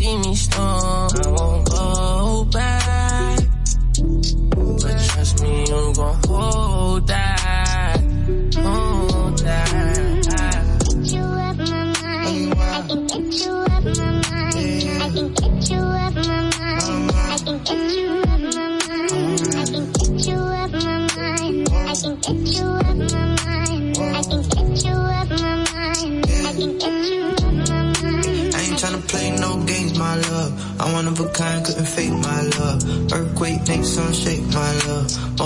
[0.00, 0.79] see me storm.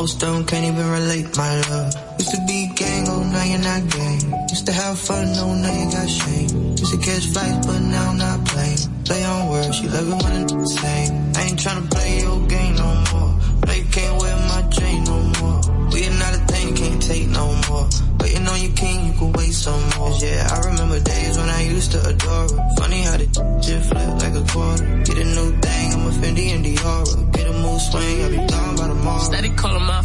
[0.04, 1.94] Most of them can't even relate, my love.
[2.18, 4.48] Used to be gang, oh now you're not gang.
[4.50, 6.76] Used to have fun, oh now you got shame.
[6.76, 8.76] Used to catch flights, but now I'm not playing.
[9.06, 11.32] Play on words, she love it when it's same.
[11.34, 13.32] I ain't tryna play your game no more.
[13.64, 15.60] No, you can't wear my chain no more.
[15.88, 17.88] We are not a thing, you can't take no more.
[18.20, 20.12] Waiting on your king, you can wait some more.
[20.20, 22.74] Yeah, I remember days when I used to adore her.
[22.76, 23.26] Funny how the
[23.60, 24.84] just flip like a quarter.
[25.04, 27.32] Get a new thing, I'm a Fendi and Diora.
[27.32, 29.24] Get a mood swing, I'll be gone by tomorrow.
[29.24, 30.02] Steady calling my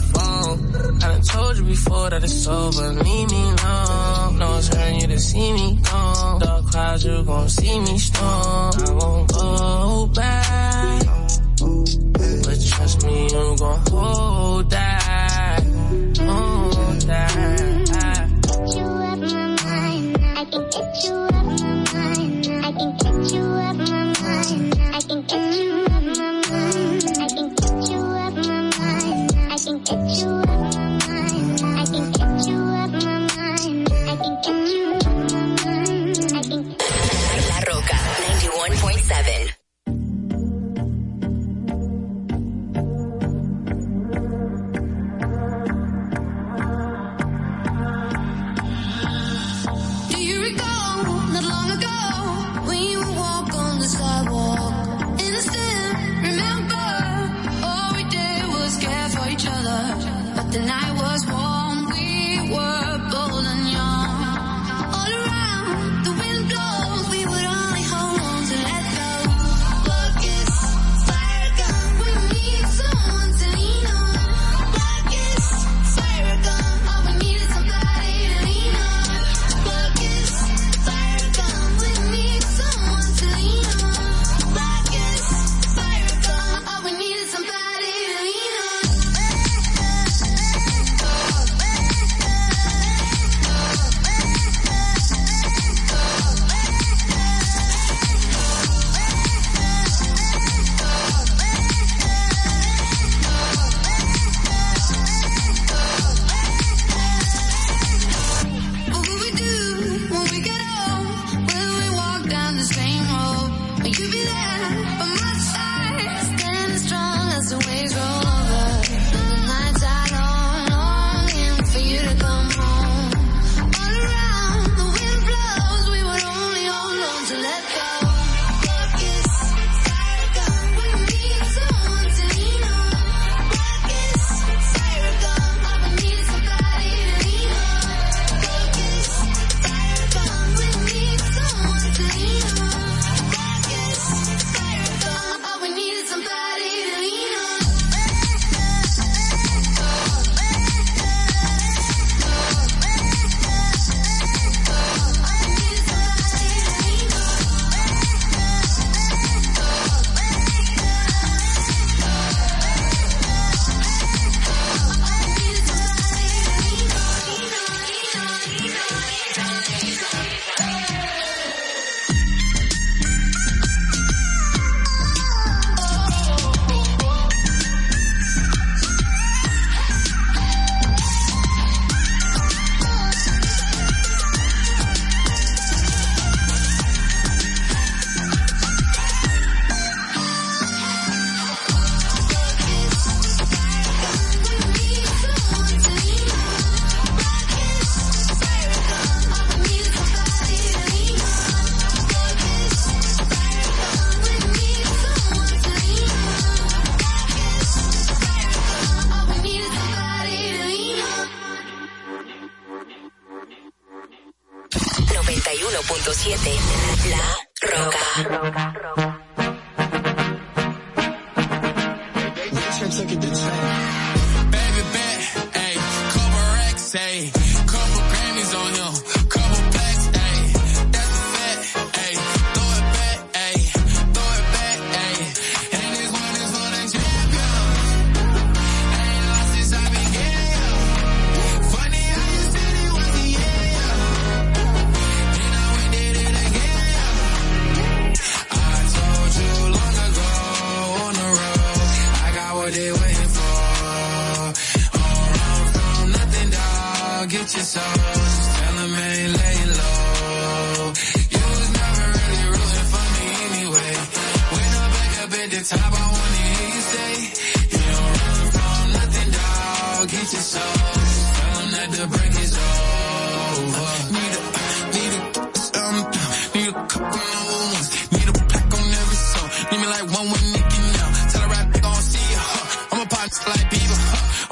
[1.69, 2.87] before that it's over.
[2.93, 4.39] Leave me alone.
[4.39, 6.39] No one's hurting you to see me gone.
[6.39, 8.73] Dark clouds, you gon' see me storm.
[8.85, 11.03] I won't go back.
[12.43, 14.28] But trust me, you gon' hold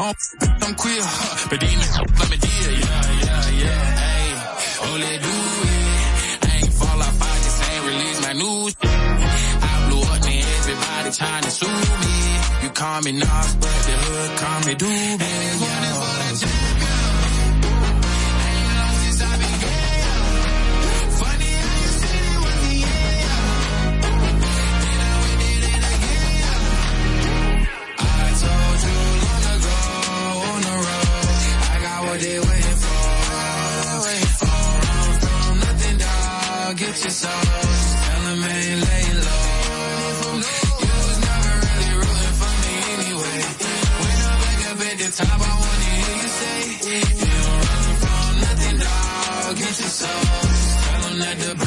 [0.07, 0.13] Huh.
[0.62, 1.01] I'm, queer.
[1.04, 1.48] Huh.
[1.50, 2.71] But these let me deal.
[2.71, 3.83] Yeah, yeah, yeah.
[4.07, 4.27] Hey,
[4.88, 5.36] only do
[5.68, 6.48] it.
[6.48, 7.21] I ain't fall off.
[7.21, 8.75] I just ain't release my news.
[8.83, 12.15] I blew up man, everybody trying to sue me.
[12.63, 16.06] You call me Nas, but the hood call me Doobie.
[36.88, 36.94] Dog.
[36.94, 37.31] Get your soul.
[37.42, 37.98] Just
[38.28, 40.38] ain't lay low.
[40.84, 43.39] You was never really rooting for me anyway.
[44.01, 46.57] When I'm back up at the top, I wanna hear you say,
[46.88, 49.56] you don't run from nothing, dog.
[49.57, 50.24] Get your soul.
[50.84, 51.67] Tell them that the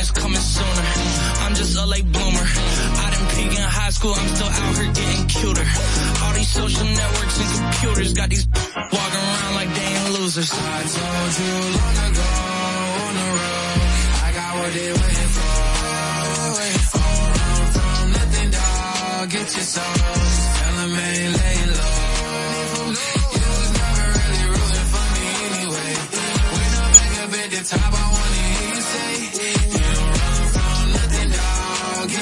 [0.00, 0.86] is coming sooner.
[1.44, 2.46] I'm just a late bloomer.
[3.04, 5.66] I didn't peak in high school, I'm still out here getting cuter.
[6.22, 8.46] All these social networks and computers got these
[8.96, 10.50] walking around like they ain't losers.
[10.52, 12.28] I told you long ago
[13.04, 13.78] on the road,
[14.24, 15.52] I got what they waiting for.
[16.40, 19.24] Don't run from nothing, dog.
[19.30, 19.96] Get your soul.
[20.60, 22.00] Tell them ain't lay low.
[23.36, 25.92] You was never really rooting for me anyway.
[26.56, 29.69] When I'm back up the top, I wanna hear you say,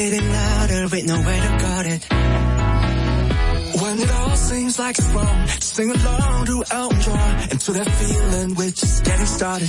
[0.00, 2.02] beating louder with nowhere to guard it.
[3.82, 7.18] When it all seems like it's wrong, sing along to Elton
[7.50, 9.68] and to that feeling we're just getting started.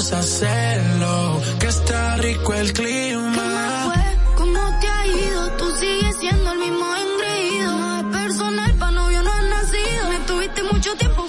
[0.00, 3.36] hacerlo, que está rico el clima.
[3.36, 4.34] ¿Cómo fue?
[4.34, 5.50] ¿Cómo te ha ido?
[5.58, 7.76] Tú sigues siendo el mismo engreído.
[7.76, 10.08] No es personal, pa' novio no has nacido.
[10.08, 11.19] Me tuviste mucho tiempo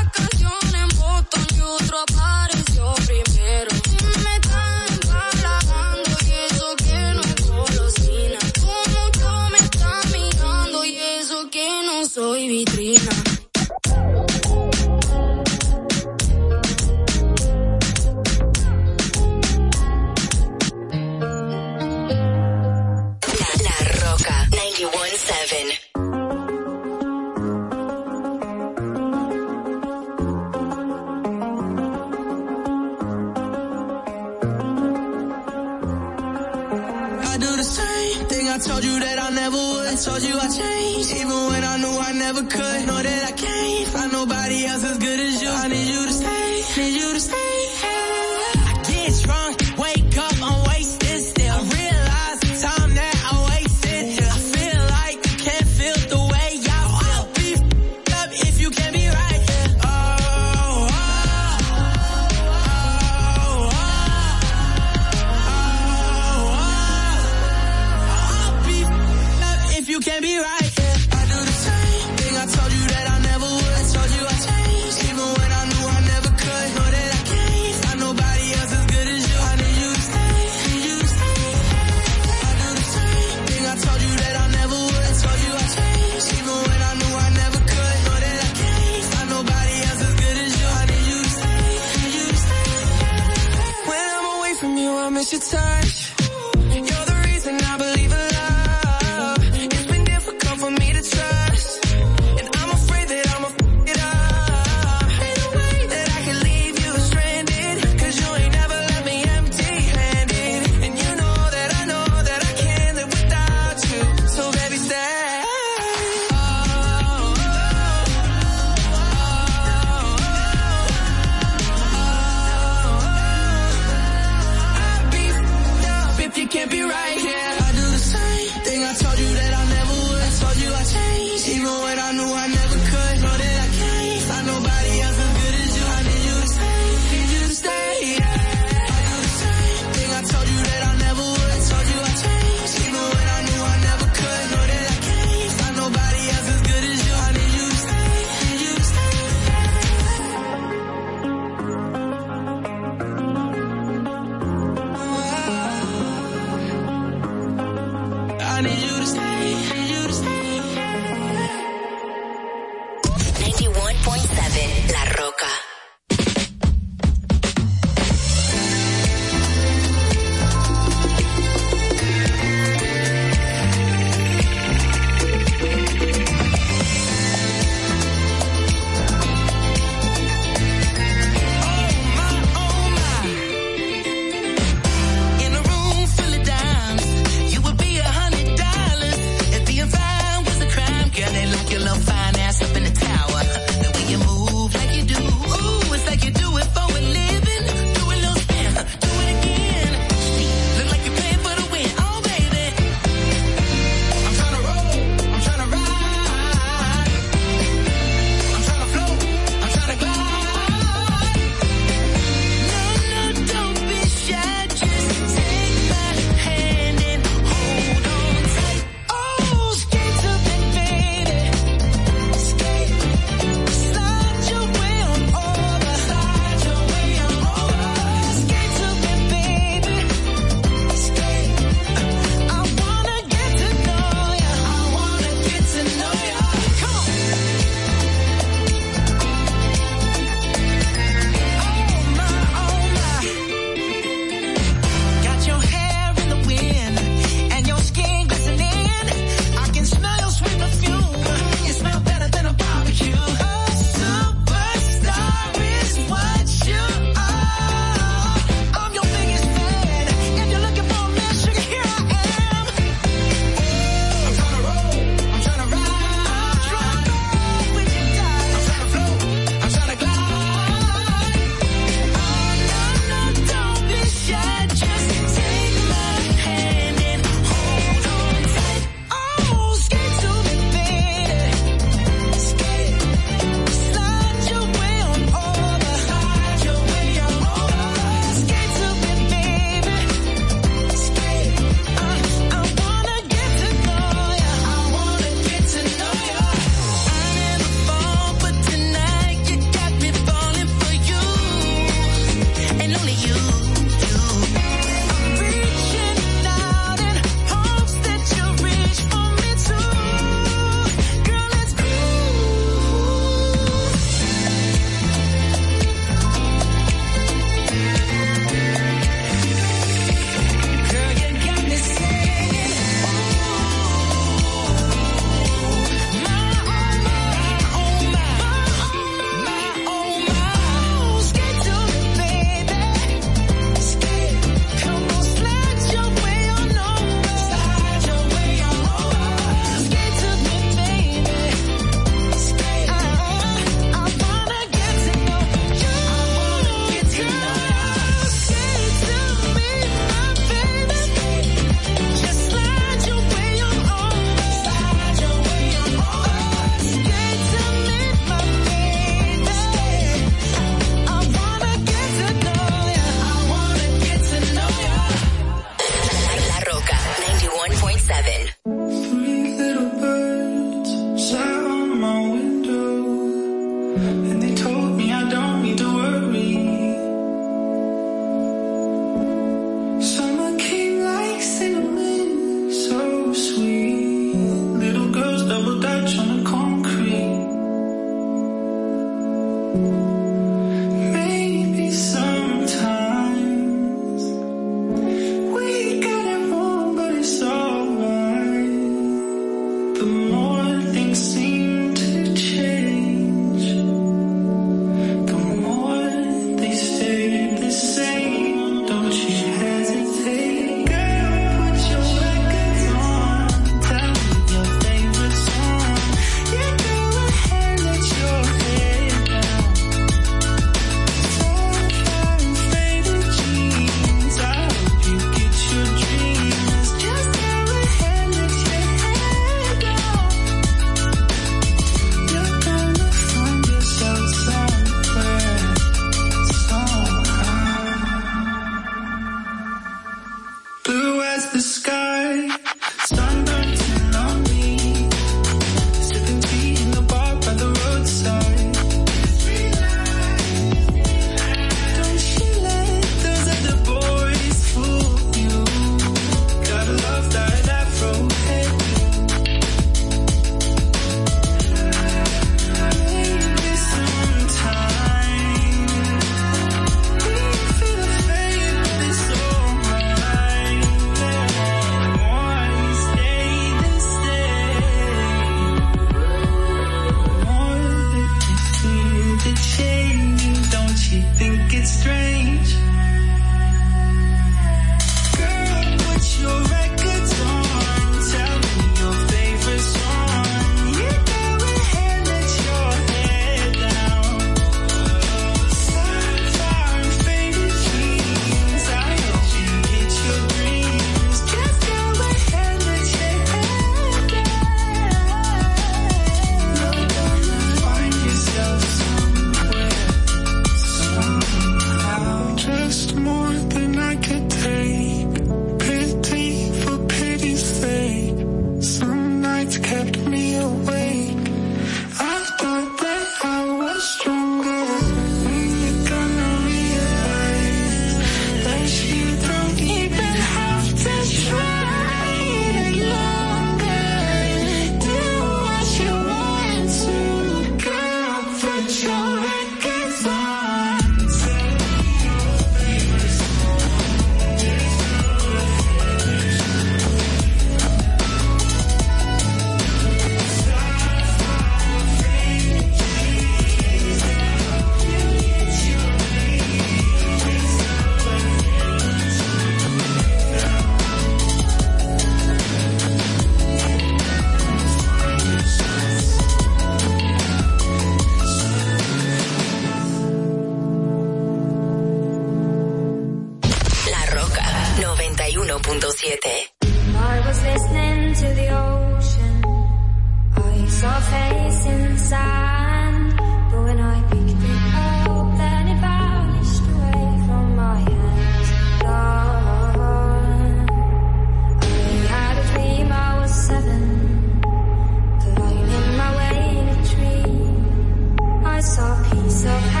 [599.61, 600.00] saw a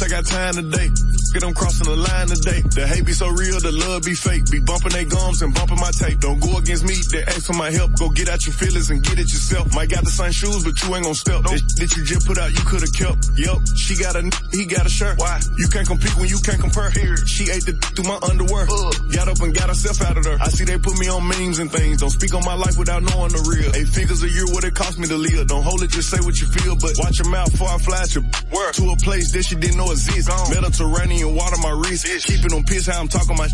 [0.00, 0.88] I got time today.
[1.32, 2.60] Get them crossing the line today.
[2.64, 4.48] The hate be so real, the love be fake.
[4.48, 6.20] Be bumping they gums and bumping my tape.
[6.20, 7.92] Don't go against me, they ask for my help.
[7.98, 9.74] Go get out your feelings and get it yourself.
[9.74, 11.44] Might got the same shoes, but you ain't gon' step.
[11.44, 13.36] That, that you just put out, you could've kept.
[13.36, 14.22] Yup, she got a,
[14.52, 15.18] he got a shirt.
[15.18, 15.40] Why?
[15.58, 16.88] You can't compete when you can't compare.
[16.94, 18.64] Here, she ate the through my underwear.
[19.12, 20.38] Got up and got herself out of there.
[20.40, 22.00] I see they put me on memes and things.
[22.00, 23.68] Don't speak on my life without knowing the real.
[23.76, 25.48] Eight figures a year, what it cost me to live.
[25.48, 28.14] Don't hold it, just say what you feel, but watch your mouth before I flash
[28.14, 28.24] your
[28.72, 30.28] to a place that she didn't know exists.
[30.50, 33.48] Mediterranean water my wrist, keeping them pissed how I'm talking my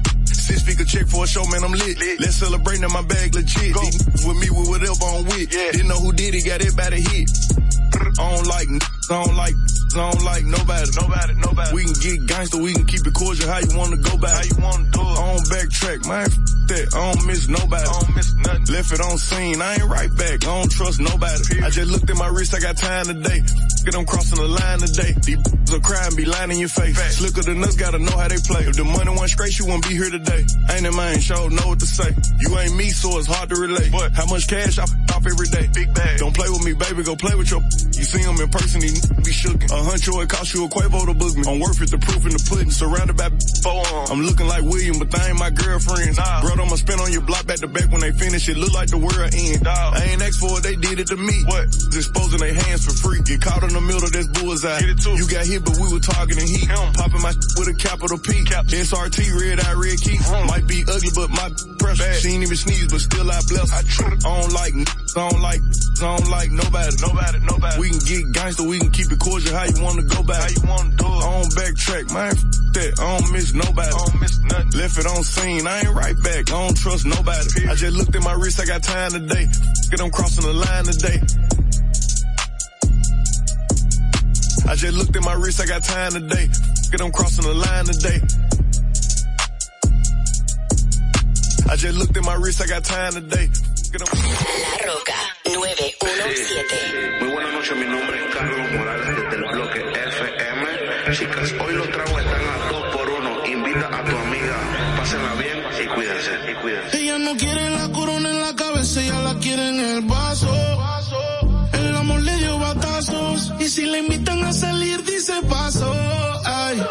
[0.49, 1.99] Six figure check for a show, man, I'm lit.
[1.99, 2.21] lit.
[2.21, 3.75] Let's celebrate now my bag legit.
[3.75, 3.81] Go.
[3.81, 5.53] These with me with whatever I'm with.
[5.53, 5.73] Yeah.
[5.73, 7.29] Didn't know who did it, got it by the hit.
[8.16, 9.57] I don't like, I don't like,
[9.93, 10.89] I don't like nobody.
[11.01, 11.75] Nobody, nobody.
[11.75, 13.49] We can get gangster, we can keep it cordial.
[13.49, 14.41] How you wanna go back?
[14.41, 15.16] How you wanna do it?
[15.19, 16.25] I don't backtrack, man.
[16.25, 16.95] F that.
[16.95, 17.89] I don't miss nobody.
[17.89, 18.66] I don't miss nothing.
[18.75, 19.61] Left it on scene.
[19.61, 20.45] I ain't right back.
[20.45, 21.43] I don't trust nobody.
[21.49, 21.64] Period.
[21.64, 22.55] I just looked at my wrist.
[22.55, 23.41] I got time today.
[23.89, 25.16] Get them crossing the line today.
[25.24, 26.93] These are crying, be lying in your face.
[26.93, 27.09] Fact.
[27.09, 28.68] Slicker than us, gotta know how they play.
[28.68, 30.45] If the money went straight, you wouldn't be here today.
[30.76, 32.12] Ain't it man, show know what to say.
[32.36, 33.89] You ain't me, so it's hard to relate.
[33.89, 35.72] But how much cash I f- off every day?
[35.72, 36.20] Big bag.
[36.20, 37.01] Don't play with me, baby.
[37.01, 37.64] Go play with your.
[37.64, 38.93] You see him in person, he
[39.24, 39.57] be shook.
[39.57, 41.49] A huncho, it cost you a Quavo to book me.
[41.49, 42.68] I'm worth it, the proof in the pudding.
[42.68, 43.32] Surrounded by
[43.67, 46.19] I'm looking like William, but they ain't my girlfriends.
[46.19, 46.41] Nah.
[46.41, 48.49] Bro, I'ma spin on your block back to back when they finish.
[48.49, 49.65] It look like the world end.
[49.65, 49.95] Dog.
[49.95, 51.45] I ain't asked for it, they did it to me.
[51.45, 51.71] What?
[51.91, 53.21] Disposing their hands for free.
[53.23, 54.81] Get caught in the middle, of this bullseye.
[54.81, 55.17] Get it too.
[55.19, 56.69] You got hit, but we were targeting heat.
[56.69, 56.93] Him.
[56.95, 58.45] Popping my with a capital P.
[58.45, 58.67] Cap.
[58.67, 60.19] SRT, red eye, red key.
[60.19, 60.47] Mm.
[60.47, 62.05] Might be ugly, but my pressure.
[62.05, 62.21] Bad.
[62.23, 63.73] She ain't even sneeze, but still I bless.
[63.75, 65.63] I, I don't like, I don't like,
[65.99, 66.95] I don't like nobody.
[67.03, 67.77] Nobody, nobody.
[67.81, 69.55] We can get gangster, we can keep it cordial.
[69.55, 70.43] How you wanna go back?
[70.43, 71.23] How you wanna do it?
[71.23, 72.35] I don't backtrack, man.
[72.79, 73.01] F that.
[73.01, 73.89] I don't miss nobody.
[73.89, 74.81] I don't miss nothing.
[74.81, 75.66] Left it on scene.
[75.66, 76.51] I ain't right back.
[76.51, 77.68] I don't trust nobody.
[77.68, 78.61] I just looked at my wrist.
[78.61, 79.47] I got time today.
[79.91, 81.18] Get them crossing the line today.
[84.68, 85.61] I just looked at my wrist.
[85.61, 86.47] I got time today.
[86.91, 88.20] Get them crossing the line today.
[91.70, 92.62] I just looked at my wrist.
[92.62, 93.49] I got time today.
[93.93, 94.09] Get them...
[94.12, 97.20] La Roca 917.
[97.20, 101.14] Muy buenas noches, mi nombre es Carlos Morales desde el bloque FM.
[101.14, 102.18] Chicas, hoy los tragos
[107.29, 110.51] no quiere la corona en la cabeza, ella la quiere en el vaso.
[111.72, 115.93] El amor le dio batazos y si le invitan a salir dice paso.
[116.45, 116.83] Ay,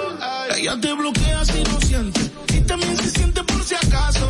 [0.58, 2.22] ella te bloquea si no siente
[2.54, 4.30] y también se siente por si acaso.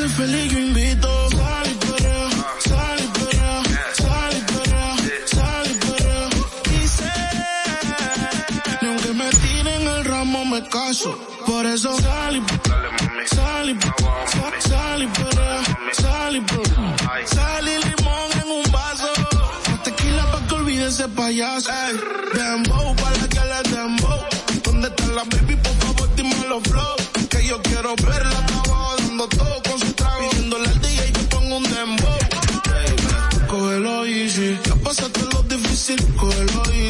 [0.00, 1.08] Sé feliz, yo invito.
[1.30, 2.28] Sal y perrea,
[2.58, 4.96] sal y perrea, sal y perrea,
[5.26, 6.28] sal y perrea.
[6.82, 7.12] Y sé,
[8.80, 11.18] ni aunque me tiren el ramo me caso.
[11.46, 12.40] Por eso sal y
[13.26, 13.78] sal y
[14.70, 15.60] sal- y perrea,
[15.92, 17.26] sal y perrea.
[17.26, 19.08] Sal y limón en un vaso.
[19.68, 21.70] Más tequila pa' que olvide ese payaso.
[21.70, 21.94] Ey,
[22.34, 24.20] dembow pa' la que le dembow.
[24.64, 25.56] ¿Dónde está la baby?
[25.56, 26.96] Por favor, dime los flow.
[27.28, 28.40] Que yo quiero verla,
[36.16, 36.89] cógelo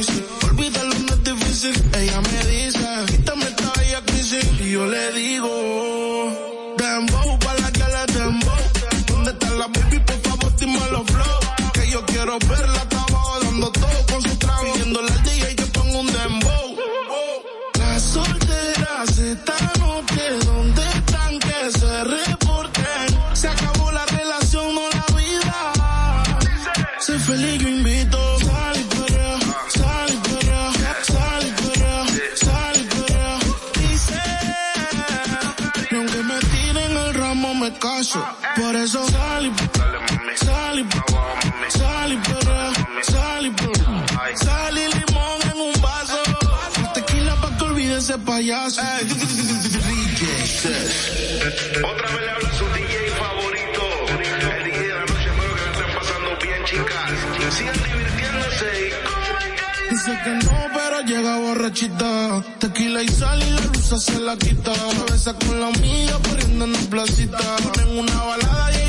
[48.41, 48.57] Otra
[52.09, 53.83] vez le habla su DJ favorito.
[54.09, 57.11] El DJ de la noche, espero que la estén pasando bien, chicas.
[57.55, 62.43] Sigan divirtiéndose y Dice que no, pero llega borrachita.
[62.61, 64.73] Tequila y sal y la luz se la quita.
[64.75, 67.57] Se besa con la amiga corriendo en la placita.
[67.75, 68.80] Ponen una balada y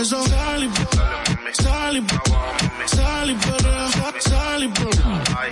[0.00, 0.70] eso sal y
[1.54, 2.06] sal y
[2.86, 3.36] sal y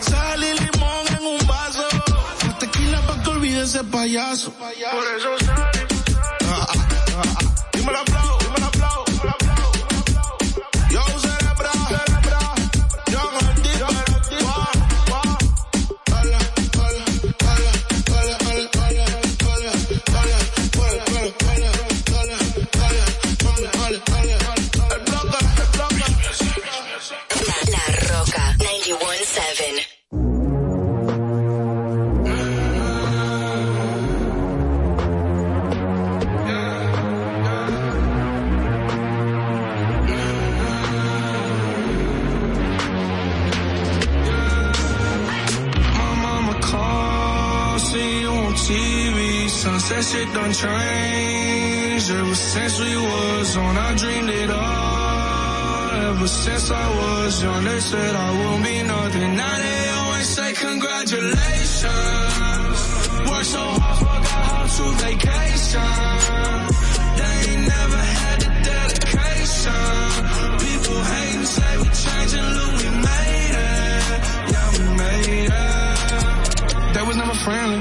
[0.03, 1.87] sal limón en un vaso.
[2.47, 4.53] La tequila pa' que olvide ese payaso.
[4.53, 5.37] Por eso
[50.17, 52.11] shit done changed.
[52.11, 55.91] Ever since we was on, I dreamed it all.
[56.11, 59.37] Ever since I was young, they said I won't be nothing.
[59.37, 62.79] Now they always say congratulations.
[63.31, 65.93] Worked so hard, forgot how to vacation.
[67.19, 69.99] They ain't never had the dedication.
[70.65, 74.03] People hate and say we changing, look, we made it.
[74.53, 76.95] Yeah, we made it.
[76.95, 77.81] They was never friendly,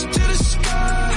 [0.00, 1.12] Your to the sky.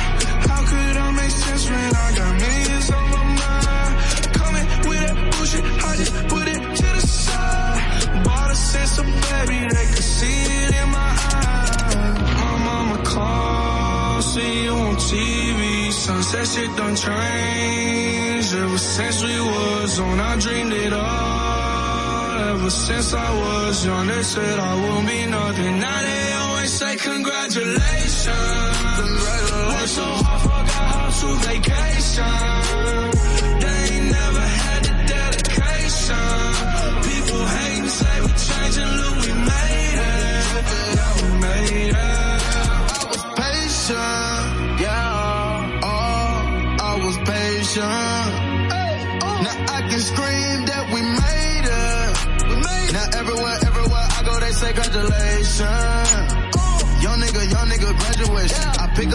[0.49, 3.93] How could I make sense when I got millions on my mind?
[4.39, 8.23] Coming with that bullshit, I just put it to the side.
[8.23, 11.95] Bought a sense of baby, they could see it in my eyes.
[12.43, 15.91] My mama called, see you on TV.
[15.91, 18.53] Sunset shit done changed.
[18.55, 22.39] Ever since we was on, I dreamed it all.
[22.51, 25.80] Ever since I was young, they said I won't be nothing.
[25.80, 26.34] Now they
[26.66, 28.26] always say congratulations.
[29.70, 32.38] Worked so hard, forgot how to vacation.
[33.61, 36.28] They ain't never had the dedication.
[37.09, 40.45] People hate and say we changing, look, we made it.
[40.97, 41.95] Yeah, we made it.
[41.95, 44.45] I was patient,
[44.86, 45.84] yeah.
[45.84, 46.28] Oh,
[46.82, 48.30] I was patient.
[48.74, 49.41] Uh.
[49.45, 52.11] Now I can scream that we made it.
[52.93, 55.94] Now everywhere, everywhere I go, they say congratulations.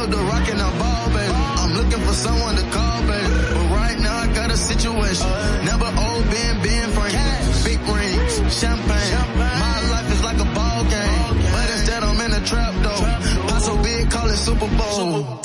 [0.01, 1.33] Up the rock and I ball, baby.
[1.61, 3.29] I'm looking for someone to call, baby.
[3.55, 5.29] But right now I got a situation.
[5.65, 7.41] Never old Ben, Ben Franklin.
[7.65, 9.13] Big rings, champagne.
[9.37, 11.37] My life is like a ball game.
[11.53, 13.05] But instead I'm in a trap though.
[13.49, 15.40] Pop so big, call it Super Bowl.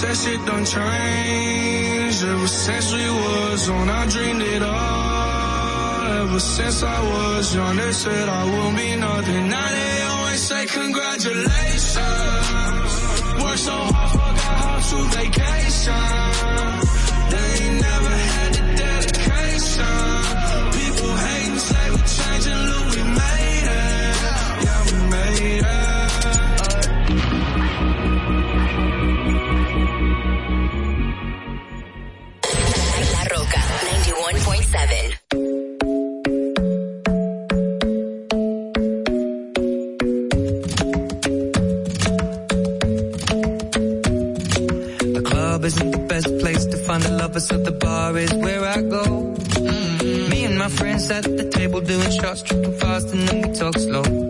[0.00, 2.24] Sunset shit done changed.
[2.24, 6.22] Ever since we was on, I dreamed it all.
[6.22, 9.48] Ever since I was young, they said I won't be nothing.
[9.48, 11.96] Now they always say congratulations.
[13.42, 16.08] Worked so hard, forgot how to vacation.
[17.32, 20.00] They ain't never had the dedication.
[20.80, 24.16] People hate and say we changing, look, we made it.
[24.64, 25.79] Yeah, we made it.
[33.12, 35.18] La Roca 91.7.
[45.14, 48.64] The club isn't the best place to find a lover, so the bar is where
[48.64, 49.34] I go.
[49.60, 50.28] Mm.
[50.30, 53.78] Me and my friends at the table doing shots, tripping fast, and then we talk
[53.78, 54.29] slow.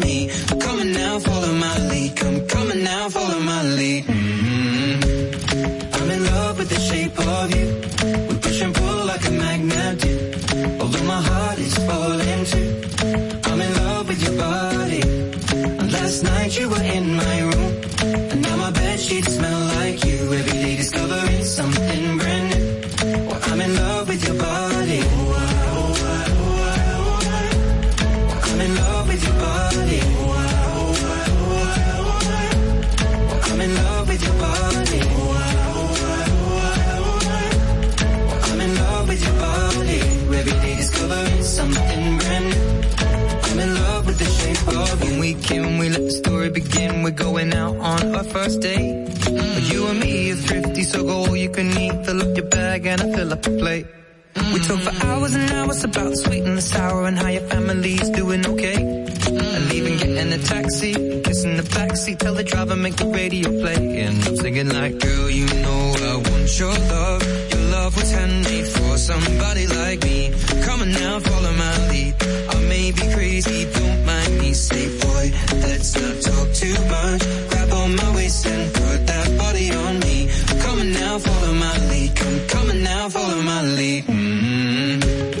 [2.71, 4.05] On now, follow my lead.
[4.05, 4.93] hmm
[5.95, 7.67] I'm in love with the shape of you.
[8.29, 10.13] We push and pull like a magnet do.
[10.79, 12.69] Although my heart is falling too.
[13.49, 15.01] I'm in love with your body.
[15.79, 17.20] And Last night you were in my
[46.51, 47.03] begin.
[47.03, 49.07] We're going out on our first date.
[49.71, 52.05] You and me are thrifty, so go all you can eat.
[52.05, 53.87] Fill up your bag and I fill up the plate.
[54.53, 58.45] We talk for hours and hours about sweet and sour and how your family's doing
[58.45, 58.75] okay.
[58.75, 64.01] And even getting a taxi, kissing the backseat, tell the driver make the radio play.
[64.01, 67.50] And I'm singing like, girl, you know I want your love.
[67.81, 70.31] Love was handmade for somebody like me.
[70.65, 72.13] Come on now, follow my lead.
[72.53, 74.53] I may be crazy, don't mind me.
[74.53, 75.31] Say, boy,
[75.65, 77.21] let's not talk too much.
[77.49, 80.29] Grab on my waist and put that body on me.
[80.61, 82.15] Come on now, follow my lead.
[82.15, 84.03] Come, come on now, follow my lead.
[84.03, 85.40] hmm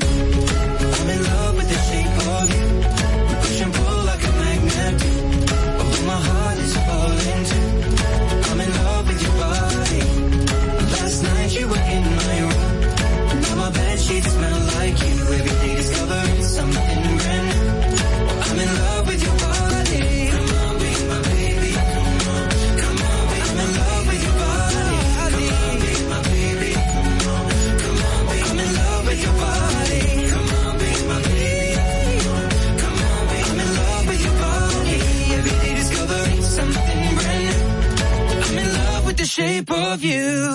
[39.31, 40.51] Shape of you.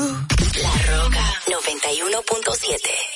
[0.63, 3.16] La Roca 91.7.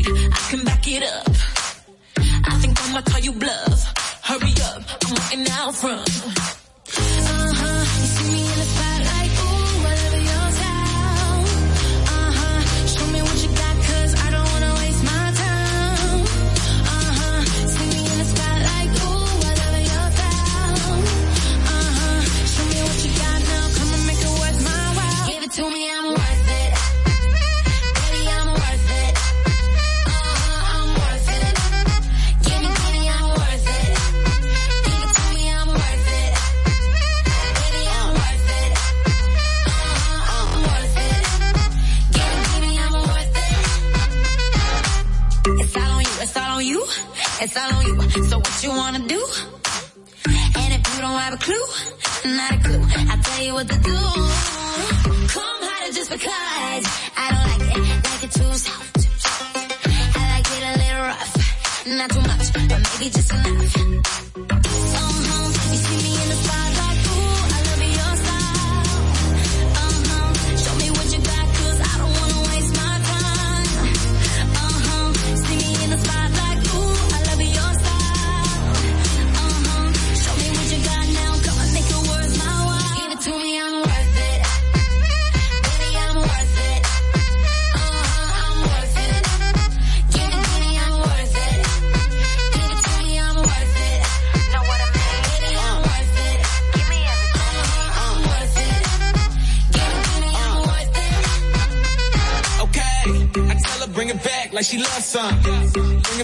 [0.95, 1.27] it up.
[2.17, 3.79] I think I'ma call you bluff.
[4.23, 6.40] Hurry up, I'm waiting out front.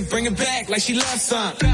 [0.10, 1.67] bring it back like she loves some.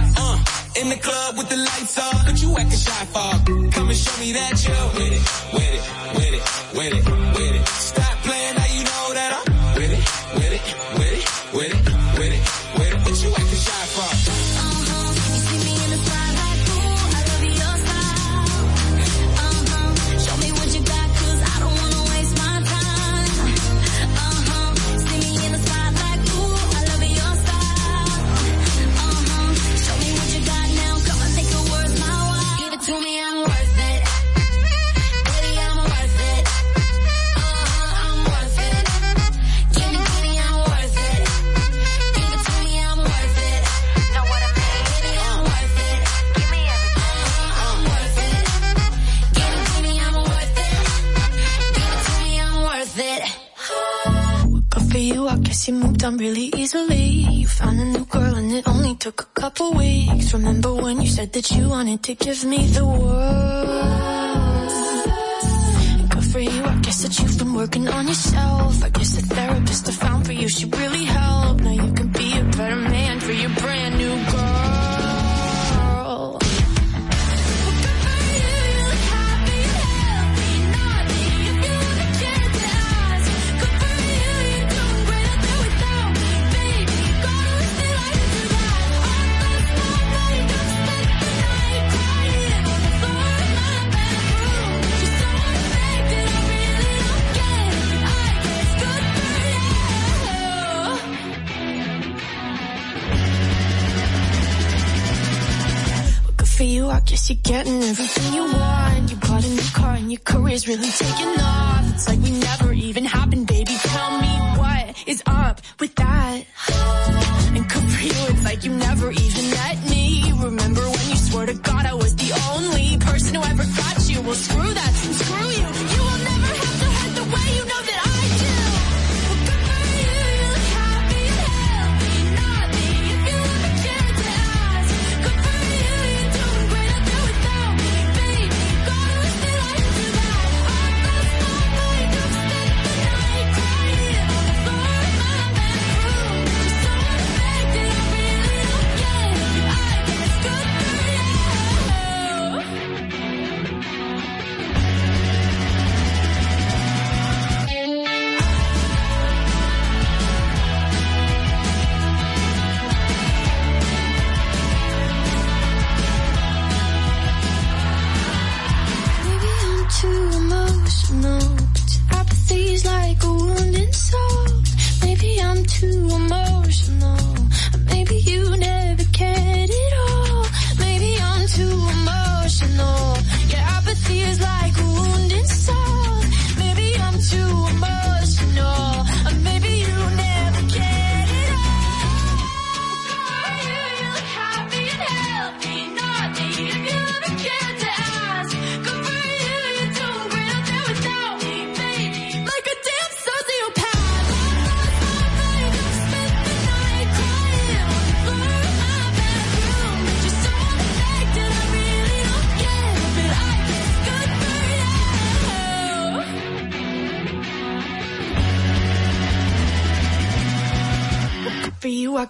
[62.15, 62.62] give me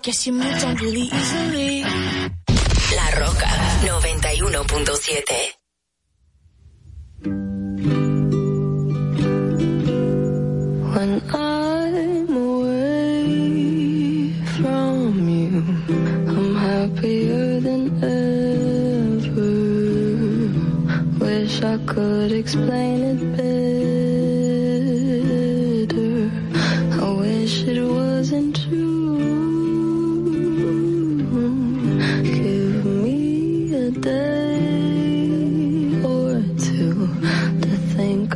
[0.04, 1.22] Guess you moved on really easy.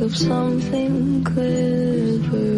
[0.08, 2.48] Of something clever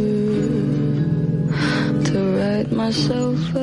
[2.05, 3.60] to write myself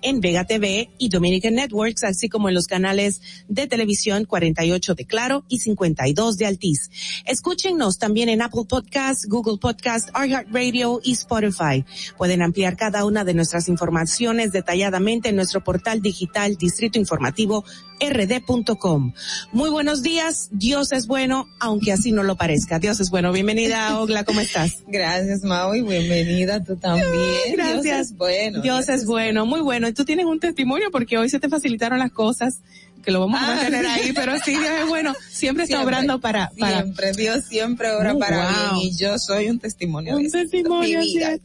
[0.03, 5.05] en Vega TV y Dominican Networks, así como en los canales de televisión 48 de
[5.05, 6.91] Claro y 52 de Altiz.
[7.27, 11.85] Escúchenos también en Apple Podcast, Google Podcast, iHeartRadio y Spotify.
[12.17, 17.65] Pueden ampliar cada una de nuestras informaciones detalladamente en nuestro portal digital Distrito Informativo
[18.03, 19.13] rd.com.
[19.53, 22.79] Muy buenos días, Dios es bueno, aunque así no lo parezca.
[22.79, 23.33] Dios es bueno.
[23.33, 24.83] Bienvenida, Ogla, ¿cómo estás?
[24.89, 27.09] Gracias, Mau, y bienvenida tú también.
[27.53, 27.83] Gracias.
[27.83, 28.63] Dios es bueno.
[28.63, 29.89] Dios es bueno, muy bueno.
[29.89, 32.61] Y tú tienes un testimonio porque hoy se te facilitaron las cosas,
[33.03, 33.57] que lo vamos a Ah.
[33.57, 35.13] mantener ahí, pero sí, Dios es bueno.
[35.31, 38.79] Siempre está Siempre, obrando para, para, Siempre, Dios siempre obra Oh, para wow.
[38.81, 41.37] bien y yo soy un testimonio Un de testimonio, Mi vida.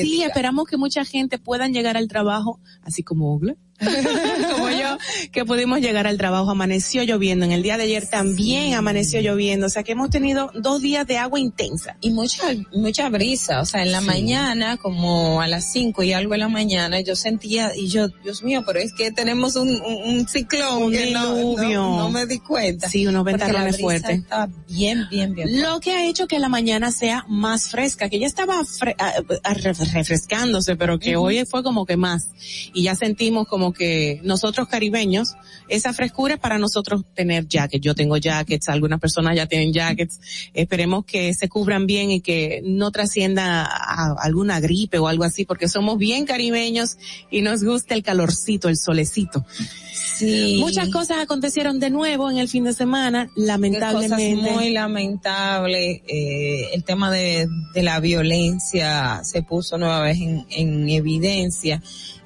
[0.00, 3.56] Sí, esperamos que mucha gente puedan llegar al trabajo, así como Ogle,
[4.52, 4.98] como yo,
[5.32, 6.50] que pudimos llegar al trabajo.
[6.50, 7.44] Amaneció lloviendo.
[7.44, 9.66] En el día de ayer también amaneció lloviendo.
[9.66, 11.96] O sea que hemos tenido dos días de agua intensa.
[12.00, 14.06] y mucha mucha brisa, o sea, en la Sí.
[14.06, 18.42] mañana, como a las cinco y algo de la mañana, yo sentía, y yo, Dios
[18.42, 22.26] mío, pero es que tenemos un, un, un ciclón, Un que no, no, no me
[22.26, 22.88] di cuenta.
[22.88, 24.22] Sí, unos ventarrones fuertes.
[24.68, 25.60] Bien, bien, bien.
[25.62, 29.12] Lo que ha hecho que la mañana sea más fresca, que ya estaba fre- ah,
[29.44, 31.26] ah, re- refrescándose, pero que Ujú.
[31.26, 32.28] hoy fue como que más.
[32.74, 35.34] Y ya sentimos como que nosotros caribeños,
[35.68, 37.84] esa frescura es para nosotros tener jackets.
[37.84, 40.20] Yo tengo jackets, algunas personas ya tienen jackets.
[40.54, 45.44] Esperemos que se cubran bien y que no trascienda a alguna gripe o algo así,
[45.44, 46.96] porque somos bien caribeños
[47.30, 49.44] y nos gusta el calorcito, el solecito.
[49.92, 50.58] Sí.
[50.60, 54.50] Muchas cosas acontecieron de nuevo en el fin de semana, cosas lamentablemente.
[54.52, 56.02] muy lamentables.
[56.06, 61.82] Eh, el tema de, de la violencia se puso nueva vez en, en evidencia.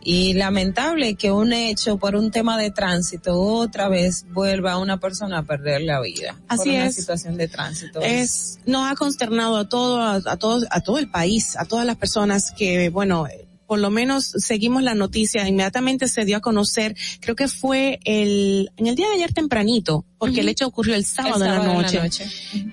[0.07, 4.99] Y lamentable que un hecho por un tema de tránsito otra vez vuelva a una
[5.01, 6.35] persona a perder la vida.
[6.47, 6.95] por Así una es.
[6.95, 8.01] situación de tránsito.
[8.03, 11.87] es nos ha consternado a todo a, a todos a todo el país a todas
[11.87, 13.27] las personas que bueno
[13.67, 18.71] por lo menos seguimos la noticia inmediatamente se dio a conocer creo que fue el
[18.77, 21.63] en el día de ayer tempranito porque el hecho ocurrió el El sábado, en la
[21.83, 22.01] noche,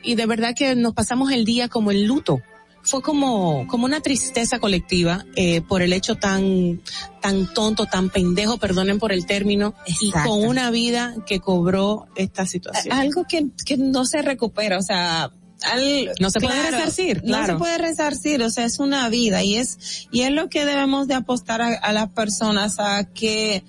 [0.03, 2.41] y de verdad que nos pasamos el día como el luto
[2.83, 6.81] fue como como una tristeza colectiva eh, por el hecho tan
[7.21, 12.45] tan tonto tan pendejo perdonen por el término y con una vida que cobró esta
[12.45, 12.95] situación.
[12.95, 15.31] Algo que, que no se recupera, o sea,
[15.63, 19.55] al, No se puede resarcir, No se puede resarcir, o sea, es una vida y
[19.55, 23.63] es, y es lo que debemos de apostar a, a las personas a que,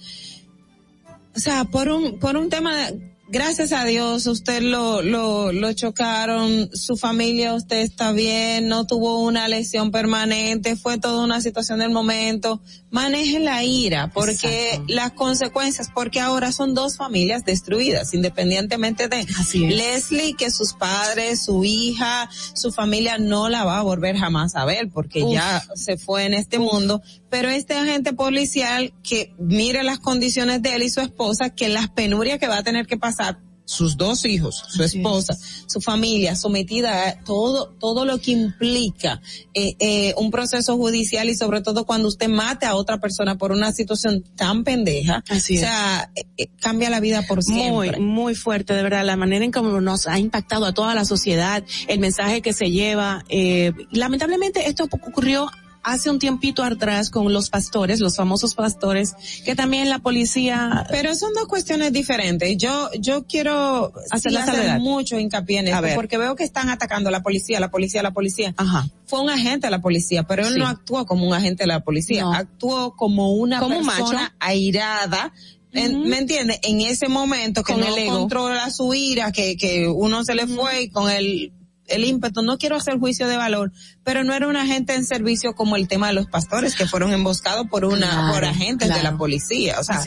[1.37, 5.73] o sea, por un, por un tema de, gracias a Dios, usted lo, lo, lo
[5.73, 11.79] chocaron, su familia, usted está bien, no tuvo una lesión permanente, fue toda una situación
[11.79, 12.61] del momento.
[12.91, 14.85] Maneje la ira, porque Exacto.
[14.93, 19.27] las consecuencias, porque ahora son dos familias destruidas, independientemente de.
[19.55, 24.67] Leslie, que sus padres, su hija, su familia no la va a volver jamás a
[24.67, 25.33] ver, porque Uf.
[25.33, 27.01] ya se fue en este mundo.
[27.33, 31.89] Pero este agente policial que mire las condiciones de él y su esposa, que las
[31.89, 35.35] penurias que va a tener que pasar sus dos hijos, su esposa,
[35.67, 39.23] su familia, sometida a todo, todo lo que implica
[39.55, 43.51] eh, eh, un proceso judicial y sobre todo cuando usted mate a otra persona por
[43.51, 47.99] una situación tan pendeja, Así o sea, eh, cambia la vida por Muy, siempre.
[47.99, 51.65] muy fuerte, de verdad, la manera en cómo nos ha impactado a toda la sociedad,
[51.89, 53.25] el mensaje que se lleva.
[53.31, 55.49] Eh, lamentablemente esto ocurrió
[55.83, 59.15] hace un tiempito atrás con los pastores, los famosos pastores,
[59.45, 60.87] que también la policía...
[60.91, 62.57] Pero son dos cuestiones diferentes.
[62.57, 67.09] Yo, yo quiero Hacer sí hacer mucho hincapié en esto, porque veo que están atacando
[67.09, 68.55] a la policía, la policía, la policía.
[68.57, 68.87] Ajá.
[69.07, 70.59] Fue un agente de la policía, pero él Sí.
[70.59, 72.33] no actuó como un agente de la policía, No.
[72.33, 74.35] actuó como una Como persona macho.
[74.41, 75.33] airada.
[75.73, 76.03] En-.
[76.09, 76.61] ¿Me entiende?
[76.63, 78.19] En ese momento que Con no el ego.
[78.21, 81.53] controla su ira, que, que uno se le fue y con el,
[81.87, 83.73] el ímpetu, no quiero hacer juicio de valor,
[84.05, 87.13] pero no era un agente en servicio como el tema de los pastores que fueron
[87.13, 89.81] emboscados por una, Claro, por agentes de la policía.
[89.81, 90.03] O sea.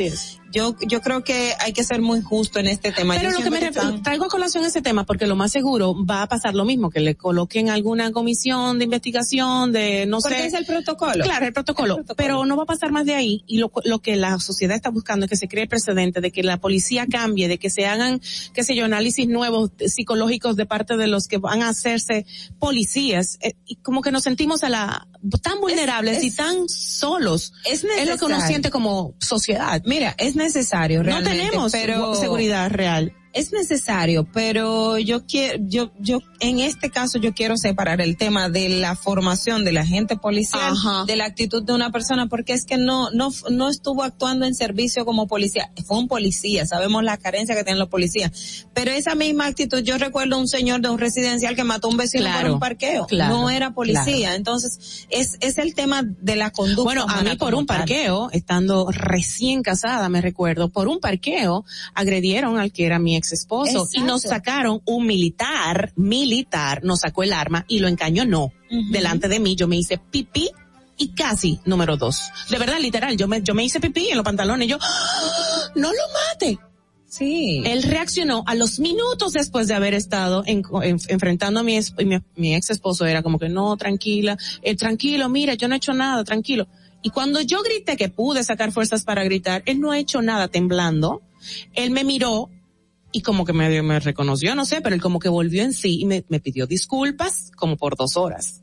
[0.52, 3.16] Yo, yo creo que hay que ser muy justo en este tema.
[3.16, 5.52] Pero Yo lo que me refiero, están- traigo a colación ese tema porque lo más
[5.52, 10.20] seguro va a pasar lo mismo, que le coloquen alguna comisión de investigación, de no
[10.20, 10.46] porque sé.
[10.48, 11.24] es el protocolo.
[11.24, 12.16] Claro, el protocolo, El protocolo.
[12.16, 14.90] pero no va a pasar más de ahí y lo, lo que la sociedad está
[14.90, 17.86] buscando es que se cree el precedente de que la policía cambie, de que se
[17.86, 18.22] hagan,
[18.54, 22.26] qué sé yo, análisis nuevos psicológicos de parte de los que van a hacerse
[22.60, 25.08] policías eh, y como que nos sentimos a la
[25.42, 27.54] tan vulnerables y es- tan solos.
[27.66, 28.48] es Es lo que uno necesario.
[28.48, 29.82] siente como sociedad.
[29.86, 31.38] Mira, es necesario No realmente.
[31.38, 33.14] tenemos pero seguridad real.
[33.36, 38.48] Es necesario, pero yo quiero, yo, yo, en este caso yo quiero separar el tema
[38.48, 41.04] de la formación del agente policial Ajá.
[41.06, 44.56] de la actitud de una persona, porque es que no, no, no estuvo actuando en
[44.56, 49.16] servicio como policía, fue un policía, sabemos la carencia que tienen los policías, pero esa
[49.16, 52.42] misma actitud, yo recuerdo un señor de un residencial que mató a un vecino Claro,
[52.44, 54.36] por un parqueo, claro, no era policía, claro.
[54.36, 56.84] entonces es, es el tema de la conducta.
[56.84, 57.80] Bueno, a mí por un tal.
[57.80, 63.25] parqueo, estando recién casada, me recuerdo, por un parqueo agredieron al que era mi ex
[63.32, 64.30] esposo y nos Exacto.
[64.30, 68.92] sacaron un militar, militar, nos sacó el arma y lo encañonó Ujú.
[68.92, 69.56] delante de mí.
[69.56, 70.50] Yo me hice pipí
[70.98, 72.20] y casi número dos.
[72.50, 75.72] De verdad, literal, yo me, yo me hice pipí en los pantalones y yo, ¡Ah!
[75.76, 75.98] no lo
[76.34, 76.60] mate.
[77.08, 77.62] Sí.
[77.66, 82.18] Él reaccionó a los minutos después de haber estado en- en- enfrentando a mi, mi,
[82.36, 83.06] mi ex esposo.
[83.06, 86.68] Era como que no, tranquila, eh, tranquilo, mira, yo no he hecho nada, tranquilo.
[87.02, 90.48] Y cuando yo grité que pude sacar fuerzas para gritar, él no ha hecho nada
[90.50, 91.22] temblando.
[91.74, 92.50] Él me miró
[93.18, 96.00] y como que me, me reconoció, no sé, pero él como que volvió en sí
[96.02, 98.62] y me, me pidió disculpas como por dos horas.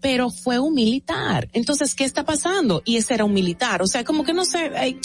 [0.00, 1.48] Pero fue un militar.
[1.54, 2.82] Entonces, ¿qué está pasando?
[2.84, 3.80] Y ese era un militar.
[3.80, 5.00] O sea, como que no sé, ay,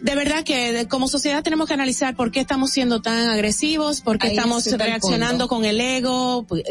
[0.00, 4.00] de verdad que de- como sociedad tenemos que analizar por qué estamos siendo tan agresivos,
[4.00, 6.62] por qué Ahí estamos el reaccionando con el ego, pues,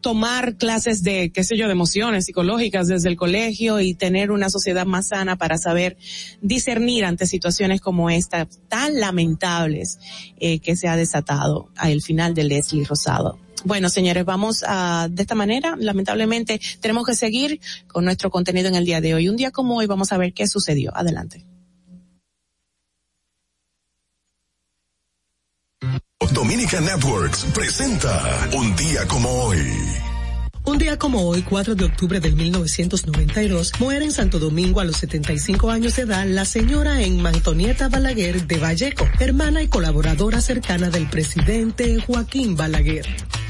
[0.00, 4.50] tomar clases de, qué sé yo, de emociones psicológicas desde el colegio y tener una
[4.50, 5.96] sociedad más sana para saber
[6.40, 9.98] discernir ante situaciones como esta, tan lamentables,
[10.38, 13.38] eh, que se ha desatado al final de Leslie Rosado.
[13.64, 18.76] Bueno, señores, vamos a, de esta manera, lamentablemente, tenemos que seguir con nuestro contenido en
[18.76, 19.28] el día de hoy.
[19.28, 20.96] Un día como hoy vamos a ver qué sucedió.
[20.96, 21.44] Adelante.
[26.32, 30.07] Dominica Networks presenta Un día como hoy.
[30.68, 34.98] Un día como hoy, 4 de octubre del 1992, muere en Santo Domingo a los
[34.98, 40.90] 75 años de edad la señora Emma Antonieta Balaguer de Valleco, hermana y colaboradora cercana
[40.90, 43.06] del presidente Joaquín Balaguer.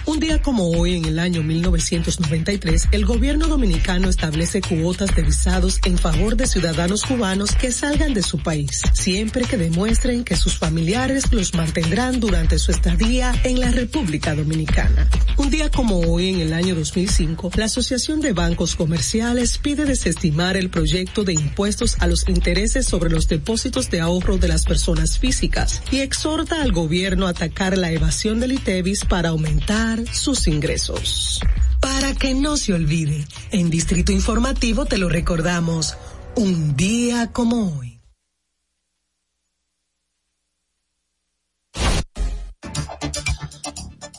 [0.09, 5.81] Un día como hoy, en el año 1993, el gobierno dominicano establece cuotas de visados
[5.85, 10.57] en favor de ciudadanos cubanos que salgan de su país, siempre que demuestren que sus
[10.57, 15.11] familiares los mantendrán durante su estadía en la República Dominicana.
[15.36, 16.74] Un día como hoy, en el año
[17.09, 22.86] 2005, la Asociación de Bancos Comerciales pide desestimar el proyecto de impuestos a los intereses
[22.86, 27.78] sobre los depósitos de ahorro de las personas físicas y exhorta al gobierno a atacar
[27.78, 31.40] la evasión del ITEVIS para aumentar sus ingresos.
[31.80, 35.97] Para que no se olvide, en Distrito Informativo te lo recordamos,
[36.36, 37.88] un día como hoy.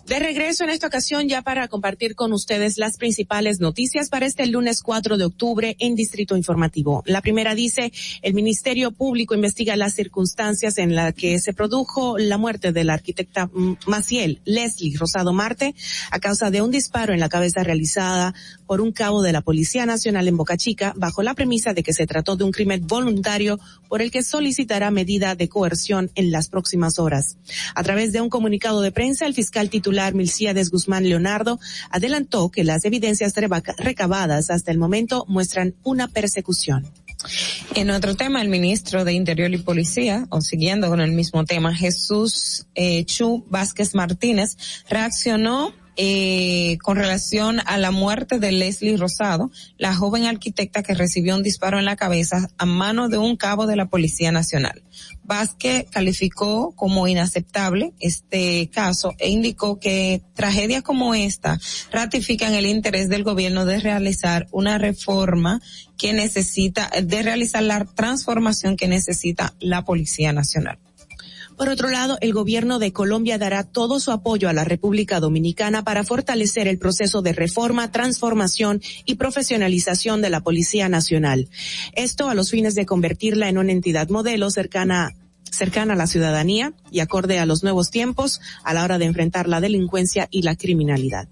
[0.09, 4.47] De regreso en esta ocasión ya para compartir con ustedes las principales noticias para este
[4.47, 7.03] lunes 4 de octubre en Distrito Informativo.
[7.05, 12.39] La primera dice, el Ministerio Público investiga las circunstancias en las que se produjo la
[12.39, 13.51] muerte de la arquitecta
[13.85, 15.75] Maciel Leslie Rosado Marte
[16.09, 18.33] a causa de un disparo en la cabeza realizada
[18.65, 21.93] por un cabo de la Policía Nacional en Boca Chica bajo la premisa de que
[21.93, 26.49] se trató de un crimen voluntario por el que solicitará medida de coerción en las
[26.49, 27.37] próximas horas.
[27.75, 31.59] A través de un comunicado de prensa, el fiscal titular Milciades Guzmán Leonardo
[31.89, 33.33] adelantó que las evidencias
[33.77, 36.87] recabadas hasta el momento muestran una persecución.
[37.75, 41.75] En otro tema, el ministro de Interior y Policía, o siguiendo con el mismo tema,
[41.75, 44.57] Jesús eh, Chu Vázquez Martínez,
[44.89, 51.35] reaccionó eh, con relación a la muerte de Leslie Rosado, la joven arquitecta que recibió
[51.35, 54.81] un disparo en la cabeza a mano de un cabo de la Policía Nacional.
[55.25, 61.59] Vázquez calificó como inaceptable este caso e indicó que tragedias como esta
[61.91, 65.59] ratifican el interés del gobierno de realizar una reforma
[65.97, 70.79] que necesita, de realizar la transformación que necesita la Policía Nacional.
[71.59, 75.83] Por otro lado, el gobierno de Colombia dará todo su apoyo a la República Dominicana
[75.83, 81.49] para fortalecer el proceso de reforma, transformación y profesionalización de la Policía Nacional.
[81.91, 85.17] Esto a los fines de convertirla en una entidad modelo cercana
[85.51, 89.47] cercana a la ciudadanía y acorde a los nuevos tiempos a la hora de enfrentar
[89.47, 91.27] la delincuencia y la criminalidad.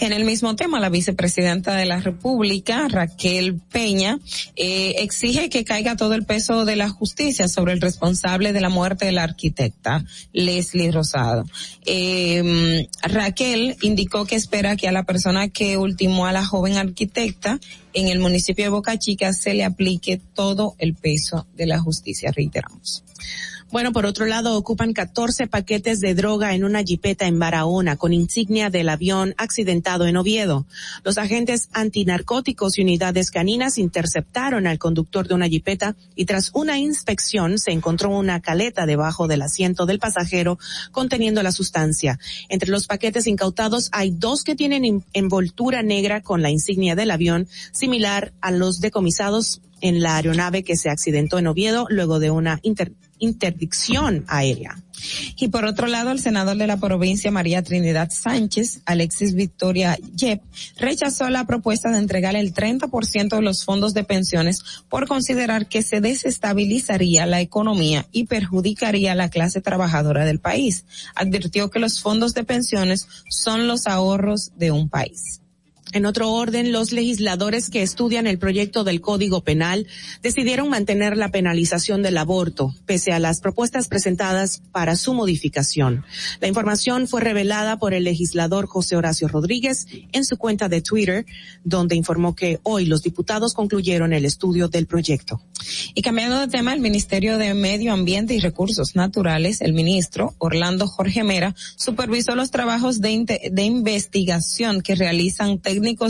[0.00, 4.18] En el mismo tema, la vicepresidenta de la República, Raquel Peña,
[4.56, 8.68] eh, exige que caiga todo el peso de la justicia sobre el responsable de la
[8.68, 11.44] muerte de la arquitecta Leslie Rosado.
[11.84, 17.58] Eh, Raquel indicó que espera que a la persona que ultimó a la joven arquitecta
[17.92, 22.32] en el municipio de Boca Chica se le aplique todo el peso de la justicia,
[22.32, 23.04] reiteramos.
[23.72, 28.12] Bueno, por otro lado, ocupan 14 paquetes de droga en una jipeta en Barahona con
[28.12, 30.66] insignia del avión accidentado en Oviedo.
[31.04, 36.80] Los agentes antinarcóticos y unidades caninas interceptaron al conductor de una jipeta y tras una
[36.80, 40.58] inspección se encontró una caleta debajo del asiento del pasajero
[40.90, 42.18] conteniendo la sustancia.
[42.48, 47.12] Entre los paquetes incautados hay dos que tienen en- envoltura negra con la insignia del
[47.12, 52.32] avión, similar a los decomisados en la aeronave que se accidentó en Oviedo luego de
[52.32, 54.76] una inter- interdicción aérea.
[55.36, 60.42] Y por otro lado, el senador de la provincia, María Trinidad Sánchez, Alexis Victoria Yep,
[60.76, 65.82] rechazó la propuesta de entregar el 30% de los fondos de pensiones por considerar que
[65.82, 70.84] se desestabilizaría la economía y perjudicaría a la clase trabajadora del país.
[71.14, 75.39] Advirtió que los fondos de pensiones son los ahorros de un país.
[75.92, 79.88] En otro orden, los legisladores que estudian el proyecto del Código Penal
[80.22, 86.04] decidieron mantener la penalización del aborto, pese a las propuestas presentadas para su modificación.
[86.40, 91.26] La información fue revelada por el legislador José Horacio Rodríguez en su cuenta de Twitter,
[91.64, 95.42] donde informó que hoy los diputados concluyeron el estudio del proyecto.
[95.94, 100.86] Y cambiando de tema, el Ministerio de Medio Ambiente y Recursos Naturales, el ministro Orlando
[100.86, 105.58] Jorge Mera, supervisó los trabajos de, de investigación que realizan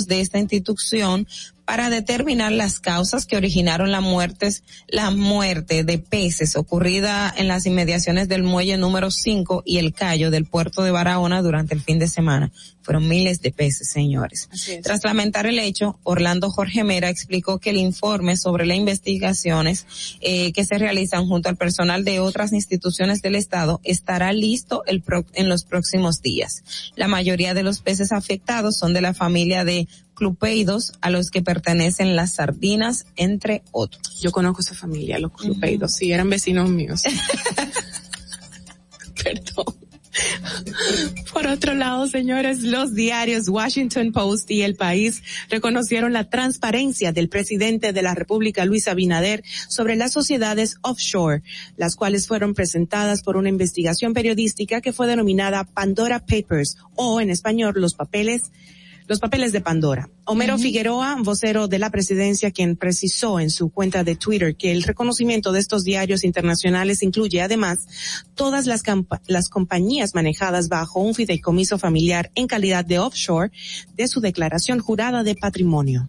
[0.07, 1.27] de esta institución
[1.71, 7.65] para determinar las causas que originaron la muertes, la muerte de peces ocurrida en las
[7.65, 12.01] inmediaciones del muelle número 5 y el callo del puerto de Barahona durante el fin
[12.01, 12.51] de semana.
[12.83, 14.49] Fueron miles de peces, señores.
[14.83, 19.87] Tras lamentar el hecho, Orlando Jorge Mera explicó que el informe sobre las investigaciones
[20.21, 25.05] eh, que se realizan junto al personal de otras instituciones del Estado estará listo el
[25.35, 26.65] en los próximos días.
[26.97, 29.87] La mayoría de los peces afectados son de la familia de
[30.21, 34.21] clupeidos a los que pertenecen las sardinas, entre otros.
[34.21, 37.05] Yo conozco esa familia, los clupeidos, sí, eran vecinos míos.
[39.25, 39.65] Perdón.
[41.33, 47.31] Por otro lado, señores, los diarios Washington Post y El País reconocieron la transparencia del
[47.31, 51.43] presidente de la República, Luis Abinader, sobre las sociedades offshore,
[51.79, 57.31] las cuales fueron presentadas por una investigación periodística que fue denominada Pandora Papers o en
[57.31, 58.51] español los papeles
[59.11, 60.09] los papeles de Pandora.
[60.25, 64.85] Homero Figueroa, vocero de la presidencia, quien precisó en su cuenta de Twitter que el
[64.85, 67.89] reconocimiento de estos diarios internacionales incluye además
[68.37, 68.85] todas las,
[69.27, 73.51] las compañías manejadas bajo un fideicomiso familiar en calidad de offshore
[73.97, 76.09] de su declaración jurada de patrimonio.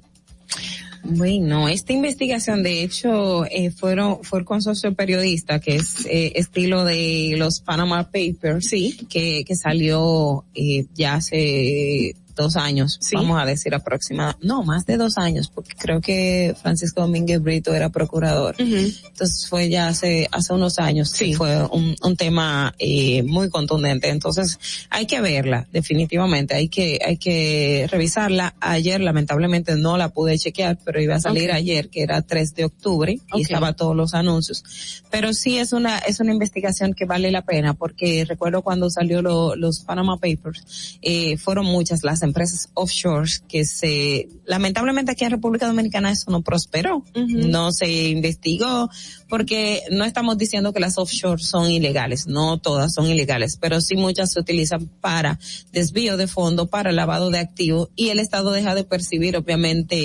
[1.04, 6.86] Bueno, esta investigación de hecho eh, fueron, fue el consorcio periodista que es eh, estilo
[6.86, 13.46] de los Panama Papers, sí, que, que salió eh, ya hace dos años, vamos a
[13.46, 18.56] decir aproximadamente, no, más de dos años, porque creo que Francisco Domínguez Brito era procurador.
[18.58, 21.34] Entonces fue ya hace, hace unos años, sí.
[21.34, 24.10] fue un, un tema eh, muy contundente.
[24.10, 24.60] Entonces
[24.90, 28.56] hay que verla, definitivamente, hay que, hay que revisarla.
[28.60, 32.66] Ayer lamentablemente no la pude chequear, pero iba a salir ayer, que era 3 de
[32.66, 34.64] octubre, y estaba todos los anuncios.
[35.10, 39.22] Pero sí es una, es una investigación que vale la pena, porque recuerdo cuando salió
[39.22, 42.31] lo, los Panama Papers, eh, fueron muchas las empresas
[42.74, 48.90] offshore que se, lamentablemente aquí en República Dominicana eso no prosperó, no se investigó,
[49.30, 53.96] porque no estamos diciendo que las offshore son ilegales, no todas son ilegales, pero sí
[53.96, 55.40] muchas se utilizan para
[55.72, 59.96] desvío de fondo, para lavado de activos y el Estado deja de percibir obviamente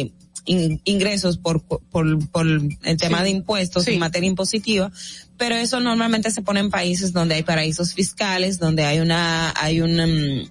[0.00, 0.12] eh,
[0.44, 4.90] ingresos por, por, por el tema de impuestos en materia impositiva,
[5.36, 9.80] pero eso normalmente se pone en países donde hay paraísos fiscales, donde hay una, hay
[9.80, 10.50] un, mm,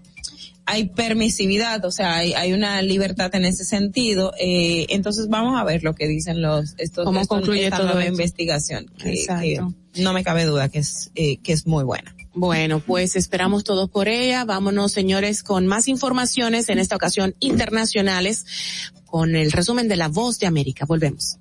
[0.65, 4.33] hay permisividad, o sea, hay, hay una libertad en ese sentido.
[4.39, 8.07] Eh, entonces vamos a ver lo que dicen los estos cómo concluye esta toda nueva
[8.07, 9.61] investigación, que, que
[10.01, 12.15] no me cabe duda que es eh, que es muy buena.
[12.33, 14.45] Bueno, pues esperamos todos por ella.
[14.45, 18.45] Vámonos, señores, con más informaciones, en esta ocasión internacionales,
[19.05, 20.85] con el resumen de La Voz de América.
[20.85, 21.37] Volvemos.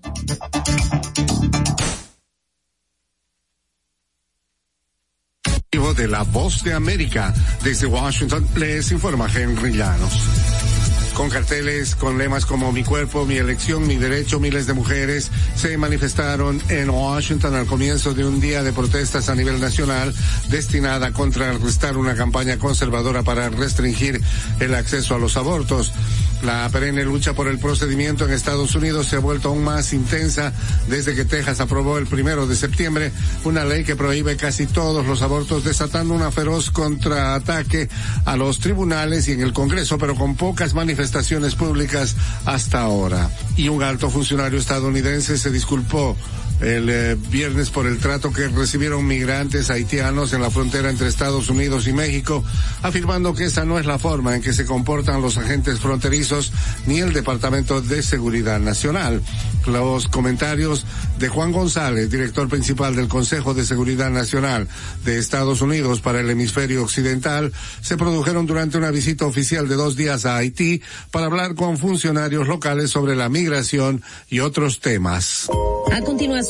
[5.94, 7.32] De La Voz de América.
[7.62, 10.79] Desde Washington les informa Henry Llanos.
[11.20, 15.76] Con carteles con lemas como mi cuerpo, mi elección, mi derecho, miles de mujeres se
[15.76, 20.14] manifestaron en Washington al comienzo de un día de protestas a nivel nacional
[20.48, 24.18] destinada a contrarrestar una campaña conservadora para restringir
[24.60, 25.92] el acceso a los abortos.
[26.42, 30.54] La perenne lucha por el procedimiento en Estados Unidos se ha vuelto aún más intensa
[30.88, 33.12] desde que Texas aprobó el primero de septiembre
[33.44, 37.90] una ley que prohíbe casi todos los abortos, desatando una feroz contraataque
[38.24, 41.09] a los tribunales y en el Congreso, pero con pocas manifestaciones
[41.54, 43.30] públicas hasta ahora.
[43.56, 46.16] Y un alto funcionario estadounidense se disculpó
[46.60, 51.48] el eh, viernes por el trato que recibieron migrantes haitianos en la frontera entre Estados
[51.48, 52.44] Unidos y México,
[52.82, 56.52] afirmando que esa no es la forma en que se comportan los agentes fronterizos
[56.86, 59.22] ni el Departamento de Seguridad Nacional.
[59.66, 60.84] Los comentarios
[61.18, 64.68] de Juan González, director principal del Consejo de Seguridad Nacional
[65.04, 69.96] de Estados Unidos para el hemisferio occidental, se produjeron durante una visita oficial de dos
[69.96, 75.48] días a Haití para hablar con funcionarios locales sobre la migración y otros temas.
[75.92, 76.49] A continuación,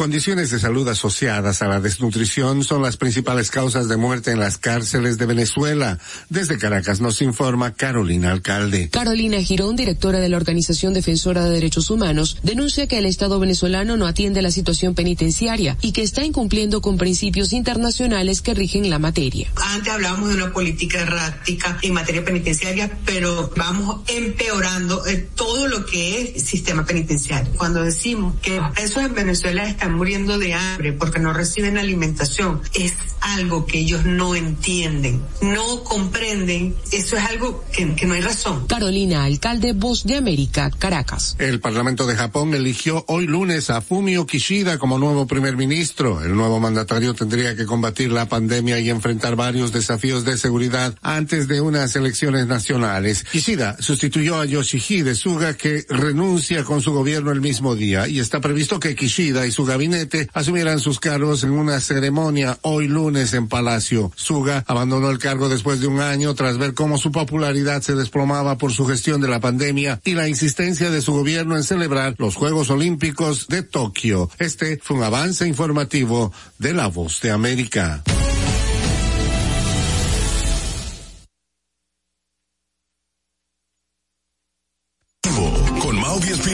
[0.00, 4.56] Condiciones de salud asociadas a la desnutrición son las principales causas de muerte en las
[4.56, 5.98] cárceles de Venezuela.
[6.30, 8.88] Desde Caracas nos informa Carolina Alcalde.
[8.88, 13.98] Carolina Girón, directora de la Organización Defensora de Derechos Humanos, denuncia que el Estado venezolano
[13.98, 18.98] no atiende la situación penitenciaria y que está incumpliendo con principios internacionales que rigen la
[18.98, 19.52] materia.
[19.56, 25.84] Antes hablábamos de una política errática en materia penitenciaria, pero vamos empeorando eh, todo lo
[25.84, 27.52] que es sistema penitenciario.
[27.58, 32.94] Cuando decimos que presos en Venezuela están muriendo de hambre porque no reciben alimentación, es
[33.20, 36.74] algo que ellos no entienden, no comprenden.
[36.92, 38.66] Eso es algo que, que no hay razón.
[38.66, 41.36] Carolina, alcalde Voz de América, Caracas.
[41.38, 46.22] El Parlamento de Japón eligió hoy lunes a Fumio Kishida como nuevo primer ministro.
[46.22, 51.48] El nuevo mandatario tendría que combatir la pandemia y enfrentar varios desafíos de seguridad antes
[51.48, 53.24] de unas elecciones nacionales.
[53.30, 58.40] Kishida sustituyó a Yoshihide Suga que renuncia con su gobierno el mismo día y está
[58.40, 63.46] previsto que Kishida y su gabinete asumieran sus cargos en una ceremonia hoy lunes en
[63.46, 64.10] Palacio.
[64.16, 68.58] Suga abandonó el cargo después de un año tras ver cómo su popularidad se desplomaba
[68.58, 72.34] por su gestión de la pandemia y la insistencia de su gobierno en celebrar los
[72.34, 74.28] Juegos Olímpicos de Tokio.
[74.38, 78.02] Este fue un avance informativo de La Voz de América.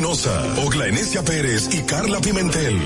[0.06, 2.78] Espinosa, Ogla Enesia Pérez y Carla Pimentel.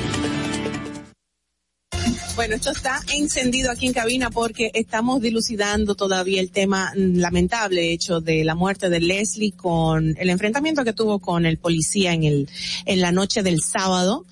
[2.35, 7.93] Bueno, esto está encendido aquí en cabina porque estamos dilucidando todavía el tema mm, lamentable
[7.93, 12.25] hecho de la muerte de Leslie con el enfrentamiento que tuvo con el policía en
[12.25, 12.49] el,
[12.87, 14.25] en la noche del sábado.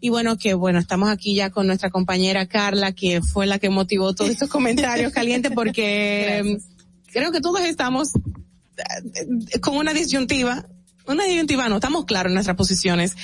[0.00, 3.68] Y bueno, que bueno, estamos aquí ya con nuestra compañera Carla, que fue la que
[3.68, 10.66] motivó todos estos comentarios calientes porque mm, creo que todos estamos eh, con una disyuntiva,
[11.06, 13.16] una disyuntiva, no, estamos claros en nuestras posiciones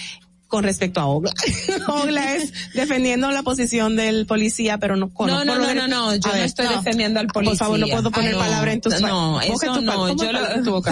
[0.48, 1.30] con respecto a Ogla.
[1.88, 6.14] Ogla es defendiendo la posición del policía, pero no con No, no, no, no, no,
[6.14, 7.50] yo no estoy defendiendo al policía.
[7.50, 10.82] Por favor, no puedo poner palabra en tus No, eso no, ¿cómo yo lo,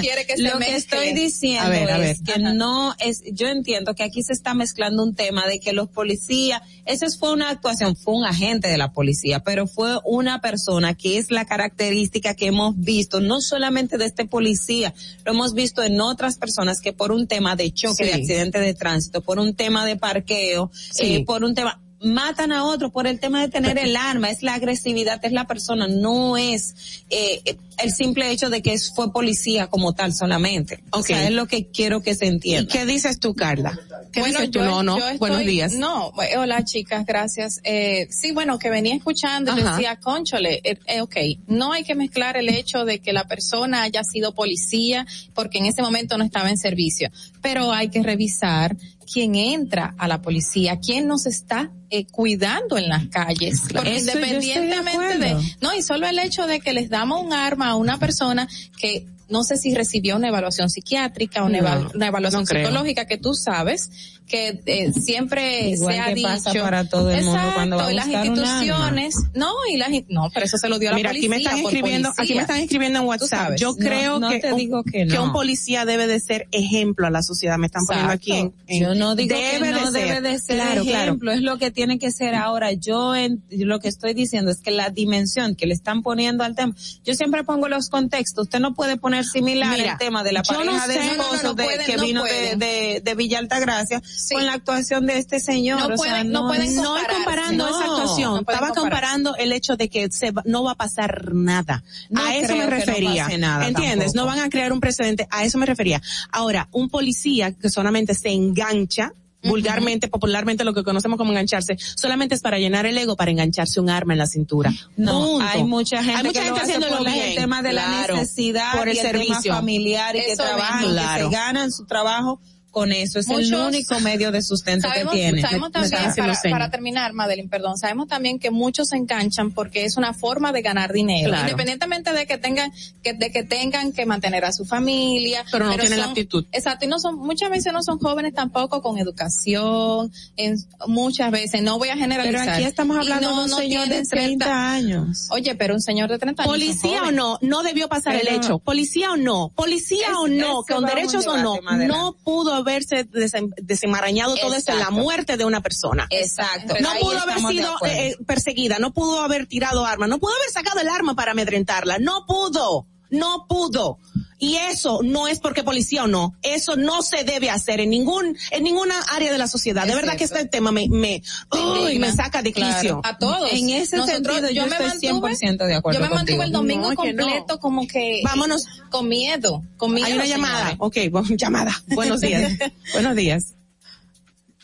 [0.00, 3.46] quiere que se lo que estoy diciendo A ver, a es que no es, yo
[3.48, 7.50] entiendo que aquí se está mezclando un tema de que los policías, esa fue una
[7.50, 12.34] actuación, fue un agente de la policía, pero fue una persona que es la característica
[12.34, 14.92] que hemos visto, no solamente de este policía,
[15.24, 18.10] lo hemos visto en otras personas que por un tema de choque, Sí.
[18.10, 21.16] de accidente de tránsito, por un tema de parqueo, Sí.
[21.16, 24.42] eh, por un tema, matan a otro por el tema de tener el arma, es
[24.42, 26.74] la agresividad, es la persona, no es
[27.08, 30.82] eh, el simple hecho de que fue policía como tal solamente.
[30.90, 31.06] O Ok.
[31.06, 32.70] sea, es lo que quiero que se ¿Y entienda.
[32.72, 33.78] qué dices tú, Carla?
[34.12, 34.58] ¿Qué Bueno, dices tú?
[34.58, 35.72] yo- No, no, yo estoy- buenos días.
[35.74, 37.60] No, eh, hola chicas, gracias.
[37.64, 41.16] Eh, sí, bueno, que venía escuchando y decía, conchole, eh, eh, ok,
[41.46, 45.66] no hay que mezclar el hecho de que la persona haya sido policía porque en
[45.66, 47.10] ese momento no estaba en servicio,
[47.40, 52.88] pero hay que revisar quién entra a la policía, quién nos está eh, cuidando en
[52.88, 55.48] las calles, porque Eso de independientemente de, acuerdo.
[55.60, 58.48] no, y solo el hecho de que les damos un arma a una persona
[58.78, 62.46] que no sé si recibió una evaluación psiquiátrica o una, No, eva- una evaluación no
[62.46, 63.90] psicológica que tú sabes
[64.26, 67.76] que eh, siempre Igual se ha que dicho pasa para todo el mundo Exacto, cuando
[67.76, 70.92] va a y las instituciones no y las no pero eso se lo dio a
[70.92, 72.22] la Mira, policía aquí me están escribiendo, policía.
[72.24, 73.28] aquí me están escribiendo en WhatsApp.
[73.28, 73.60] sabes.
[73.60, 75.24] Yo No, creo no que, te un, digo que no.
[75.24, 77.58] un policía debe de ser ejemplo a la sociedad.
[77.58, 80.38] Me están poniendo aquí en, en- Yo no digo debe que no de debe de
[80.38, 81.02] ser Claro, claro.
[81.04, 82.72] ejemplo, es lo que tiene que ser ahora.
[82.72, 86.54] Yo en, lo que estoy diciendo es que la dimensión que le están poniendo al
[86.54, 86.74] tema,
[87.04, 88.44] yo siempre pongo los contextos.
[88.44, 91.16] Usted no puede poner similar Mira, el tema de la yo no pareja de sé-
[91.16, 92.58] no, no, de- pueden, que no vino de, pueden.
[92.58, 94.34] de, de Villa Altagracia Sí.
[94.34, 95.78] con la actuación de este señor.
[95.80, 98.74] No o sea, pueden- no pueden comparando No, esa actuación, estaba comparar.
[98.74, 101.82] comparando el hecho de que se va- no va a pasar nada.
[102.10, 103.28] No a eso me refería.
[103.38, 104.12] nada ¿Entiendes?
[104.12, 104.16] tampoco.
[104.16, 106.00] No van a crear un precedente, a eso me refería.
[106.30, 109.12] Ahora, un policía que solamente se engancha,
[109.44, 113.80] vulgarmente, popularmente lo que conocemos como engancharse, solamente es para llenar el ego, para engancharse
[113.80, 114.72] un arma en la cintura.
[114.96, 115.46] No, Punto.
[115.46, 117.28] hay mucha gente, Hay mucha que gente lo haciéndolo por bien.
[117.30, 119.40] el tema de Claro, la necesidad por el y el servicio.
[119.42, 120.92] tema familiar y que Eso trabajan, mismo.
[120.94, 121.28] Claro.
[121.30, 122.40] que se ganan su trabajo
[122.74, 123.18] con eso.
[123.20, 125.40] Es el único medio de sustento Sabemos, que tiene.
[125.40, 126.12] sabemos también,
[126.50, 130.60] para, terminar, Madeline, perdón, sabemos también que muchos se enganchan porque es una forma de
[130.60, 131.44] ganar dinero, Claro.
[131.44, 132.70] independientemente de que tengan
[133.02, 136.44] que de que tengan que mantener a su familia, Pero no tienen la aptitud.
[136.52, 140.56] Exacto, y no son muchas veces no son jóvenes tampoco con educación, en
[140.86, 142.48] muchas veces no voy a Pero generalizar.
[142.48, 145.26] aquí estamos hablando no- de un no señor de tienen 30 cierta- años.
[145.30, 146.52] Oye, pero un señor de 30 años.
[146.52, 148.58] Policía o no, no debió pasar Pero- el hecho.
[148.58, 153.52] Policía o no, policía Es- o no, con derechos o no, no pudo haberse desem-
[153.62, 156.06] desenmarañado todo esto en la muerte de una persona.
[156.10, 156.74] Exacto.
[156.80, 157.96] No pudo haber sido acuerdo.
[157.96, 161.98] eh, perseguida, no pudo haber tirado arma, no pudo haber sacado el arma para amedrentarla,
[161.98, 162.86] no pudo,
[163.18, 163.98] no pudo.
[164.38, 166.34] Y eso no es porque policía o no.
[166.42, 169.86] Eso no se debe hacer en ningún, en ninguna área de la sociedad.
[169.86, 171.22] de verdad que este tema me, me,
[171.52, 173.00] uy, me saca de Claro, quicio.
[173.04, 173.50] a todos.
[173.52, 176.42] En ese Nosotros- sentido, yo me estoy 100% de acuerdo Yo me mantuve contigo.
[176.42, 177.22] el domingo No, que no.
[177.24, 178.66] completo como que Vámonos.
[178.90, 180.06] con miedo, con miedo.
[180.08, 180.74] Hay una llamada.
[180.78, 181.72] Ok, bueno, llamada.
[181.94, 182.52] Buenos días.
[182.92, 183.54] Buenos días.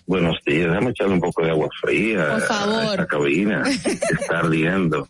[0.06, 2.74] Buenos días, déjame echarle un poco de agua fría Por favor.
[2.74, 5.08] a esta cabina que está ardiendo.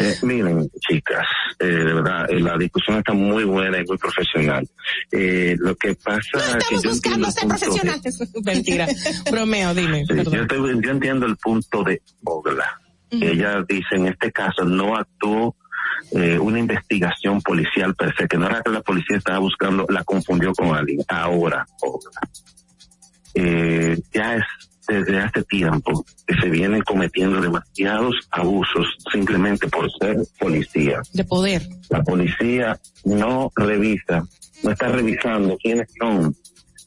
[0.00, 1.26] Eh, miren, chicas,
[1.58, 4.68] eh, de verdad, eh, la discusión está muy buena y muy profesional.
[5.10, 8.32] Eh, lo que pasa No que yo buscando entiendo ser de- profesionales.
[8.44, 8.86] Mentira.
[9.30, 10.04] Bromeo, dime.
[10.06, 12.80] Sí, yo, estoy- yo entiendo el punto de Ogla.
[13.10, 15.56] Ella dice, en este caso no actuó
[16.12, 20.04] eh, una investigación policial per se, que no era que la policía estaba buscando, la
[20.04, 21.00] confundió con alguien.
[21.08, 22.20] Ahora, Ogla.
[23.34, 24.44] Eh, ya es
[24.88, 31.00] desde hace tiempo que se vienen cometiendo demasiados abusos simplemente por ser policía.
[31.12, 31.62] De poder.
[31.90, 34.24] La policía no revisa,
[34.62, 36.34] no está revisando quiénes son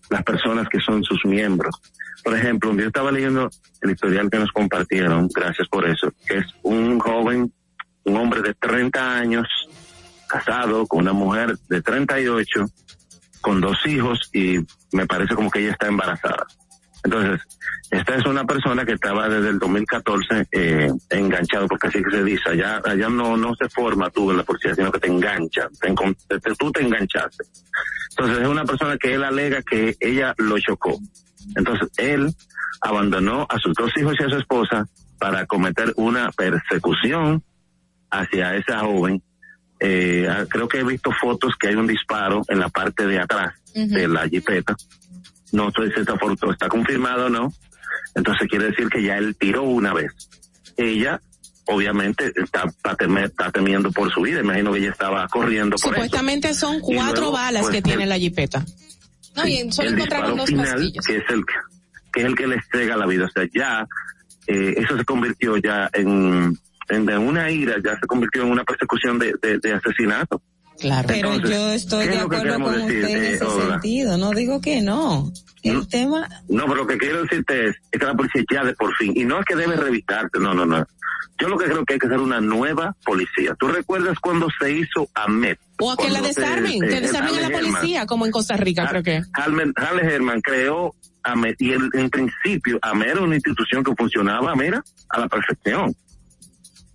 [0.10, 1.76] las personas que son sus miembros.
[2.23, 3.49] Por ejemplo, yo estaba leyendo
[3.82, 7.53] el historial que nos compartieron, gracias por eso, que es un joven,
[8.03, 9.48] un hombre de 30 años,
[10.28, 12.65] casado con una mujer de 38,
[13.41, 14.60] con dos hijos y
[14.91, 16.45] me parece como que ella está embarazada.
[17.03, 17.41] Entonces,
[17.90, 22.23] esta es una persona que estaba desde el 2014 eh, enganchado, porque así que se
[22.23, 25.69] dice, allá, allá no, no se forma tú en la policía, sino que te enganchan,
[25.80, 27.44] te te- tú te enganchaste.
[28.11, 30.98] Entonces es una persona que él alega que ella lo chocó.
[31.56, 32.34] Entonces él
[32.82, 34.86] abandonó a sus dos hijos y a su esposa
[35.19, 37.44] para cometer una persecución
[38.10, 39.22] hacia esa joven.
[39.80, 43.19] Eh, ah, creo que he visto fotos que hay un disparo en la parte de
[43.19, 43.53] atrás
[43.90, 44.76] de la jipeta.
[45.52, 47.53] No esta foto está confirmada o no.
[48.15, 50.11] Entonces quiere decir que ya él tiró una vez.
[50.78, 51.22] Ella,
[51.65, 54.40] obviamente, está, está, temiendo por su vida.
[54.40, 56.03] Imagino que ella estaba corriendo por eso.
[56.03, 58.65] Supuestamente son cuatro luego, balas pues, que tiene la jipeta.
[59.36, 61.45] No, y solo el encontraron dos final, que es el
[62.11, 63.26] que es el que les cega la vida.
[63.26, 63.88] O sea, ya
[64.48, 66.57] eh, eso se convirtió ya en,
[66.90, 70.41] en una ira, ya se convirtió en una persecución de, de, de asesinato.
[70.82, 71.08] Claro.
[71.08, 74.18] Pero Entonces, yo estoy ¿qué de que acuerdo con decir, usted en eh, ese sentido,
[74.18, 75.32] no digo que no.
[75.64, 78.74] El tema, No, pero lo que quiero decirte es, es que la policía ya de
[78.74, 80.84] por fin, y no es que debe revisarte, no, no, no.
[81.40, 83.56] Yo lo que creo que hay que hacer una nueva policía.
[83.60, 85.60] ¿Tú recuerdas cuando se hizo AMET?
[85.80, 88.58] O a que la desarmen, eh, que desarmen a la Herman- policía, como en Costa
[88.58, 89.22] Rica, creo que.
[89.34, 94.56] Halmer- Halle Herman creó AMET y él, en principio AMET era una institución que funcionaba,
[94.56, 95.95] mira, a la perfección.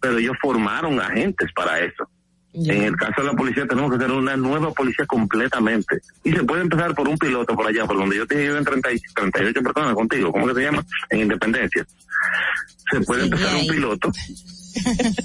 [0.01, 2.09] Pero ellos formaron agentes para eso.
[2.57, 6.01] En el caso de la policía tenemos que hacer una nueva policía completamente.
[6.25, 8.65] Y se puede empezar por un piloto por allá, por donde yo te llevo en
[8.65, 10.85] 30 y- 38 personas contigo, ¿cómo que se llama?
[11.11, 11.87] En Independencia.
[12.91, 14.11] Se puede empezar un piloto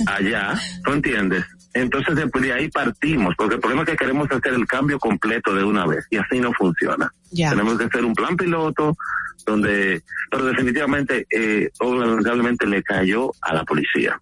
[0.07, 1.45] allá, ¿tú entiendes?
[1.73, 5.55] Entonces después de ahí partimos, porque el problema es que queremos hacer el cambio completo
[5.55, 7.09] de una vez y así no funciona.
[7.51, 8.95] Tenemos que hacer un plan piloto
[9.45, 14.19] donde, pero definitivamente, eh, lamentablemente le cayó a la policía.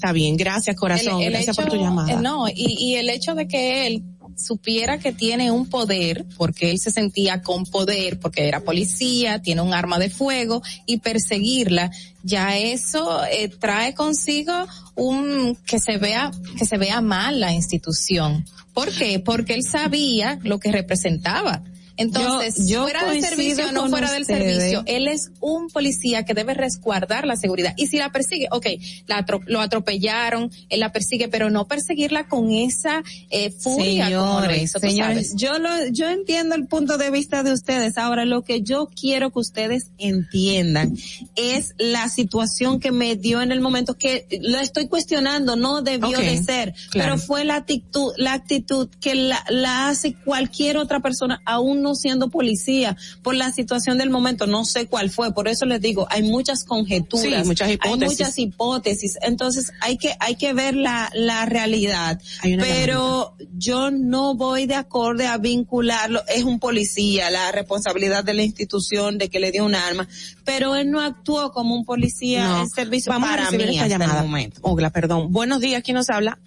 [0.00, 2.10] Está bien, gracias corazón, El- el gracias hecho- por tu llamada.
[2.12, 4.02] eh, no, y, y el hecho de que él
[4.34, 9.60] supiera que tiene un poder, porque él se sentía con poder, porque era policía, tiene
[9.60, 11.90] un arma de fuego, y perseguirla,
[12.22, 14.54] ya eso eh, trae consigo
[14.94, 18.46] un que se vea, que se vea mal la institución.
[18.72, 19.18] ¿Por qué?
[19.20, 21.62] Porque él sabía lo que representaba.
[22.00, 26.24] Entonces, Yo- yo fuera del servicio o no fuera del servicio, él es un policía
[26.24, 27.74] que debe resguardar la seguridad.
[27.76, 28.66] Y si la persigue, ok,
[29.06, 34.72] la atro- lo atropellaron, él la persigue, pero no perseguirla con esa eh, furia Señores,
[34.72, 37.98] tú señores, yo lo, yo entiendo el punto de vista de ustedes.
[37.98, 40.96] Ahora, lo que yo quiero que ustedes entiendan
[41.36, 46.16] es la situación que me dio en el momento que lo estoy cuestionando, no debió
[46.18, 47.14] de ser, claro.
[47.14, 51.89] pero fue la actitud, la actitud que la, la hace cualquier otra persona, aún no
[51.94, 54.46] siendo policía, por la situación del momento.
[54.46, 58.18] No sé cuál fue, por eso les digo, hay muchas conjeturas, Sí, muchas hay hipótesis.
[58.18, 59.18] muchas hipótesis.
[59.22, 62.20] Entonces hay que, hay que ver la, la realidad.
[62.42, 66.22] Hay Pero yo no voy de acorde a vincularlo.
[66.28, 70.06] Es un policía, la responsabilidad de la institución de que le dio un arma.
[70.44, 72.60] Pero él no actuó como un policía No.
[72.62, 74.22] en servicio Vamos para a mí esta hasta el llamada.
[74.22, 74.60] momento.
[74.62, 75.32] Ogla, perdón.
[75.32, 76.38] Buenos días, ¿quién nos habla?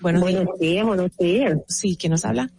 [0.00, 0.24] Buenos,
[0.60, 0.84] días.
[0.86, 1.58] buenos días.
[1.68, 2.50] Sí, ¿quién nos habla?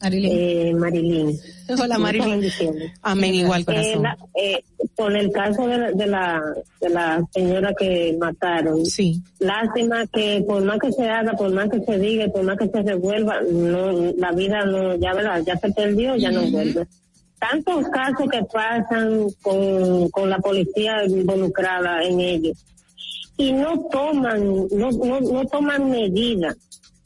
[0.00, 0.32] Marilyn.
[0.34, 1.38] Eh, Marilyn.
[1.78, 2.92] Hola, bendiciones.
[3.02, 4.02] Amén, igual Eh, corazón.
[4.02, 4.64] la- eh,
[4.96, 6.42] con el caso de la, de la
[6.80, 8.84] de la señora que mataron.
[8.86, 9.22] Sí.
[9.38, 12.68] Lástima que por más que se haga, por más que se diga, por más que
[12.68, 16.86] se revuelva, no, la vida no, ya verdad, ya se perdió, ya no vuelve.
[17.38, 22.64] Tantos casos que pasan con, con la policía involucrada en ellos
[23.38, 26.56] y no toman, no, no, no toman medidas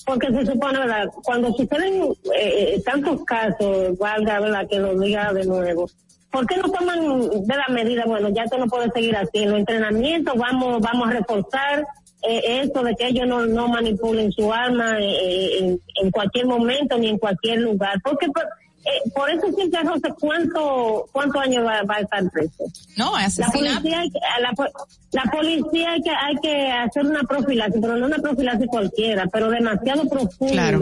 [0.04, 1.08] porque se supone, ¿verdad?
[1.22, 4.66] Cuando suceden eh, tantos casos, valga, ¿verdad?
[4.68, 5.88] Que lo diga de nuevo.
[6.30, 8.04] ¿Por qué no toman de la medida?
[8.06, 9.38] Bueno, ya esto no puede seguir así.
[9.38, 11.86] En los entrenamientos vamos, vamos a reforzar
[12.28, 16.46] eh, eso de que ellos no, no manipulen su arma eh, eh, en, en cualquier
[16.46, 18.00] momento ni en cualquier lugar.
[18.02, 18.48] Porque por,
[18.84, 22.64] eh, por eso siempre no sé cuánto, cuántos años va, va a estar preso.
[22.96, 23.46] No, La
[23.80, 27.96] policía, hay que, la, po- la policía hay que, hay que hacer una profilaxis, pero
[27.96, 30.78] no una profilaxis cualquiera, pero demasiado profunda, Claro.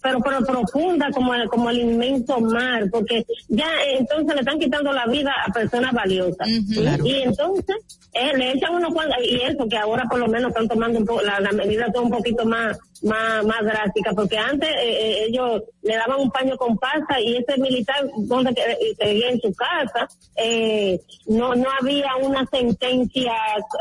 [0.00, 4.58] Pero, pero profunda como el, como el inmenso mar, porque ya eh, entonces le están
[4.60, 6.48] quitando la vida a personas valiosas.
[6.72, 7.04] Claro.
[7.04, 7.76] Y entonces
[8.12, 11.04] eh, le echan unos cuantos, y eso que ahora por lo menos están tomando un
[11.06, 15.24] po- la, la medida todo un poquito más, más, más drástica, porque antes eh, eh,
[15.28, 19.52] ellos le daban un paño con pasta y ese militar donde eh, seguía en su
[19.54, 23.34] casa, eh, no, no había una sentencia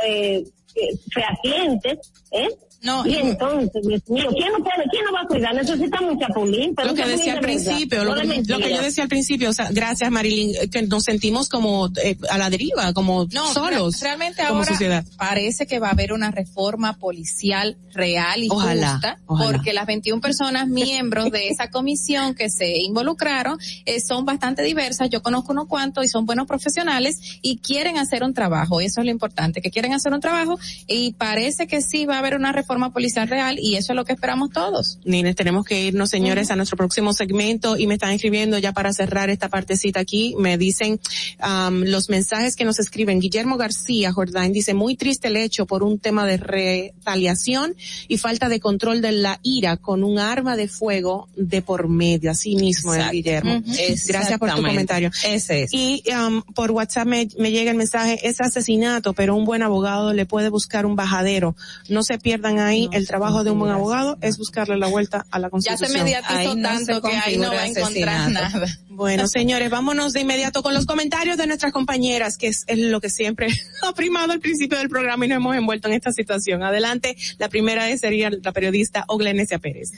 [0.05, 0.43] eh,
[1.11, 1.99] fehaciente,
[2.31, 2.49] ¿eh?
[2.83, 5.55] No, y entonces, Dios mío, ¿quién no puede, quién no va a cuidar?
[5.55, 8.69] Necesita mucha pulín, pero lo que decía al principio, lo no que, lo que mentira.
[8.69, 12.49] yo decía al principio, o sea, gracias Marilyn, que nos sentimos como eh, a la
[12.51, 15.05] deriva, como No, solos re- realmente como ahora sociedad.
[15.17, 19.51] parece que va a haber una reforma policial real y Ojalá, justa, ojalá.
[19.51, 25.09] porque las 21 personas miembros de esa comisión que se involucraron eh, son bastante diversas.
[25.09, 28.81] Yo conozco unos cuantos y son buenos profesionales y quieren hacer un trabajo.
[28.81, 32.19] Eso es lo importante, que quieren hacer un trabajo y parece que sí va a
[32.19, 34.99] haber una reforma policial real y eso es lo que esperamos todos.
[35.05, 38.93] Nines, tenemos que irnos, señores, a nuestro próximo segmento y me están escribiendo ya para
[38.93, 40.35] cerrar esta partecita aquí.
[40.37, 40.99] Me dicen
[41.39, 43.19] am, los mensajes que nos escriben.
[43.19, 47.75] Guillermo García Jordán dice, muy triste el hecho por un tema de retaliación
[48.07, 52.31] y falta de control de la ira con un arma de fuego de por medio.
[52.31, 53.11] Así mismo es.
[53.11, 53.57] Guillermo.
[53.57, 53.71] Ujú.
[54.07, 55.11] Gracias por tu comentario.
[55.25, 55.73] Ese es.
[55.73, 60.13] Y am, por WhatsApp me, me llega el mensaje, es asesinato, pero un buen abogado
[60.13, 61.55] le puede buscar un bajadero.
[61.89, 65.39] No se pierdan ahí, el trabajo de un buen abogado es buscarle la vuelta a
[65.39, 65.91] la Ya constitución.
[65.91, 68.67] se mediatizó Ahí no tanto se que ahí no va a encontrar nada.
[68.89, 72.99] Bueno, señores, vámonos de inmediato con los comentarios de nuestras compañeras, que es, es lo
[72.99, 73.47] que siempre
[73.87, 76.63] ha primado al principio del programa y nos hemos envuelto en esta situación.
[76.63, 79.91] Adelante, la primera es, sería la periodista Oglenesia Pérez.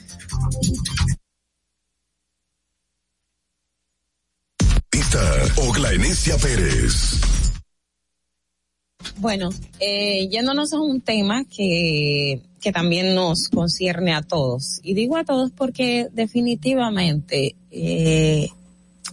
[4.92, 5.22] Esta
[5.56, 7.20] Oglaenecia Pérez.
[9.18, 14.80] Bueno, eh, yéndonos a un tema que, que también nos concierne a todos.
[14.82, 18.48] Y digo a todos porque definitivamente eh,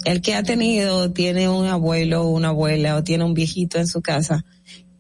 [0.06, 3.88] el que ha tenido, tiene un abuelo o una abuela o tiene un viejito en
[3.88, 4.46] su casa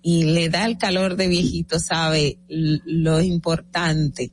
[0.01, 4.31] y le da el calor de viejito, sabe lo importante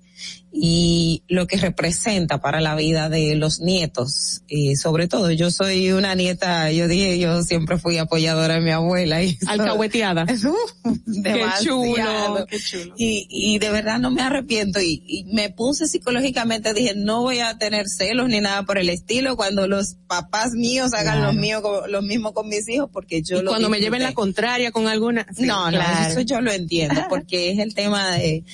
[0.56, 4.42] y lo que representa para la vida de los nietos.
[4.46, 8.70] Y sobre todo, yo soy una nieta, yo dije, yo siempre fui apoyadora de mi
[8.70, 9.20] abuela.
[9.22, 10.24] Y eso- Alcahueteada.
[11.06, 12.46] demasiado.
[12.46, 12.94] qué chulo.
[12.96, 17.40] Y, y de verdad no me arrepiento y, y me puse psicológicamente, dije, no voy
[17.40, 21.32] a tener celos ni nada por el estilo cuando los papás míos hagan Claro.
[21.32, 24.02] los míos, con- lo mismo con mis hijos porque yo Y lo cuando me lleven
[24.02, 25.26] la contraria con alguna.
[25.36, 26.10] sí, No, no, claro.
[26.12, 28.44] eso yo lo entiendo, porque es el tema de,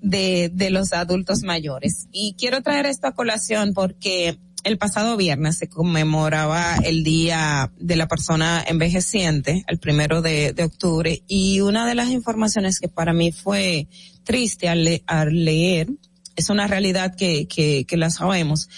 [0.00, 2.08] de, de los adultos mayores.
[2.12, 7.96] Y quiero traer esto a colación porque el pasado viernes se conmemoraba el Día de
[7.96, 13.12] la Persona Envejeciente, el primero de, de octubre, y una de las informaciones que para
[13.14, 13.88] mí fue
[14.24, 15.88] triste al, le- al leer,
[16.36, 18.68] es una realidad que, que, que la sabemos,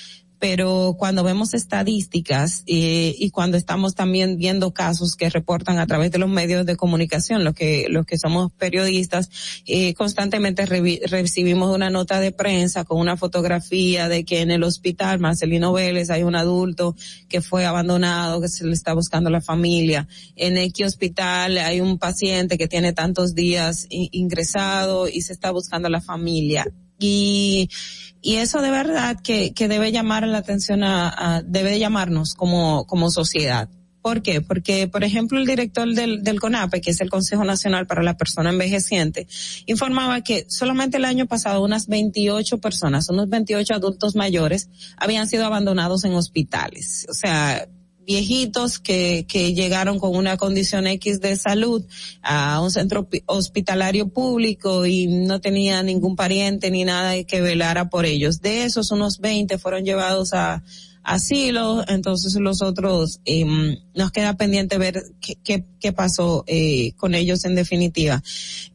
[0.43, 6.10] pero cuando vemos estadísticas eh, y cuando estamos también viendo casos que reportan a través
[6.10, 9.31] de los medios de comunicación, los que los que somos periodistas,
[9.66, 14.64] eh, constantemente revi- recibimos una nota de prensa con una fotografía de que en el
[14.64, 16.97] hospital Marcelino Vélez hay un adulto
[17.28, 20.09] que fue abandonado, que se le está buscando la familia.
[20.35, 25.89] En X hospital hay un paciente que tiene tantos días ingresado y se está buscando
[25.89, 26.66] la familia.
[26.98, 27.69] Y,
[28.23, 33.11] y eso de verdad que, que debe llamar la atención a, debe llamarnos como, como
[33.11, 33.69] sociedad.
[34.01, 34.40] ¿Por qué?
[34.40, 38.16] Porque, por ejemplo, el director del, del CONAPE, que es el Consejo Nacional para la
[38.16, 39.28] Persona Envejeciente,
[39.66, 45.47] informaba que solamente el año pasado unas 28 personas, unos 28 adultos mayores, habían sido
[45.47, 47.07] abandonados en hospitales.
[47.09, 47.69] O sea,
[48.06, 51.84] viejitos que, que llegaron con una condición X de salud
[52.22, 57.88] a un centro pi- hospitalario público y no tenía ningún pariente ni nada que velara
[57.88, 58.40] por ellos.
[58.40, 60.62] De esos, unos 20 fueron llevados a,
[61.02, 67.14] asilo, entonces los otros em, nos queda pendiente ver qué, qué, qué pasó eh, con
[67.14, 68.22] ellos en definitiva.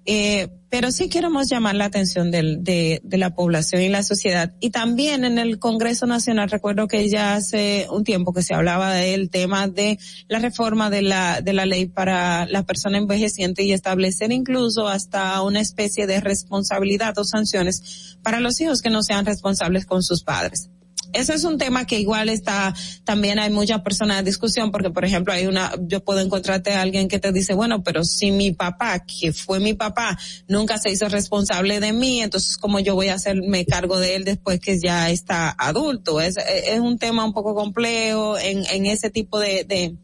[0.06, 4.54] Eh, pero sí queremos llamar la atención del, de, de la población y la sociedad.
[4.60, 8.94] Y también en el Congreso Nacional, recuerdo que ya hace un tiempo que se hablaba
[8.94, 9.98] del tema de
[10.28, 15.42] la reforma de la, de la ley para la persona envejeciente y establecer incluso hasta
[15.42, 20.24] una especie de responsabilidad o sanciones para los hijos que no sean responsables con sus
[20.24, 20.70] padres
[21.14, 22.74] ese es un tema que igual está,
[23.04, 26.82] también hay muchas personas en discusión, porque por ejemplo hay una, yo puedo encontrarte a
[26.82, 30.18] alguien que te dice, bueno, pero si mi papá, que fue mi papá,
[30.48, 34.24] nunca se hizo responsable de mí, entonces cómo yo voy a hacerme cargo de él
[34.24, 36.22] después que ya está adulto.
[36.22, 39.96] Es, es un tema un poco complejo en, en ese tipo de, de,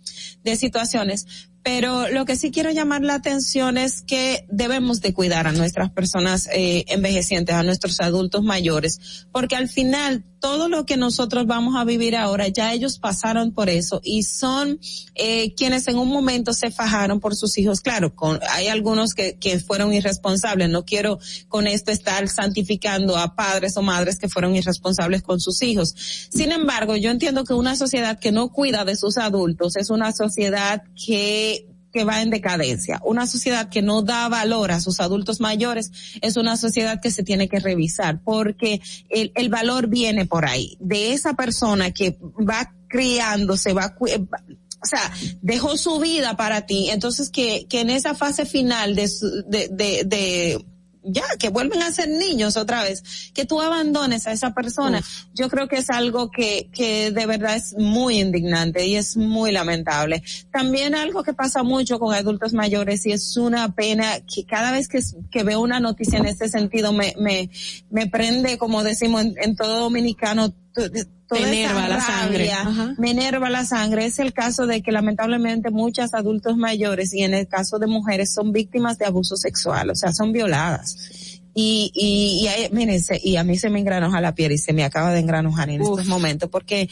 [0.44, 1.26] de situaciones,
[1.64, 5.90] pero lo que sí quiero llamar la atención es que debemos de cuidar a nuestras
[5.92, 11.78] personas eh, envejecientes, a nuestros adultos mayores, porque al final todo lo que nosotros vamos
[11.78, 14.78] a vivir ahora, ya ellos pasaron por eso y son
[15.16, 17.80] eh, quienes en un momento se fajaron por sus hijos.
[17.80, 20.70] Claro, con, hay algunos que, que fueron irresponsables.
[20.70, 21.18] No quiero
[21.48, 25.96] con esto estar santificando a padres o madres que fueron irresponsables con sus hijos.
[26.30, 30.12] Sin embargo, yo entiendo que una sociedad que no cuida de sus adultos es una
[30.12, 31.53] sociedad que
[31.94, 33.00] que va en decadencia.
[33.06, 35.92] Una sociedad que no da valor a sus adultos mayores
[36.22, 41.14] es una sociedad que se tiene que revisar porque el, valor viene por ahí, de
[41.14, 47.68] esa persona que va criándose, va, o sea, dejó su vida para ti, entonces que,
[47.70, 49.10] que en esa fase final de,
[49.48, 50.66] de, de, de
[51.04, 55.26] ya, que vuelven a ser niños otra vez, que tú abandones a esa persona, Uf.
[55.34, 59.52] yo creo que es algo que, que de verdad es muy indignante y es muy
[59.52, 60.24] lamentable.
[60.52, 64.88] También algo que pasa mucho con adultos mayores y es una pena que cada vez
[64.88, 65.02] que,
[65.32, 67.50] que veo una noticia en este sentido me, me,
[67.90, 72.52] me prende, como decimos en, en todo dominicano, me enerva la sangre.
[72.52, 72.96] Ajá.
[72.98, 74.06] Me enerva la sangre.
[74.06, 78.34] Es el caso de que lamentablemente muchos adultos mayores y en el caso de mujeres
[78.34, 81.40] son víctimas de abuso sexual, o sea, son violadas.
[81.56, 84.58] Y, y, y, a, miren, se, y a mí se me engranoja la piel y
[84.58, 85.92] se me acaba de engranojar en Uf.
[85.92, 86.90] estos momentos porque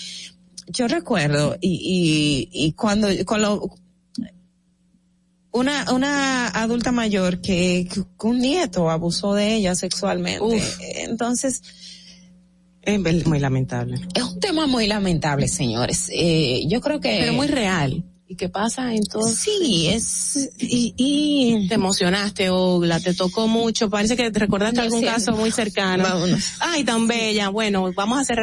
[0.68, 3.76] yo recuerdo y, y, y cuando, cuando
[5.52, 10.44] una, una adulta mayor que, que un nieto abusó de ella sexualmente.
[10.44, 10.78] Uf.
[10.80, 11.64] Entonces,
[12.84, 14.00] es muy lamentable.
[14.14, 16.10] Es un tema muy lamentable, señores.
[16.14, 17.18] Eh, yo creo que...
[17.20, 18.04] Pero muy real.
[18.28, 19.40] ¿Y qué pasa entonces?
[19.40, 20.50] Sí, es...
[20.58, 21.68] Y, y...
[21.68, 23.90] Te emocionaste, Ogla, te tocó mucho.
[23.90, 26.04] Parece que te recordaste no, algún caso muy cercano.
[26.04, 26.54] Vámonos.
[26.60, 27.50] Ay, tan bella.
[27.50, 28.40] Bueno, vamos a hacer...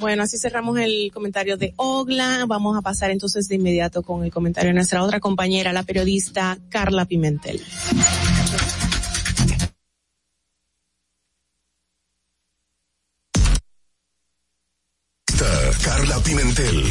[0.00, 2.44] Bueno, así cerramos el comentario de Ogla.
[2.46, 6.58] Vamos a pasar entonces de inmediato con el comentario de nuestra otra compañera, la periodista
[6.68, 7.62] Carla Pimentel.
[16.54, 16.84] Pimentel.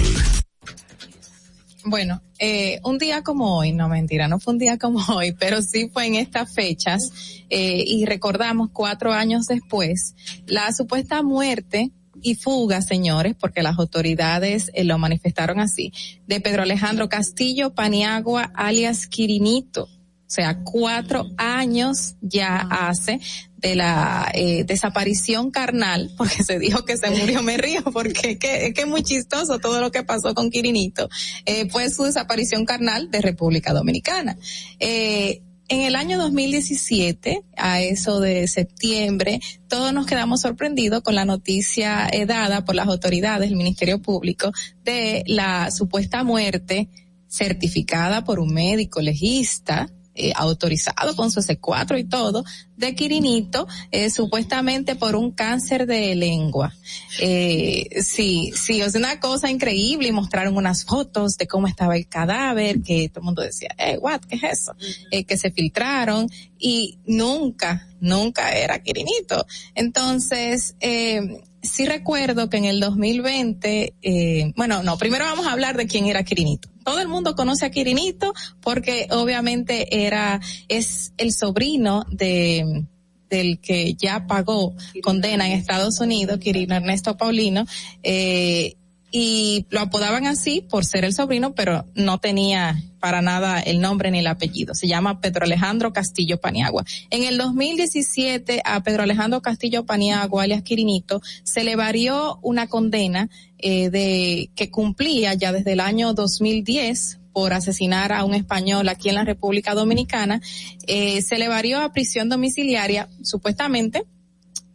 [1.85, 5.61] Bueno, eh, un día como hoy, no mentira, no fue un día como hoy, pero
[5.61, 7.11] sí fue en estas fechas
[7.49, 10.15] eh, y recordamos cuatro años después
[10.47, 11.91] la supuesta muerte
[12.21, 15.91] y fuga, señores, porque las autoridades eh, lo manifestaron así,
[16.25, 19.83] de Pedro Alejandro Castillo Paniagua, alias Quirinito.
[19.83, 23.19] O sea, cuatro años ya hace
[23.63, 28.37] de la eh, desaparición carnal, porque se dijo que se murió, me río, porque es
[28.37, 31.09] que, es que muy chistoso todo lo que pasó con Quirinito,
[31.45, 34.37] eh, fue su desaparición carnal de República Dominicana.
[34.79, 41.23] Eh, en el año 2017, a eso de septiembre, todos nos quedamos sorprendidos con la
[41.23, 44.51] noticia eh, dada por las autoridades del Ministerio Público
[44.83, 46.89] de la supuesta muerte
[47.29, 52.43] certificada por un médico legista eh, autorizado con su C4 y todo,
[52.77, 56.73] de Quirinito, eh, supuestamente por un cáncer de lengua.
[57.19, 62.07] Eh, sí, sí, es una cosa increíble y mostraron unas fotos de cómo estaba el
[62.07, 64.75] cadáver, que todo el mundo decía, eh, what, ¿qué es eso?
[65.11, 69.45] Eh, que se filtraron y nunca, nunca era Quirinito.
[69.75, 75.77] Entonces, eh, sí recuerdo que en el 2020, eh, bueno, no, primero vamos a hablar
[75.77, 76.69] de quién era Quirinito.
[76.83, 82.85] Todo el mundo conoce a Quirinito porque obviamente era, es el sobrino de,
[83.29, 87.65] del que ya pagó condena en Estados Unidos, Quirino Ernesto Paulino,
[88.03, 88.75] eh,
[89.15, 94.09] y lo apodaban así por ser el sobrino, pero no tenía para nada el nombre
[94.09, 94.73] ni el apellido.
[94.73, 96.83] Se llama Pedro Alejandro Castillo Paniagua.
[97.11, 103.29] En el 2017 a Pedro Alejandro Castillo Paniagua, alias Quirinito, se le varió una condena
[103.59, 109.09] eh, de que cumplía ya desde el año 2010 por asesinar a un español aquí
[109.09, 110.41] en la República Dominicana.
[110.87, 114.05] Eh, se le varió a prisión domiciliaria, supuestamente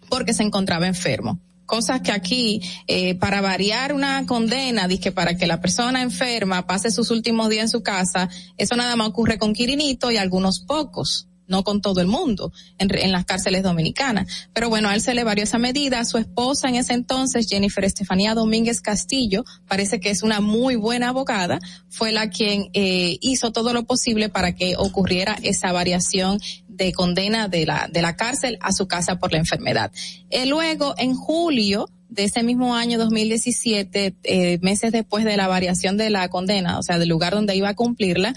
[0.09, 5.47] porque se encontraba enfermo cosas que aquí, eh, para variar una condena, que para que
[5.47, 9.53] la persona enferma pase sus últimos días en su casa, eso nada más ocurre con
[9.53, 14.49] Quirinito y algunos pocos no con todo el mundo en, en, las cárceles dominicanas.
[14.53, 16.05] Pero bueno, a él se le varió esa medida.
[16.05, 21.09] Su esposa en ese entonces, Jennifer Estefanía Domínguez Castillo, parece que es una muy buena
[21.09, 21.59] abogada,
[21.89, 26.39] fue la quien eh, hizo todo lo posible para que ocurriera esa variación
[26.79, 29.93] de condena de la, de la cárcel a su casa por la enfermedad.
[30.31, 35.99] Eh, luego, en julio, de ese mismo año 2017, eh, meses después de la variación
[35.99, 38.33] de la condena, o sea, del lugar donde iba a cumplirla,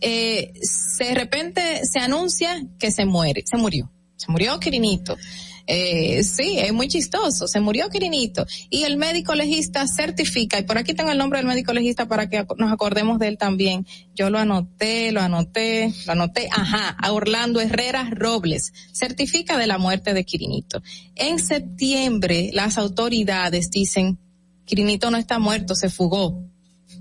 [0.00, 0.52] eh,
[0.98, 5.16] de repente se anuncia que se muere, se murió, se murió Quirinito.
[5.74, 10.76] Eh, sí, es muy chistoso, se murió Quirinito y el médico legista certifica, y por
[10.76, 13.86] aquí tengo el nombre del médico legista para que nos acordemos de él también.
[14.14, 19.78] Yo lo anoté, lo anoté, lo anoté, ajá, a Orlando Herrera Robles, certifica de la
[19.78, 20.82] muerte de Quirinito.
[21.14, 24.18] En septiembre las autoridades dicen,
[24.66, 26.51] Quirinito no está muerto, se fugó.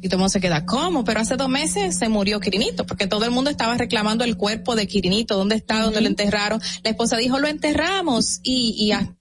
[0.01, 1.03] Y todo el mundo se queda, ¿cómo?
[1.03, 4.75] Pero hace dos meses se murió Quirinito, porque todo el mundo estaba reclamando el cuerpo
[4.75, 5.79] de Quirinito, ¿dónde está?
[5.79, 6.59] ¿Dónde lo enterraron?
[6.83, 9.15] La esposa dijo, lo enterramos y, y hasta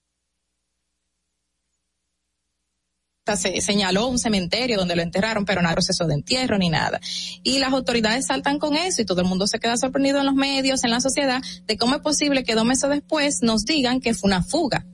[3.37, 6.99] se señaló un cementerio donde lo enterraron, pero no hay proceso de entierro ni nada.
[7.43, 10.35] Y las autoridades saltan con eso y todo el mundo se queda sorprendido en los
[10.35, 14.15] medios, en la sociedad, de cómo es posible que dos meses después nos digan que
[14.15, 14.85] fue una fuga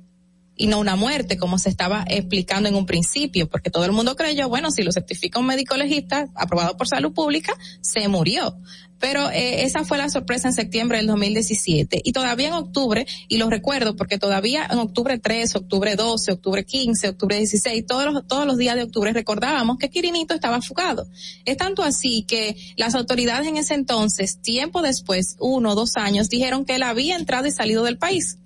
[0.57, 4.15] y no una muerte, como se estaba explicando en un principio, porque todo el mundo
[4.15, 8.57] creyó, bueno, si lo certifica un médico legista aprobado por salud pública, se murió.
[8.99, 13.37] Pero eh, esa fue la sorpresa en septiembre del 2017 y todavía en octubre, y
[13.37, 18.25] lo recuerdo porque todavía en octubre 3, octubre 12, octubre 15, octubre 16, todos los,
[18.25, 21.07] todos los días de octubre recordábamos que Quirinito estaba fugado.
[21.45, 26.27] Es tanto así que las autoridades en ese entonces, tiempo después, uno o dos años,
[26.29, 28.39] dijeron que él había entrado y salido del país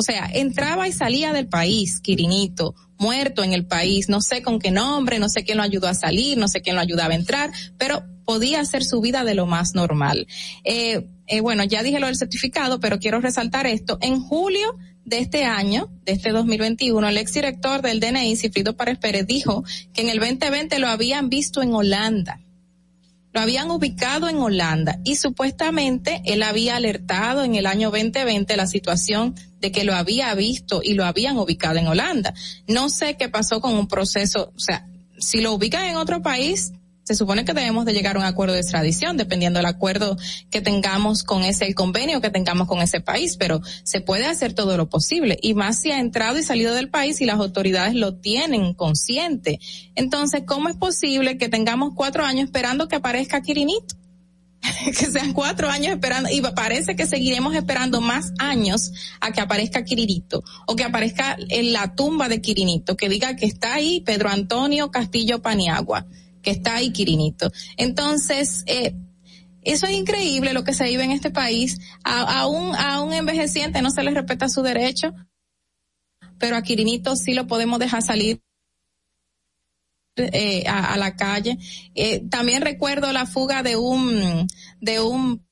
[0.00, 4.58] o sea, entraba y salía del país, Quirinito, muerto en el país, no sé con
[4.58, 7.16] qué nombre, no sé quién lo ayudó a salir, no sé quién lo ayudaba a
[7.16, 10.26] entrar, pero podía hacer su vida de lo más normal.
[10.64, 13.98] Eh, eh, bueno, ya dije lo del certificado, pero quiero resaltar esto.
[14.00, 19.26] En julio de este año, de este 2021, el exdirector del DNI, Cifrido Párez Pérez,
[19.26, 22.40] dijo que en el 2020 lo habían visto en Holanda
[23.32, 28.66] lo habían ubicado en Holanda y supuestamente él había alertado en el año 2020 la
[28.66, 32.34] situación de que lo había visto y lo habían ubicado en Holanda.
[32.66, 34.86] No sé qué pasó con un proceso, o sea,
[35.18, 36.72] si lo ubican en otro país,
[37.10, 40.16] se supone que debemos de llegar a un acuerdo de extradición, dependiendo del acuerdo
[40.48, 44.76] que tengamos con ese, convenio que tengamos con ese país, pero se puede hacer todo
[44.76, 48.14] lo posible, y más si ha entrado y salido del país y las autoridades lo
[48.14, 49.58] tienen consciente.
[49.96, 53.96] Entonces, ¿cómo es posible que tengamos cuatro años esperando que aparezca Quirinito?
[54.84, 59.82] que sean cuatro años esperando y parece que seguiremos esperando más años a que aparezca
[59.82, 64.28] Quirinito o que aparezca en la tumba de Quirinito, que diga que está ahí Pedro
[64.28, 66.06] Antonio Castillo Paniagua
[66.42, 67.50] que está ahí Quirinito.
[67.76, 68.94] Entonces, eh,
[69.62, 71.78] eso es increíble lo que se vive en este país.
[72.04, 75.12] A, un, a un envejeciente no se le respeta su derecho,
[76.38, 78.40] pero a Quirinito sí lo podemos dejar salir
[80.16, 81.58] eh, a, a, la calle.
[81.94, 84.46] Eh, también recuerdo la fuga de un,
[84.80, 85.46] de un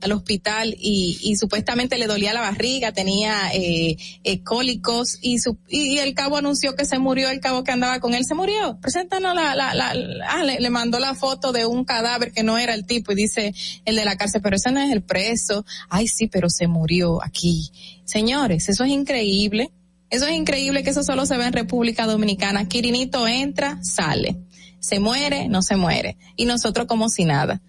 [0.00, 5.58] al hospital y, y supuestamente le dolía la barriga, tenía eh, eh, cólicos y, su,
[5.68, 8.78] y, el cabo anunció que se murió, el cabo que andaba con él se murió.
[8.80, 9.94] Preséntanos la, la, la,
[10.28, 13.14] ah, le, le, mandó la foto de un cadáver que no era el tipo y
[13.16, 13.54] dice
[13.84, 15.64] el de la cárcel, pero ese no es el preso.
[15.88, 17.70] Ay, sí, pero se murió aquí.
[18.04, 19.70] Señores, eso es increíble.
[20.08, 22.66] Eso es increíble que eso solo se ve en República Dominicana.
[22.66, 24.36] Quirinito entra, sale.
[24.80, 26.16] Se muere, no se muere.
[26.36, 27.60] Y nosotros como si nada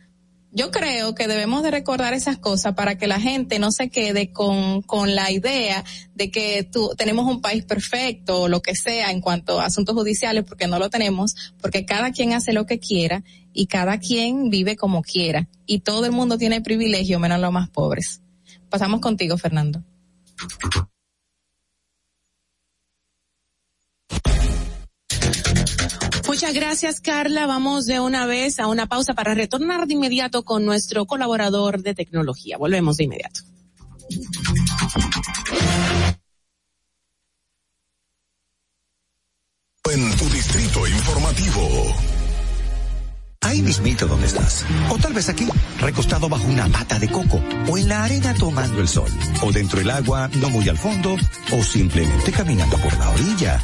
[0.51, 4.31] yo creo que debemos de recordar esas cosas para que la gente no se quede
[4.31, 5.83] con, con la idea
[6.13, 9.95] de que tú, tenemos un país perfecto o lo que sea en cuanto a asuntos
[9.95, 13.23] judiciales, porque no lo tenemos, porque cada quien hace lo que quiera
[13.53, 17.69] y cada quien vive como quiera y todo el mundo tiene privilegio menos los más
[17.69, 18.21] pobres.
[18.69, 19.83] Pasamos contigo, Fernando.
[26.41, 27.45] Muchas gracias, Carla.
[27.45, 31.93] Vamos de una vez a una pausa para retornar de inmediato con nuestro colaborador de
[31.93, 32.57] tecnología.
[32.57, 33.41] Volvemos de inmediato.
[39.91, 41.95] En tu distrito informativo.
[43.41, 44.65] Ahí mismito donde estás.
[44.89, 45.47] O tal vez aquí,
[45.79, 47.39] recostado bajo una mata de coco.
[47.69, 49.11] O en la arena tomando el sol.
[49.43, 51.15] O dentro del agua, no muy al fondo.
[51.51, 53.63] O simplemente caminando por la orilla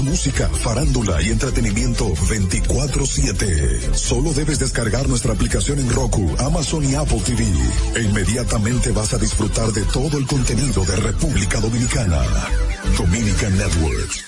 [0.00, 3.94] música, farándula y entretenimiento 24/7.
[3.94, 7.44] Solo debes descargar nuestra aplicación en Roku, Amazon y Apple TV.
[7.96, 12.22] E inmediatamente vas a disfrutar de todo el contenido de República Dominicana.
[12.96, 14.24] Dominican Networks.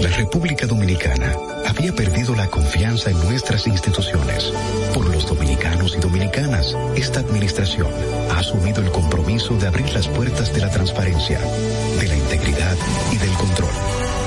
[0.00, 1.34] La República Dominicana
[1.66, 4.52] había perdido la confianza en nuestras instituciones.
[4.94, 7.88] Por los dominicanos y dominicanas, esta administración
[8.30, 12.76] ha asumido el compromiso de abrir las puertas de la transparencia, de la integridad
[13.12, 14.07] y del control.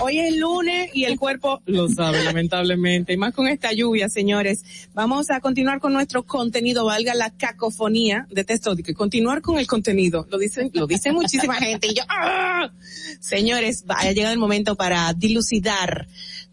[0.00, 3.14] Hoy es lunes y el cuerpo lo sabe, lamentablemente.
[3.14, 4.64] Y más con esta lluvia, señores.
[4.92, 10.26] Vamos a continuar con nuestro contenido, valga la cacofonía de texto, continuar con el contenido.
[10.30, 11.86] Lo dicen, lo dice muchísima gente.
[11.86, 12.70] Y yo, ¡ah!
[13.18, 16.06] Señores, ha llegado el momento para dilucidar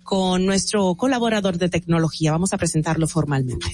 [0.03, 2.31] con nuestro colaborador de tecnología.
[2.31, 3.67] Vamos a presentarlo formalmente.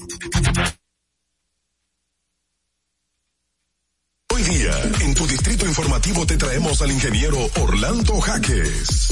[5.78, 9.10] Informativo te traemos al ingeniero Orlando Jaques.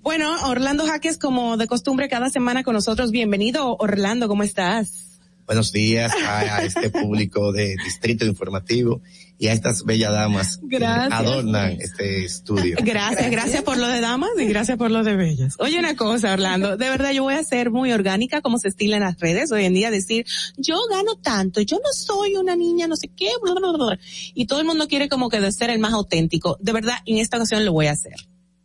[0.00, 3.10] Bueno, Orlando Jaques, como de costumbre, cada semana con nosotros.
[3.10, 5.18] Bienvenido, Orlando, ¿cómo estás?
[5.44, 9.02] Buenos días a, a este público de Distrito Informativo
[9.40, 11.08] y a estas bellas damas Gracias.
[11.08, 12.76] que adornan este estudio.
[12.84, 15.54] Gracias, gracias por lo de damas y gracias por lo de bellas.
[15.58, 18.96] Oye una cosa, Orlando, de verdad yo voy a ser muy orgánica como se estila
[18.96, 20.26] en las redes hoy en día, decir,
[20.58, 23.98] yo gano tanto, yo no soy una niña, no sé qué, bla, bla, bla, bla.
[24.34, 26.58] y todo el mundo quiere como que de ser el más auténtico.
[26.60, 28.16] De verdad, en esta ocasión lo voy a hacer.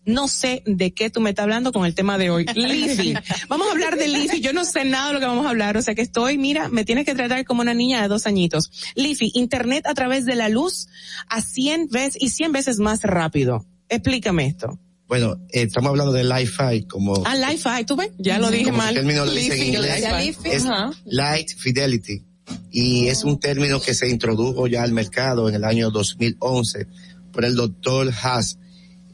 [0.06, 2.46] No sé de qué tú me estás hablando con el tema de hoy.
[2.56, 3.14] Lifi.
[3.48, 4.40] Vamos a hablar de Lifi.
[4.42, 5.78] Yo no sé nada de lo que vamos a hablar.
[5.78, 8.70] O sea que estoy, mira, me tienes que tratar como una niña de dos añitos.
[8.96, 10.88] Lifi, internet a través de la luz
[11.28, 13.66] a 100 veces y 100 veces más rápido.
[13.90, 14.80] Explícame esto.
[15.08, 17.22] Bueno, eh, estamos hablando de Li-Fi como...
[17.26, 18.10] Ah, Li-Fi, ¿tú ves?
[18.18, 18.90] Ya lo dije como mal.
[18.90, 20.04] el término lo dice en inglés.
[20.26, 20.92] Li-Fi, Es ajá.
[21.06, 22.24] Light Fidelity.
[22.72, 26.88] Y es un término que se introdujo ya al mercado en el año 2011
[27.32, 28.58] por el doctor Haas.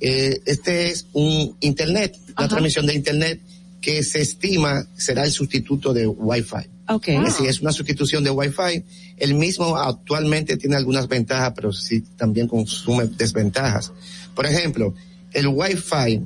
[0.02, 2.48] Eh, este es un Internet, una Ajá.
[2.50, 3.40] transmisión de Internet
[3.80, 6.70] que se estima será el sustituto de Wi-Fi.
[6.88, 7.08] Ok.
[7.08, 8.84] Es decir, es una sustitución de Wi-Fi.
[9.18, 13.92] El mismo actualmente tiene algunas ventajas, pero sí también consume desventajas.
[14.36, 14.94] Por ejemplo,
[15.34, 16.22] el Wi-Fi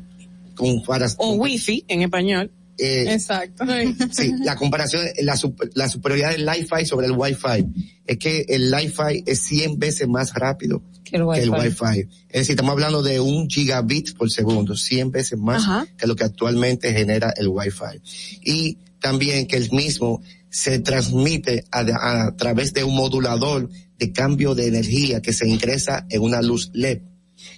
[0.56, 2.52] con para O Wi-Fi en español.
[2.77, 3.64] Eh, Exacto.
[4.11, 7.65] Sí, la comparación, la, super- la superioridad del Li-Fi sobre el Wi-Fi
[8.06, 11.49] es que el Li-Fi es 100 veces más rápido Que el Wi-Fi.
[11.49, 11.99] Wi-Fi.
[12.30, 15.88] Es decir, estamos hablando de un gigabit por segundo, 100 veces más Ajá.
[15.97, 18.02] que lo que actualmente genera el Wi-Fi.
[18.43, 23.69] Y también que el mismo se transmite a, a través de un modulador
[23.99, 27.02] de cambio de energía que se ingresa en una luz LED.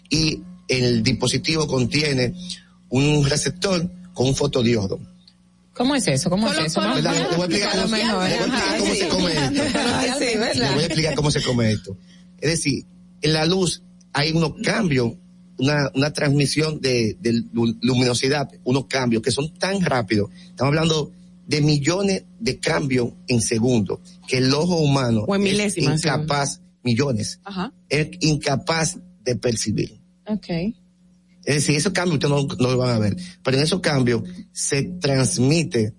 [0.10, 2.34] Y el dispositivo contiene
[2.90, 5.00] un receptor con un fotodiodo.
[5.74, 6.30] ¿Cómo es eso?
[6.32, 6.82] ¿Cómo es eso?
[6.82, 9.00] Le voy a explicar cómo- mejor, le voy a explicar ajá, cómo sí.
[9.00, 9.62] se come esto.
[9.94, 10.54] Ay, sí, ¿verdad?
[10.56, 11.98] Le voy a explicar cómo se come esto.
[12.42, 12.86] Es decir,
[13.22, 13.84] en la luz
[14.14, 15.14] hay unos cambios
[15.60, 20.30] una, una transmisión de, de lu- luminosidad, unos cambios que son tan rápidos.
[20.50, 21.12] Estamos hablando
[21.48, 27.40] de millones de cambios en segundo, que el ojo humano O en es incapaz, millones,
[27.44, 27.72] Ajá.
[27.90, 30.00] es incapaz de percibir.
[30.28, 30.76] Okay.
[31.48, 34.22] Es decir, esos cambios ustedes no, no lo van a ver, pero en esos cambios
[34.52, 35.96] se transmite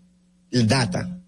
[0.50, 1.22] el data,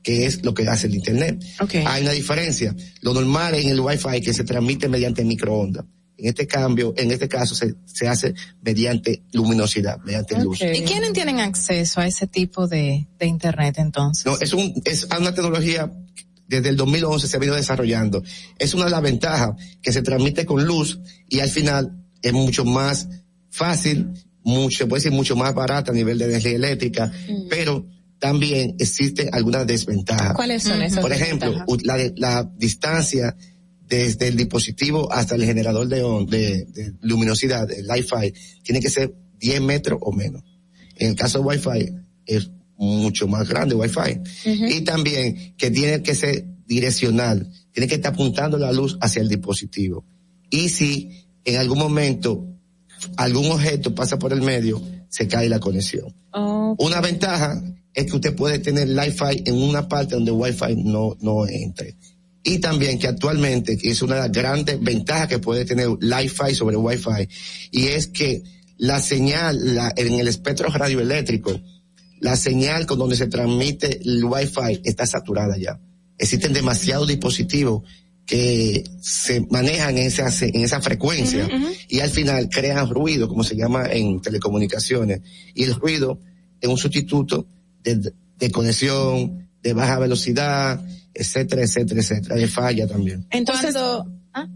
[0.00, 1.44] que es lo que hace el Internet.
[1.84, 2.72] Hay una diferencia.
[3.00, 5.84] Lo normal en el Wi-Fi que se transmite mediante microondas.
[6.16, 8.32] En este cambio, en este caso se, se hace
[8.62, 10.60] mediante luminosidad, mediante luz.
[10.60, 14.24] ¿Y quiénes tienen acceso a ese tipo de, de internet entonces?
[14.24, 15.92] No, es un, es una tecnología
[16.46, 18.22] desde el 2011 se ha venido desarrollando.
[18.58, 19.50] Es una de las ventajas
[19.82, 23.08] que se transmite con luz y al final es mucho más
[23.50, 24.08] fácil,
[24.44, 27.12] mucho, puede decir mucho más barata a nivel de energía eléctrica,
[27.50, 27.86] pero
[28.18, 30.34] también existen algunas desventajas.
[30.34, 33.36] ¿Cuáles son esas Por ejemplo, la, la distancia
[33.88, 38.90] desde el dispositivo hasta el generador de, on- de, de luminosidad, el Wi-Fi, tiene que
[38.90, 40.42] ser 10 metros o menos.
[40.96, 41.92] En el caso de Wi-Fi
[42.26, 44.20] es mucho más grande Wi-Fi.
[44.68, 49.28] Y también que tiene que ser direccional, tiene que estar apuntando la luz hacia el
[49.28, 50.04] dispositivo.
[50.50, 51.10] Y si
[51.44, 52.44] en algún momento
[53.16, 56.14] algún objeto pasa por el medio, se cae la conexión.
[56.78, 57.62] Una ventaja
[57.94, 61.96] es que usted puede tener Wi-Fi en una parte donde Wi-Fi no, no entre.
[62.44, 66.54] Y también que actualmente, que es una de las grandes ventajas que puede tener Wi-Fi
[66.54, 67.28] sobre Wi-Fi,
[67.72, 68.42] y es que
[68.76, 71.60] la señal la- en el espectro radioeléctrico,
[72.20, 75.80] la señal con donde se transmite el Wi-Fi está saturada ya.
[76.16, 77.82] Existen demasiados dispositivos
[78.28, 81.48] que se manejan en esa, en esa frecuencia
[81.88, 85.22] y al final crean ruido, como se llama en telecomunicaciones.
[85.54, 86.20] Y el ruido
[86.60, 87.46] es un sustituto
[87.82, 90.84] de, de conexión, de baja velocidad,
[91.14, 93.26] etcétera, etcétera, etcétera, de falla también.
[93.30, 93.74] Entonces,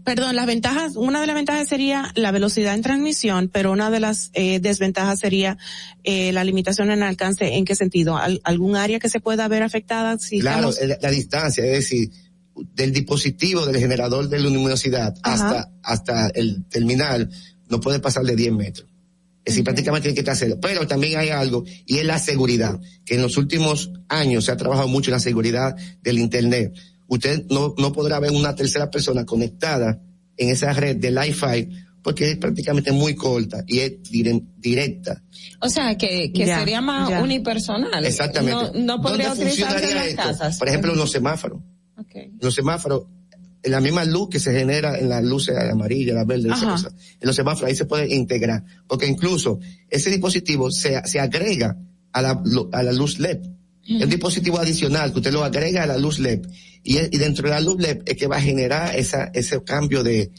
[0.05, 3.99] perdón, las ventajas, una de las ventajas sería la velocidad en transmisión, pero una de
[3.99, 5.57] las eh, desventajas sería
[6.03, 7.55] eh, la limitación en alcance.
[7.55, 8.17] ¿En qué sentido?
[8.17, 10.19] ¿Al- ¿Algún área que se pueda ver afectada?
[10.19, 12.11] Si claro, estamos- la, la distancia, es decir,
[12.55, 15.33] del dispositivo del generador de luminosidad Ajá.
[15.49, 17.29] hasta, hasta el terminal
[17.69, 18.87] no puede pasar de 10 metros.
[19.45, 20.59] Es decir, prácticamente tiene que hacerlo.
[20.61, 24.57] Pero también hay algo, y es la seguridad, que en los últimos años se ha
[24.57, 26.73] trabajado mucho en la seguridad del Internet.
[27.07, 29.99] Usted no, no podrá ver una tercera persona conectada
[30.37, 31.69] en esa red de Wi-Fi
[32.01, 35.21] porque es prácticamente muy corta y es dire- directa.
[35.61, 37.21] O sea, que, que Ya, sería más ya.
[37.21, 38.05] unipersonal.
[38.05, 38.77] Exactamente.
[38.79, 40.21] No, no podría ¿Dónde utilizarse en funcionaría las esto?
[40.39, 40.57] casas.
[40.57, 41.61] Por ejemplo, los semáforos.
[41.97, 42.31] Okay.
[42.39, 43.03] los semáforos,
[43.61, 46.71] en la misma luz que se genera en las luces amarillas, las verdes, esas Ajá.
[46.71, 49.59] cosas, en los semáforos ahí se puede integrar, porque incluso
[49.89, 51.77] ese dispositivo se, se agrega
[52.11, 53.39] a la, a la luz LED.
[53.85, 56.47] Es un dispositivo adicional que usted lo agrega a la luz LED
[56.83, 60.03] y, y dentro de la luz LED es que va a generar esa, ese cambio
[60.03, 60.31] de,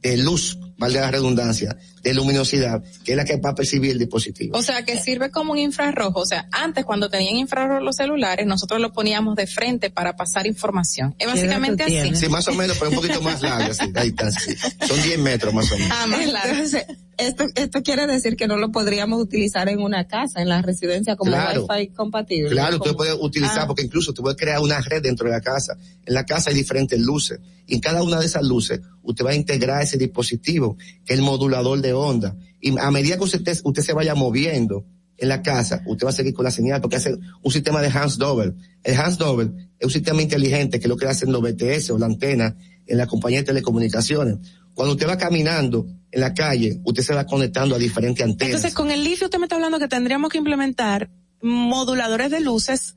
[0.00, 3.98] de luz, valga la redundancia, de luminosidad, que es la que va a percibir el
[3.98, 4.56] dispositivo.
[4.56, 6.20] O sea, que sirve como un infrarrojo.
[6.20, 10.46] O sea, antes cuando tenían infrarrojo los celulares, nosotros lo poníamos de frente para pasar
[10.46, 11.14] información.
[11.18, 12.14] Es básicamente así.
[12.14, 14.40] Sí, más o menos, pero un poquito más larga, sí, la distancia.
[14.40, 14.86] sí.
[14.86, 15.96] Son 10 metros más o menos.
[16.00, 16.20] Ah, más.
[16.20, 16.86] Entonces,
[17.18, 21.16] esto, esto quiere decir que no lo podríamos utilizar en una casa, en la residencia
[21.16, 21.66] como Claro.
[21.68, 22.50] Wi-Fi compatible.
[22.50, 23.66] Claro, usted Como- puede utilizar, Ah.
[23.66, 25.76] porque incluso usted puede crear una red dentro de la casa.
[26.06, 27.40] En la casa hay diferentes luces.
[27.68, 31.18] Y en cada una de esas luces, usted va a integrar ese dispositivo, que es
[31.18, 32.34] el modulador de onda.
[32.60, 34.86] Y a medida que usted, usted se vaya moviendo
[35.18, 37.90] en la casa, usted va a seguir con la señal, porque hace un sistema de
[38.16, 38.54] Double.
[38.82, 42.06] El Double es un sistema inteligente que es lo que hacen los BTS o la
[42.06, 44.38] antena en la compañía de telecomunicaciones.
[44.72, 48.54] Cuando usted va caminando en la calle, usted se va conectando a diferentes antenas.
[48.54, 51.10] Entonces, con el litio usted me está hablando que tendríamos que implementar
[51.42, 52.96] moduladores de luces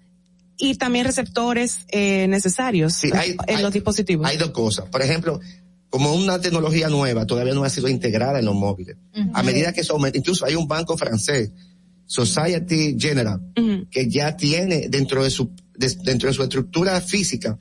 [0.58, 4.28] y también receptores eh, necesarios Sí, hay- en hay- los dispositivos.
[4.28, 4.86] Hay dos cosas.
[4.90, 5.40] Por ejemplo,
[5.90, 8.96] como una tecnología nueva todavía no ha sido integrada en los móviles.
[9.34, 11.52] A medida que eso aumenta, incluso hay un banco francés,
[12.06, 13.40] Society General,
[13.90, 17.58] que ya tiene dentro de su de- dentro de su estructura física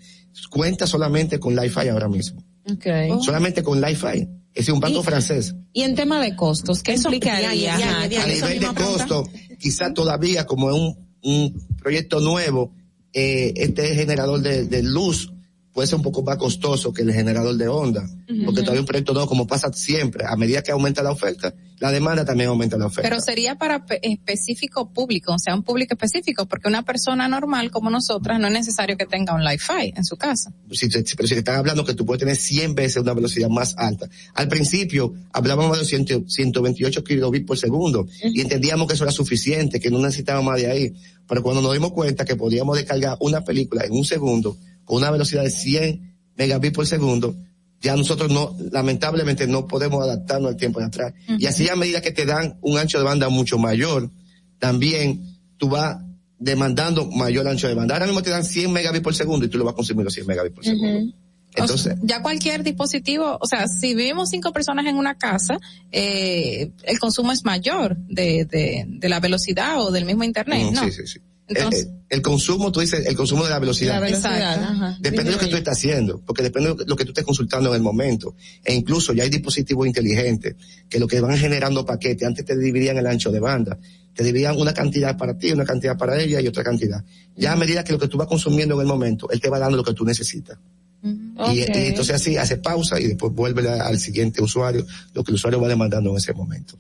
[0.51, 2.43] cuenta solamente con Wi-Fi ahora mismo.
[2.71, 3.09] Okay.
[3.23, 4.29] Solamente con Wi-Fi.
[4.53, 5.55] Es un banco francés.
[5.73, 7.55] Y en tema de costos, ¿qué implicaría?
[7.55, 12.21] ya, ya, Ajá, ya, a nivel de costo, quizá todavía como es un, un proyecto
[12.21, 12.75] nuevo,
[13.13, 15.33] eh, este generador de, de luz
[15.73, 18.09] puede ser un poco más costoso que el generador de onda,
[18.45, 21.91] porque todavía un proyecto nuevo, como pasa siempre, a medida que aumenta la oferta, la
[21.93, 23.09] demanda también aumenta la oferta.
[23.09, 27.71] Pero sería para pe- específico público, o sea, un público específico, porque una persona normal
[27.71, 30.53] como nosotras no es necesario que tenga un Wi-Fi en su casa.
[30.73, 33.49] si te, pero si te están hablando que tú puedes tener 100 veces una velocidad
[33.49, 34.09] más alta.
[34.35, 39.81] Al principio hablábamos de 100 128 kilobits por segundo y entendíamos que eso era suficiente,
[39.81, 40.93] que no necesitábamos más de ahí.
[41.29, 44.57] Pero cuando nos dimos cuenta que podíamos descargar una película en un segundo
[44.91, 47.37] con una velocidad de 100 megabits por segundo,
[47.81, 51.15] ya nosotros no, lamentablemente no podemos adaptarnos al tiempo de atrás.
[51.39, 54.11] Y así a medida que te dan un ancho de banda mucho mayor,
[54.59, 55.97] también tú vas
[56.41, 57.95] demandando mayor ancho de banda.
[57.95, 60.57] Ahora mismo te dan 100 megabits por segundo y tú lo vas consumiendo 100 megabits
[60.57, 61.15] por segundo.
[61.55, 65.57] Entonces, ya cualquier dispositivo, o sea, si vivimos cinco personas en una casa,
[65.93, 70.83] eh, el consumo es mayor de, de, de la velocidad o del mismo internet, ¿no?
[70.83, 71.21] Sí, sí, sí.
[71.57, 73.95] Entonces- el, el- consumo, tú dices, el consumo de la velocidad.
[73.95, 74.99] La velocidad.
[75.01, 77.71] Depende de lo que tú estás haciendo, porque depende de lo que tú estés consultando
[77.71, 78.35] en el momento.
[78.65, 80.57] E incluso ya hay dispositivos inteligentes
[80.89, 83.79] que lo que van generando paquetes, antes te dividían el ancho de banda,
[84.15, 87.05] te dividían una cantidad para ti, una cantidad para ella y otra cantidad.
[87.37, 89.59] Ya a medida que lo que tú vas consumiendo en el momento, él te va
[89.59, 90.59] dando lo que tú necesitas.
[91.03, 95.37] Y, y entonces así hace pausa y después vuelve al siguiente usuario, lo que el
[95.37, 96.77] usuario va demandando en ese momento.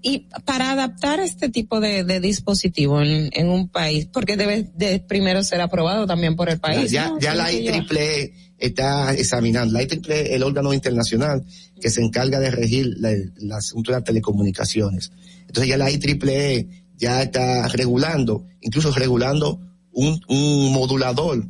[0.00, 5.00] Y para adaptar este tipo de, de dispositivo en, en un país, porque debe de
[5.00, 6.90] primero ser aprobado también por el país.
[6.90, 7.18] Ya, ¿no?
[7.18, 9.72] ya la IEEE está examinando.
[9.72, 11.42] La IEEE es el órgano internacional
[11.80, 15.10] que se encarga de regir la- el asunto de las telecomunicaciones.
[15.48, 19.60] Entonces ya la IEEE ya está regulando, incluso regulando
[19.92, 21.44] un, un modulador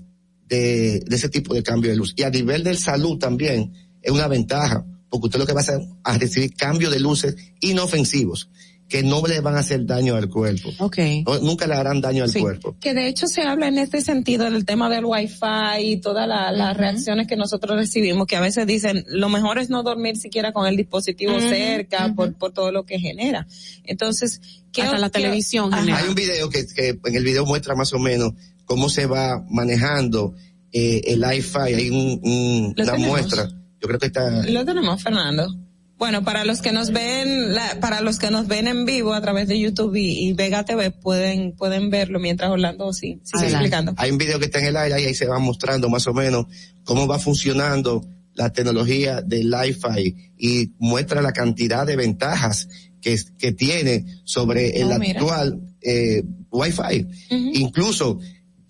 [0.48, 2.14] de, de ese tipo de cambio de luz.
[2.16, 3.72] Y a nivel de salud también
[4.02, 7.36] es una ventaja, porque usted lo que va a hacer a recibir cambio de luces
[7.60, 8.50] inofensivos
[8.86, 10.68] que no le van a hacer daño al cuerpo.
[11.24, 12.76] No- nunca le harán daño al Sí, cuerpo.
[12.80, 16.52] Que de hecho se habla en este sentido del tema del wifi y todas la-
[16.52, 20.52] las reacciones que nosotros recibimos, que a veces dicen, lo mejor es no dormir siquiera
[20.52, 23.46] con el dispositivo cerca por, por todo lo que genera.
[23.84, 24.40] Entonces,
[24.70, 25.96] ¿qué Hasta la televisión Ajá.
[25.96, 28.32] Hay un video que, que en el video muestra más o menos
[28.64, 30.34] cómo se va manejando
[30.72, 31.58] eh, el Wi-Fi.
[31.74, 33.08] Hay un, un- ¿Lo una tenemos?
[33.08, 33.48] muestra.
[33.48, 34.46] Yo creo que está.
[34.46, 35.46] Lo tenemos, Fernando.
[35.96, 39.20] Bueno, para los que nos ven, la- para los que nos ven en vivo a
[39.20, 43.94] través de YouTube y, y Vega TV pueden pueden verlo mientras Orlando sí, sigue explicando.
[43.96, 46.12] Hay un video que está en el aire y ahí se va mostrando más o
[46.12, 46.46] menos
[46.82, 48.04] cómo va funcionando
[48.34, 52.68] la tecnología del Wi-Fi y muestra la cantidad de ventajas
[53.00, 55.20] que, que tiene sobre el Oh, mira.
[55.20, 57.06] actual eh, Wi-Fi.
[57.54, 58.18] Incluso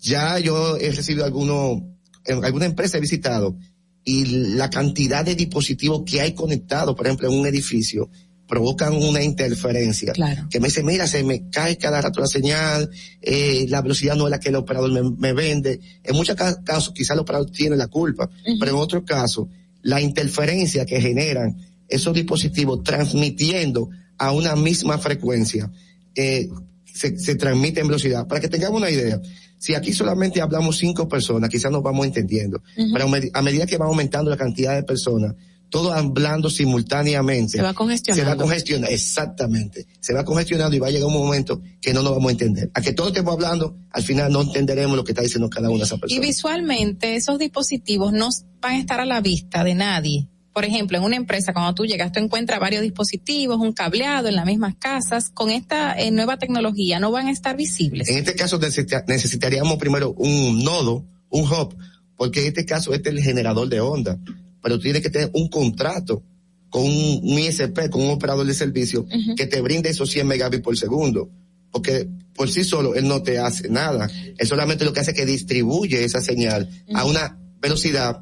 [0.05, 1.81] ya yo he recibido algunos,
[2.25, 3.57] en alguna empresa he visitado
[4.03, 4.25] y
[4.55, 8.09] la cantidad de dispositivos que hay conectados, por ejemplo, en un edificio,
[8.47, 10.13] provocan una interferencia.
[10.51, 12.89] Que me dice, mira, se me cae cada rato la señal,
[13.21, 15.79] eh, la velocidad no es la que el operador me, me vende.
[16.03, 18.29] En muchos ca- casos quizás el operador tiene la culpa,
[18.59, 19.47] pero en otros casos,
[19.81, 21.57] la interferencia que generan
[21.87, 25.71] esos dispositivos transmitiendo a una misma frecuencia,
[26.13, 26.47] eh,
[26.85, 28.27] se, se transmite en velocidad.
[28.27, 29.19] Para que tengamos una idea,
[29.57, 32.61] si aquí solamente hablamos cinco personas, quizás nos vamos entendiendo,
[32.93, 35.33] pero a med- a medida que va aumentando la cantidad de personas,
[35.69, 37.57] todos hablando simultáneamente.
[37.57, 38.23] Se va congestionando.
[38.31, 39.87] Se va congestionando, exactamente.
[39.99, 42.69] Se va congestionando y va a llegar un momento que no nos vamos a entender.
[42.73, 45.79] A que todos estemos hablando, al final no entenderemos lo que está diciendo cada una
[45.79, 46.27] de esas Y personas.
[46.27, 48.29] visualmente esos dispositivos no
[48.61, 50.27] van a estar a la vista de nadie.
[50.55, 54.35] Por ejemplo, en una empresa, cuando tú llegas, tú encuentras varios dispositivos, un cableado en
[54.37, 55.29] las mismas casas.
[55.29, 58.07] Con esta eh, nueva tecnología no van a estar visibles.
[58.09, 61.75] En este caso necesita- necesitaríamos primero un nodo, un hub,
[62.15, 64.17] porque en este caso este es el generador de onda,
[64.63, 66.23] pero tú tienes que tener un contrato
[66.69, 69.05] con un, un ISP, con un operador de servicio
[69.35, 71.29] que te brinde esos 100 megabits por segundo,
[71.69, 75.17] porque por sí solo él no te hace nada, él solamente lo que hace es
[75.17, 78.21] que distribuye esa señal a una velocidad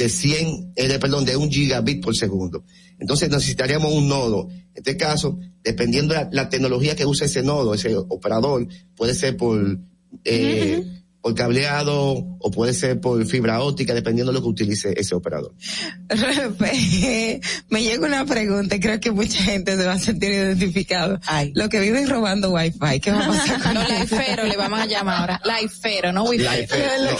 [0.00, 2.64] de 100, eh, perdón, de un gigabit por segundo.
[2.98, 4.48] Entonces necesitaríamos un nodo.
[4.48, 8.66] En este caso, dependiendo de la, tecnología que use ese nodo, ese operador,
[8.96, 9.78] puede ser por,
[10.24, 10.82] eh,
[11.22, 11.96] por cableado
[12.38, 15.52] o puede ser por fibra óptica, dependiendo de lo que utilice ese operador.
[17.68, 21.20] Me llega una pregunta y creo que mucha gente se va a sentir identificado.
[21.54, 23.86] Lo que viven robando wifi, ¿qué va a pasar con No?
[23.86, 25.40] Laifero le vamos a llamar ahora.
[25.44, 26.42] Laifero, no wifi.
[26.44, 27.10] Laifero, no.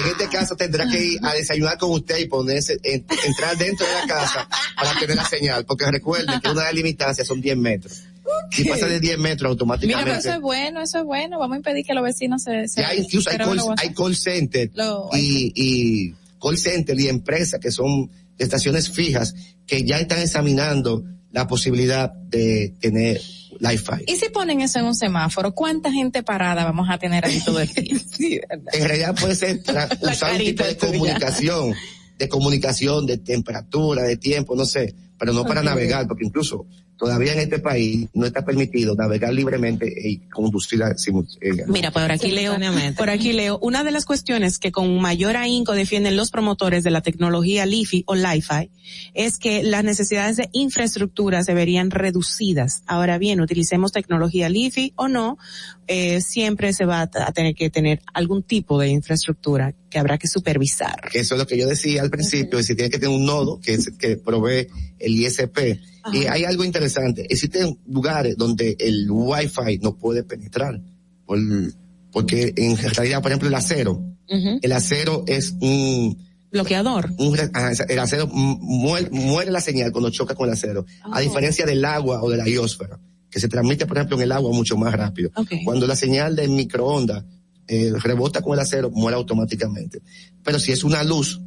[0.00, 3.86] En este caso tendrá que ir a desayunar con usted y ponerse, en- entrar dentro
[3.86, 7.40] de la casa para tener la señal, porque recuerden que una de las limitancias son
[7.40, 8.02] 10 metros.
[8.50, 10.04] Si pasa de 10 metros Mira, automáticamente.
[10.10, 11.38] pero eso es bueno, eso es bueno.
[11.38, 12.68] Vamos a impedir que los vecinos se...
[12.68, 17.60] se Ya incluso hay call, hay call center Lo- y, y call center y empresas
[17.60, 19.34] que son de estaciones fijas
[19.66, 23.20] que ya están examinando la posibilidad de tener
[23.60, 24.04] Wi-Fi.
[24.06, 25.52] ¿Y si ponen eso en un semáforo?
[25.54, 28.00] ¿Cuánta gente parada vamos a tener ahí todo el día?
[28.72, 29.60] En realidad puede ser
[30.02, 30.92] usar un tipo de tuya.
[30.92, 31.74] comunicación,
[32.18, 36.66] de comunicación, de temperatura, de tiempo, no sé, pero no para navegar, porque incluso
[36.98, 42.10] todavía en este país no está permitido navegar libremente y conducir a eh, Mira, por
[42.10, 42.56] aquí leo,
[42.96, 46.90] por aquí leo, una de las cuestiones que con mayor ahínco defienden los promotores de
[46.90, 48.70] la tecnología LiFi o Li-Fi
[49.14, 52.82] es que las necesidades de infraestructura se verían reducidas.
[52.86, 55.38] Ahora bien, utilicemos tecnología LiFi o no,
[55.86, 59.74] eh, siempre se va a, tener que tener algún tipo de infraestructura.
[59.90, 61.08] que habrá que supervisar.
[61.14, 63.58] eso es lo que yo decía al principio, es decir, tiene que tener un nodo
[63.58, 64.66] que, es- que provee
[64.98, 65.80] el ISP.
[66.12, 70.80] Y hay algo interesante, existen lugares donde el Wi-Fi no puede penetrar,
[71.26, 71.38] por-
[72.12, 74.02] porque en realidad, por ejemplo, el acero,
[74.62, 76.16] el acero es un...
[76.50, 77.10] Bloqueador.
[77.18, 77.36] un
[77.88, 81.84] el acero mu- muere, muere la señal cuando choca con el acero, a diferencia del
[81.84, 82.98] agua o de la iosfera,
[83.30, 85.30] que se transmite, por ejemplo, en el agua mucho más rápido.
[85.64, 87.24] Cuando la señal de microondas
[87.66, 90.00] eh, rebota con el acero, muere automáticamente.
[90.42, 91.38] Pero si es una luz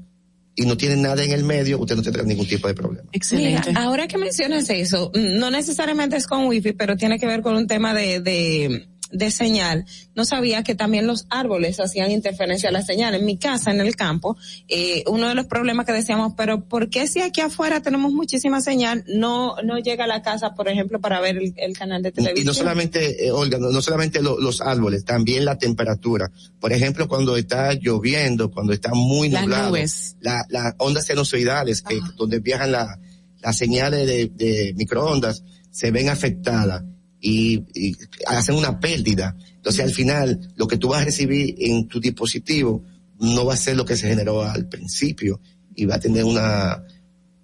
[0.56, 3.10] y no tiene nada en el medio, usted no tendrá ningún tipo de problema.
[3.12, 3.70] Excelente.
[3.70, 7.56] Mira, ahora que mencionas eso, no necesariamente es con wifi, pero tiene que ver con
[7.56, 9.86] un tema de, de, de señal.
[10.16, 13.16] No sabía que también los árboles hacían interferencia a la señal.
[13.16, 16.90] En mi casa, en el campo, eh, uno de los problemas que decíamos, pero ¿por
[16.90, 21.00] qué si aquí afuera tenemos muchísima señal, no, no llega a la casa, por ejemplo,
[21.00, 22.44] para ver el, el canal de televisión?
[22.44, 26.32] Y no solamente, eh, Olga, no, no solamente lo- los árboles, también la temperatura.
[26.60, 30.16] Por ejemplo, cuando está lloviendo, cuando está muy Las nublado, nubes.
[30.22, 33.00] la- las ondas sinusoidales, que, donde viajan la-
[33.42, 36.84] las señales de, de microondas, se ven afectadas
[37.22, 37.96] y, y
[38.28, 39.38] hacen una pérdida.
[39.56, 42.84] Entonces, al final, lo que tú vas a recibir en tu dispositivo
[43.20, 45.40] no va a ser lo que se generó al principio
[45.76, 46.84] y va a tener una,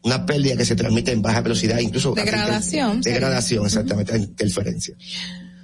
[0.03, 3.01] una pérdida que se transmite en baja velocidad, incluso Degradación.
[3.01, 4.95] Degradación, exactamente, interferencia.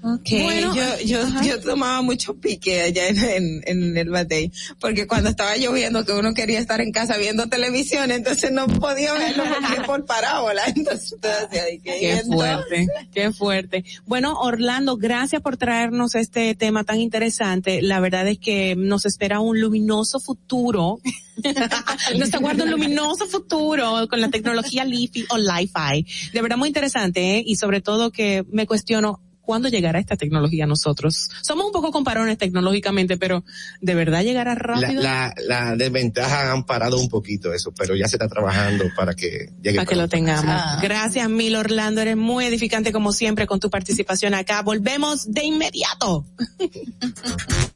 [0.06, 0.44] Okay.
[0.44, 4.52] Bueno, yo, yo, yo tomaba mucho pique allá en, en, en el batey,
[4.82, 9.14] porque cuando estaba lloviendo que uno quería estar en casa viendo televisión, entonces no podía
[9.14, 11.16] verlo porque por parábola, entonces
[11.50, 13.86] que, y Qué entonces- fuerte, qué fuerte.
[14.06, 17.82] Bueno, Orlando, gracias por traernos este tema tan interesante.
[17.82, 21.00] La verdad es que nos espera un luminoso futuro.
[22.20, 26.06] nos aguarda un luminoso futuro con la tecnología Li-Fi o Li-Fi.
[26.34, 27.44] De verdad muy interesante, ¿eh?
[27.46, 31.30] Y sobre todo que me cuestiono cuándo llegará esta tecnología a nosotros.
[31.42, 33.44] Somos un poco comparones tecnológicamente, pero
[33.82, 35.02] ¿de verdad llegará rápido?
[35.02, 39.50] la, la desventaja han parado un poquito eso, pero ya se está trabajando para que
[39.62, 39.76] llegue.
[39.76, 40.82] para que lo tengamos.
[40.82, 42.02] Gracias, Mil Orlando.
[42.02, 44.62] Eres muy edificante como siempre con tu participación acá.
[44.62, 46.26] Volvemos de inmediato.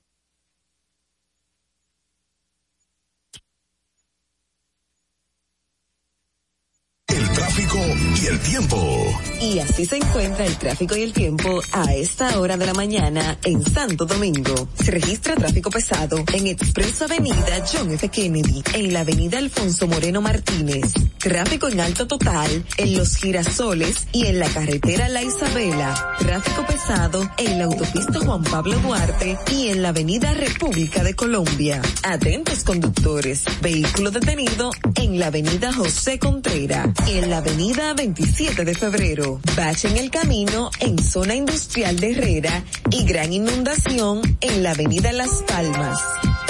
[7.48, 7.80] Tráfico
[8.22, 9.22] y el tiempo.
[9.40, 13.38] Y así se encuentra el tráfico y el tiempo a esta hora de la mañana
[13.46, 14.68] en Santo Domingo.
[14.76, 18.10] Se registra tráfico pesado en Expreso Avenida John F.
[18.10, 20.94] Kennedy, en la Avenida Alfonso Moreno Martínez.
[21.20, 26.16] Tráfico en alto total en Los Girasoles y en la carretera La Isabela.
[26.20, 31.82] Tráfico pesado en la autopista Juan Pablo Duarte y en la Avenida República de Colombia.
[32.04, 33.46] Atentos conductores.
[33.62, 39.40] Vehículo detenido en la Avenida José Contreras y en la Avenida 27 de Febrero.
[39.56, 45.14] Bache en el camino en zona industrial de Herrera y gran inundación en la Avenida
[45.14, 46.02] Las Palmas.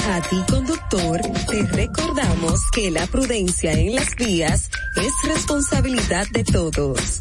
[0.10, 1.20] A ti conductor,
[1.50, 7.20] te recordamos que la prudencia en las vías es responsabilidad de todos.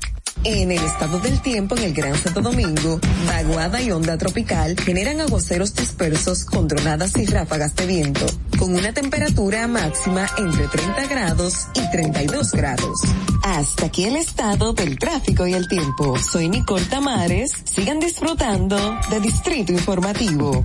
[0.49, 5.21] En el estado del tiempo en el Gran Santo Domingo, vaguada y onda tropical generan
[5.21, 8.25] aguaceros dispersos con tronadas y ráfagas de viento,
[8.57, 13.01] con una temperatura máxima entre 30 grados y 32 grados.
[13.43, 16.17] Hasta aquí el estado del tráfico y el tiempo.
[16.17, 17.51] Soy Nicole Tamares.
[17.65, 18.79] Sigan disfrutando
[19.11, 20.63] de Distrito Informativo.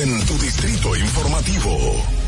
[0.00, 2.27] En tu distrito informativo.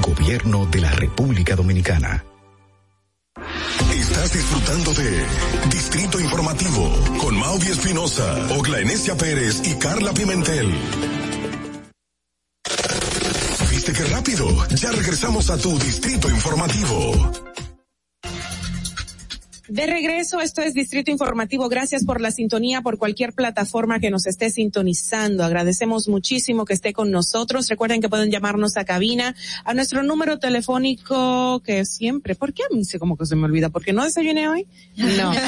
[0.00, 2.24] Gobierno de la República Dominicana.
[3.94, 5.22] Estás disfrutando de
[5.70, 6.90] Distrito Informativo
[7.20, 10.74] con Mauvi Espinosa, Ogla Enesia Pérez y Carla Pimentel.
[14.32, 17.61] Ya regresamos a tu Distrito Informativo.
[19.72, 21.66] De regreso, esto es Distrito Informativo.
[21.70, 25.44] Gracias por la sintonía, por cualquier plataforma que nos esté sintonizando.
[25.44, 27.70] Agradecemos muchísimo que esté con nosotros.
[27.70, 29.34] Recuerden que pueden llamarnos a cabina
[29.64, 33.46] a nuestro número telefónico que siempre, ¿por qué a mí se como que se me
[33.46, 33.70] olvida?
[33.70, 34.66] ¿Porque no desayuné hoy?
[34.94, 35.32] No.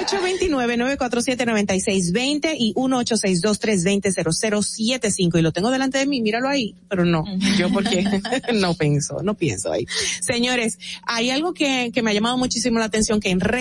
[0.00, 5.38] 829-947-9620 y 1862-320-0075.
[5.38, 6.74] Y lo tengo delante de mí, míralo ahí.
[6.88, 7.22] Pero no,
[7.56, 8.04] yo porque
[8.52, 9.86] no pienso, no pienso ahí.
[10.20, 10.76] Señores,
[11.06, 13.59] hay algo que, que me ha llamado muchísimo la atención que en redes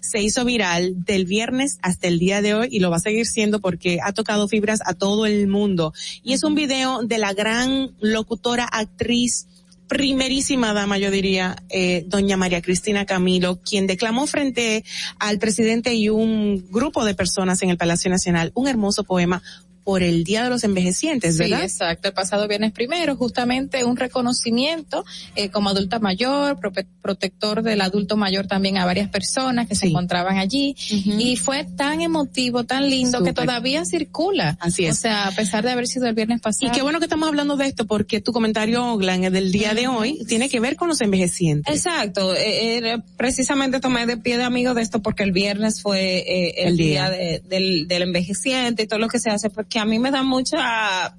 [0.00, 3.26] se hizo viral del viernes hasta el día de hoy y lo va a seguir
[3.26, 5.92] siendo porque ha tocado fibras a todo el mundo.
[6.22, 9.46] Y es un video de la gran locutora, actriz,
[9.88, 14.84] primerísima dama, yo diría, eh, doña María Cristina Camilo, quien declamó frente
[15.18, 19.42] al presidente y un grupo de personas en el Palacio Nacional un hermoso poema
[19.86, 21.58] por el Día de los Envejecientes, ¿verdad?
[21.58, 22.08] Sí, exacto.
[22.08, 25.04] El pasado viernes primero, justamente un reconocimiento
[25.36, 26.58] eh, como adulta mayor,
[27.02, 30.74] protector del adulto mayor también a varias personas que se encontraban allí.
[30.90, 33.46] Y fue tan emotivo, tan lindo, que Súper.
[33.46, 34.58] todavía circula.
[34.60, 34.98] Así es.
[34.98, 36.66] O sea, a pesar de haber sido el viernes pasado.
[36.66, 39.86] Y qué bueno que estamos hablando de esto porque tu comentario, Glan, del día de
[39.86, 41.72] hoy tiene que ver con los envejecientes.
[41.72, 46.18] Exacto, eh, eh, precisamente tomé de pie de amigo de esto porque el viernes fue
[46.18, 47.10] eh, el, El día, día.
[47.10, 50.22] de- del, del envejeciente y todo lo que se hace, porque a mí me da
[50.22, 51.16] mucha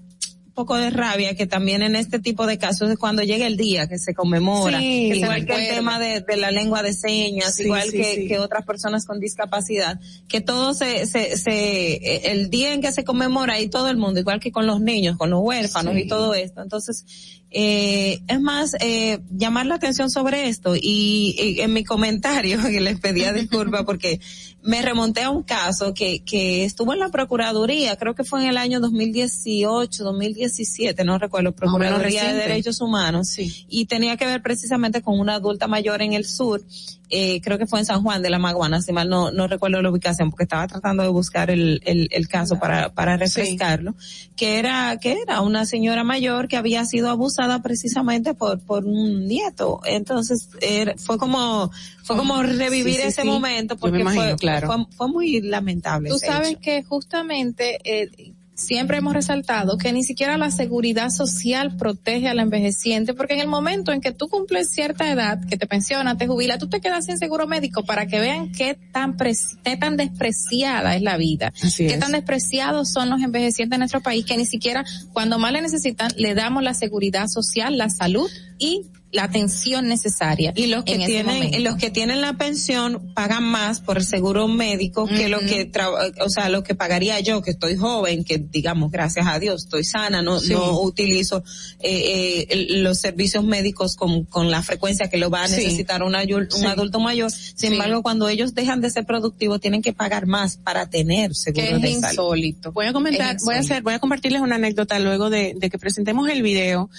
[0.57, 3.87] poco de rabia que también en este tipo de casos es cuando llega el día
[3.87, 7.53] que se conmemora, Sí, que igual que el tema de, de la lengua de señas,
[7.53, 12.31] Sí, igual sí, que, que otras personas con discapacidad, que todo se, se, se, eh,
[12.31, 15.15] el día en que se conmemora y todo el mundo, igual que con los niños,
[15.15, 16.63] con los huérfanos y todo esto.
[16.63, 17.05] Entonces,
[17.49, 22.81] eh, es más, eh, llamar la atención sobre esto y, y en mi comentario que
[22.81, 24.19] les pedía disculpas porque
[24.67, 28.49] me remonté a un caso que, que estuvo en la Procuraduría, creo que fue en
[28.49, 32.37] el año 2018, 2017, no recuerdo, Procuraduría de.
[32.37, 36.61] Derechos Humanos, y tenía que ver precisamente con una adulta mayor en el sur,
[37.09, 39.81] eh, creo que fue en San Juan de la Maguana, si mal no, no recuerdo
[39.81, 43.95] la ubicación, porque estaba tratando de buscar el, el, el caso para, para refrescarlo,
[44.35, 49.27] que era, que era una señora mayor que había sido abusada precisamente por, por un
[49.27, 49.81] nieto.
[49.85, 50.49] Entonces,
[50.97, 51.71] fue como,
[52.03, 54.67] fue como revivir Sí, sí, ese momento porque imagino, fue, claro.
[54.67, 56.09] fue, fue muy lamentable.
[56.09, 56.59] Tú sabes hecho.
[56.61, 63.13] que justamente eh, siempre hemos resaltado que ni siquiera la seguridad social protege al envejeciente,
[63.13, 66.57] porque en el momento en que tú cumples cierta edad, que te pensionas, te jubilas,
[66.57, 69.15] tú te quedas sin seguro médico para que vean qué tan,
[69.63, 71.99] qué tan despreciada es la vida, Así qué es.
[71.99, 76.11] tan despreciados son los envejecientes en nuestro país, que ni siquiera cuando más le necesitan,
[76.17, 80.51] le damos la seguridad social, la salud y la atención necesaria.
[80.55, 84.47] Y los que en tienen, los que tienen la pensión pagan más por el seguro
[84.49, 88.37] médico que lo que, tra- o sea, lo que pagaría yo, que estoy joven, que
[88.37, 90.51] digamos, gracias a Dios, estoy sana, no, Sí.
[90.53, 91.43] no utilizo
[91.79, 95.55] eh, eh, el- los servicios médicos con, con la frecuencia que lo va a Sí.
[95.57, 96.65] necesitar un, ayul- un Sí.
[96.65, 97.31] adulto mayor.
[97.31, 101.65] Sin embargo, cuando ellos dejan de ser productivos, tienen que pagar más para tener seguro
[101.65, 102.09] que es de salud.
[102.09, 102.71] insólito.
[102.73, 105.69] Voy a comentar, Es voy a hacer, voy a compartirles una anécdota luego de, de
[105.69, 106.89] que presentemos el video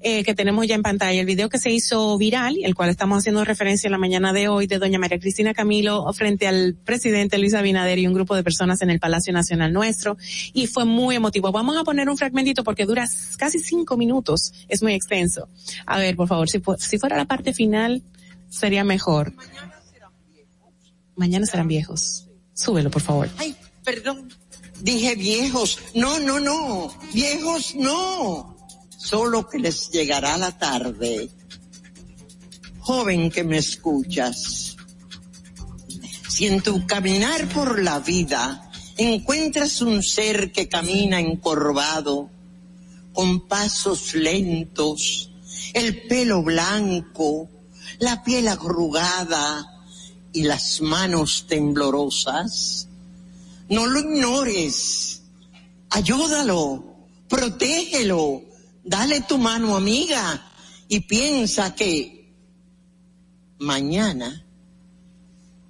[0.00, 3.18] eh, que tenemos ya en pantalla, el video que se hizo viral, el cual estamos
[3.18, 7.38] haciendo referencia en la mañana de hoy de doña María Cristina Camilo frente al presidente
[7.38, 10.16] Luis Abinader y un grupo de personas en el Palacio Nacional nuestro
[10.52, 11.52] y fue muy emotivo.
[11.52, 13.08] Vamos a poner un fragmentito porque dura
[13.38, 15.48] casi cinco minutos, es muy extenso.
[15.86, 18.02] A ver, por favor, si, si fuera la parte final
[18.48, 19.32] sería mejor.
[21.16, 22.28] Mañana serán viejos.
[22.54, 23.28] Súbelo, por favor.
[23.38, 24.32] Ay, perdón.
[24.80, 25.78] Dije viejos.
[25.94, 26.92] No, no, no.
[27.12, 28.56] Viejos no.
[28.96, 31.28] Solo que les llegará la tarde.
[32.84, 34.76] Joven que me escuchas.
[36.28, 42.28] Si en tu caminar por la vida encuentras un ser que camina encorvado,
[43.14, 45.30] con pasos lentos,
[45.72, 47.48] el pelo blanco,
[48.00, 49.82] la piel arrugada
[50.34, 52.88] y las manos temblorosas,
[53.70, 55.22] no lo ignores,
[55.88, 56.84] ayúdalo,
[57.30, 58.42] protégelo,
[58.84, 60.52] dale tu mano amiga
[60.86, 62.13] y piensa que
[63.64, 64.44] mañana,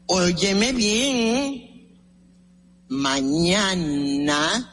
[0.07, 1.71] óyeme bien,
[2.89, 4.71] mañana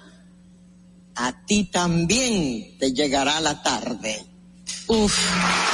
[1.16, 4.26] a ti también te llegará la tarde.
[4.88, 5.18] Uf,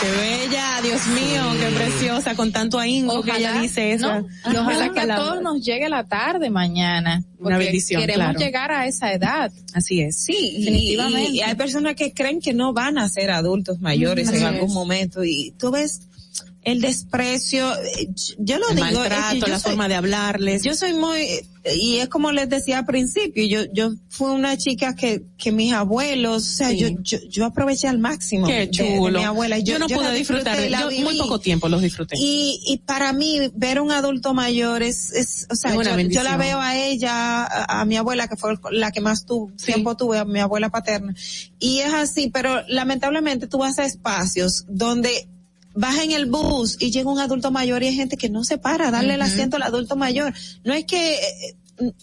[0.01, 4.07] qué bella, Dios mío, qué preciosa, con tanto ahínco que ella dice eso.
[4.21, 4.27] ¿no?
[4.61, 7.23] Ojalá que a todos nos llegue la tarde mañana.
[7.39, 8.39] Una bendición, Queremos claro.
[8.39, 9.51] llegar a esa edad.
[9.73, 10.17] Así es.
[10.23, 11.31] Sí, y- definitivamente.
[11.31, 14.69] Y, y hay personas que creen que no van a ser adultos mayores en algún
[14.69, 14.73] es.
[14.75, 16.01] momento y tú ves
[16.71, 19.95] el desprecio, eh, yo lo El digo, es que maltrato, yo la soy- forma de
[19.95, 20.63] hablarles.
[20.63, 21.25] Yo soy muy,
[21.79, 25.71] y es como les decía al principio, yo, yo fui una chica que, que mis
[25.71, 26.77] abuelos, o sea, Sí.
[26.79, 28.47] yo, yo, yo aproveché al máximo.
[28.47, 29.17] Qué de- de chulo.
[29.19, 29.59] mi abuela.
[29.59, 31.17] Yo, no la pude disfrutar, yo muy viví.
[31.19, 32.15] poco tiempo los disfruté.
[32.19, 36.23] Y, y para mí, ver un adulto mayor es, es o sea, Es yo, yo
[36.23, 39.95] la veo a ella, a, a mi abuela, que fue la que más tu, tiempo
[39.95, 41.15] tuve, a mi abuela paterna.
[41.59, 45.29] Y es así, pero lamentablemente tú vas a espacios donde
[45.77, 48.57] vas en el bus y llega un adulto mayor y hay gente que no se
[48.57, 50.33] para a darle el asiento al adulto mayor.
[50.63, 51.55] No es que, eh,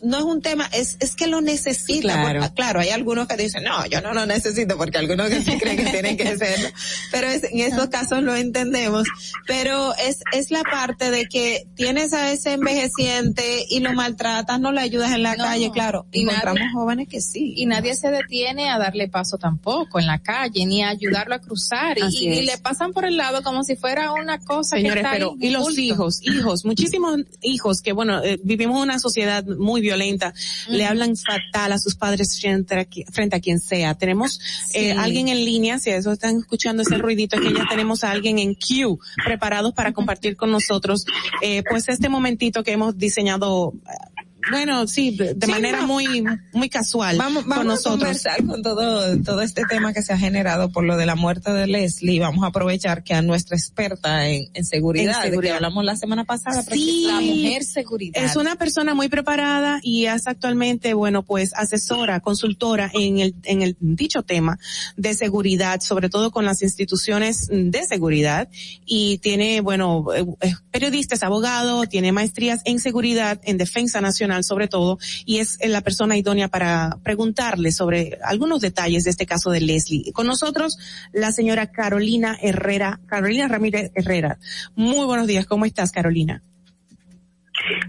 [0.03, 2.03] no es un tema, es, es que lo necesita.
[2.15, 2.41] Claro.
[2.41, 5.59] Porque, claro, hay algunos que dicen, no, yo no lo necesito porque algunos que sí
[5.61, 6.69] creen que tienen que hacerlo.
[7.11, 9.07] Pero es- en estos casos lo entendemos.
[9.47, 14.73] Pero es, es la parte de que tienes a ese envejeciente y lo maltratas, no
[14.73, 15.45] le ayudas en la No.
[15.45, 16.07] calle, claro.
[16.13, 17.55] Y encontramos nadie- jóvenes que sí.
[17.57, 21.39] Y nadie se detiene a darle paso tampoco en la calle, ni a ayudarlo a
[21.41, 21.97] cruzar.
[22.11, 25.35] Y, le pasan por el lado como si fuera una cosa Señores, que está pero
[25.41, 30.33] y los hijos, hijos, muchísimos hijos que bueno, eh, vivimos una sociedad muy violenta,
[30.69, 33.95] le hablan fatal a sus padres frente a, frente a quien sea.
[33.95, 34.39] Tenemos
[34.73, 34.99] eh, Sí.
[34.99, 38.39] alguien en línea, si eso están escuchando ese ruidito, es que ya tenemos a alguien
[38.39, 41.05] en queue preparados para compartir con nosotros,
[41.43, 44.14] eh, pues este momentito que hemos diseñado, eh,
[44.51, 45.87] bueno, sí, de, de Sí, manera no.
[45.87, 47.99] muy, muy casual Vamos, con vamos a nosotros.
[47.99, 51.53] conversar con todo, todo este tema que se ha generado por lo de la muerte
[51.53, 52.21] de Leslie.
[52.21, 55.53] Vamos a aprovechar que a nuestra experta en, en seguridad, En de seguridad.
[55.53, 57.05] que hablamos la semana pasada, Sí.
[57.07, 58.23] La mujer seguridad.
[58.25, 63.63] Es una persona muy preparada y es actualmente, bueno, pues asesora, consultora en el, en
[63.63, 64.59] el dicho tema
[64.97, 68.49] de seguridad, sobre todo con las instituciones de seguridad
[68.85, 74.34] y tiene, bueno, eh, es periodista, es abogado, tiene maestrías en seguridad, en defensa nacional
[74.43, 79.27] sobre todo y es eh, la persona idónea para preguntarle sobre algunos detalles de este
[79.27, 80.13] caso de Leslie.
[80.13, 80.79] Con nosotros
[81.13, 84.39] la señora Carolina Herrera, Carolina Ramírez Herrera.
[84.75, 86.43] Muy buenos días, ¿cómo estás Carolina?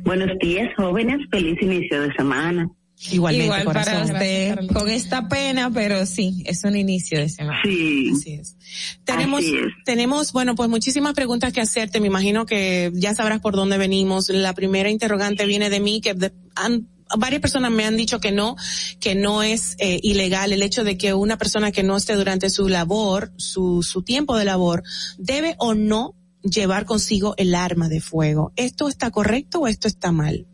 [0.03, 1.19] Buenos días, jóvenes.
[1.31, 2.69] Feliz inicio de semana.
[3.11, 4.67] Igualmente, Igual para corazón.
[4.67, 7.59] con esta pena, pero sí, es un inicio de semana.
[7.63, 8.11] Sí.
[8.15, 8.55] Así es.
[9.03, 9.63] Tenemos, Así es.
[9.85, 11.99] tenemos, bueno, pues muchísimas preguntas que hacerte.
[11.99, 14.29] Me imagino que ya sabrás por dónde venimos.
[14.29, 16.87] La primera interrogante viene de mí, que de- han-
[17.17, 18.55] varias personas me han dicho que no,
[18.99, 22.49] que no es eh, ilegal el hecho de que una persona que no esté durante
[22.49, 24.81] su labor, su, su tiempo de labor,
[25.19, 28.51] debe o no llevar consigo el arma de fuego.
[28.55, 30.47] ¿Esto está correcto o esto está mal?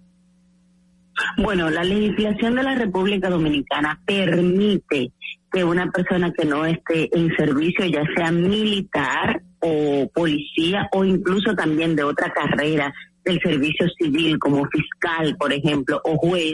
[1.37, 5.11] Bueno, la legislación de la República Dominicana permite
[5.51, 11.53] que una persona que no esté en servicio, ya sea militar o policía o incluso
[11.55, 12.93] también de otra carrera
[13.23, 16.53] del servicio civil como fiscal, por ejemplo, o juez,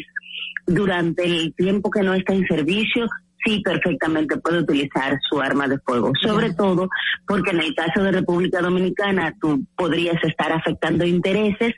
[0.66, 3.08] durante el tiempo que no está en servicio,
[3.44, 6.12] sí perfectamente puede utilizar su arma de fuego.
[6.22, 6.90] Sobre todo
[7.28, 11.74] porque en el caso de República Dominicana tú podrías estar afectando intereses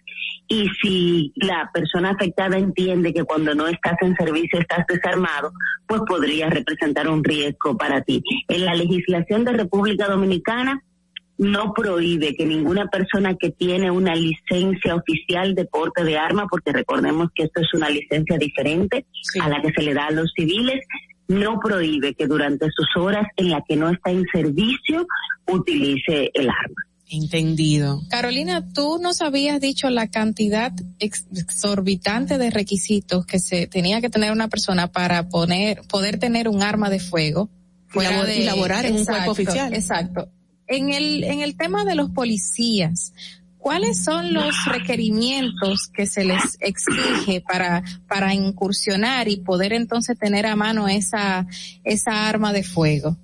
[0.47, 5.51] y si la persona afectada entiende que cuando no estás en servicio estás desarmado,
[5.87, 8.23] pues podría representar un riesgo para ti.
[8.47, 10.81] En la legislación de República Dominicana
[11.39, 16.73] no prohíbe que ninguna persona que tiene una licencia oficial de porte de arma, porque
[16.73, 19.05] recordemos que esto es una licencia diferente
[19.41, 20.85] a la que se le da a los civiles,
[21.29, 25.07] no prohíbe que durante sus horas en la que no está en servicio
[25.47, 26.83] utilice el arma.
[27.11, 28.01] Entendido.
[28.09, 34.09] Carolina, tú nos habías dicho la cantidad ex- exorbitante de requisitos que se tenía que
[34.11, 37.49] tener una persona para poner, poder tener un arma de fuego.
[37.87, 39.73] fuera de- y laborar en un cuerpo oficial.
[39.73, 40.29] Exacto.
[40.67, 43.13] En el, en el tema de los policías,
[43.59, 50.47] ¿cuáles son los requerimientos que se les exige para, para incursionar y poder entonces tener
[50.47, 51.45] a mano esa,
[51.83, 53.17] esa arma de fuego?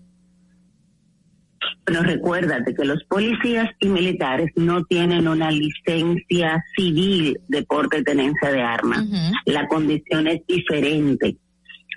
[1.86, 8.04] Pero recuérdate que los policías y militares no tienen una licencia civil de porte y
[8.04, 9.06] tenencia de armas.
[9.46, 11.38] La condición es diferente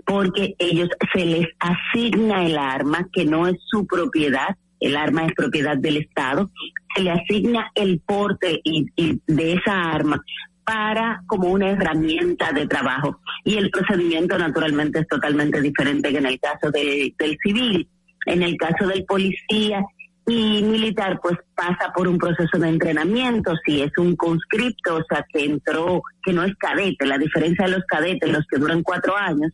[0.07, 5.33] porque ellos se les asigna el arma que no es su propiedad el arma es
[5.35, 6.51] propiedad del Estado,
[6.99, 10.21] se le asigna el porte y, y de esa arma
[10.65, 13.21] para como una herramienta de trabajo.
[13.45, 17.89] Y el procedimiento naturalmente es totalmente diferente que en el caso de- del civil.
[18.27, 19.83] En el caso del policía
[20.27, 23.55] y militar, pues pasa por un proceso de entrenamiento.
[23.65, 27.73] Si es un conscripto, o sea, que entró, que no es cadete, la diferencia de
[27.73, 29.51] los cadetes, los que duran cuatro años,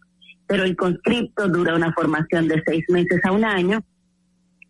[0.48, 3.80] pero el conscripto dura una formación de seis meses a un año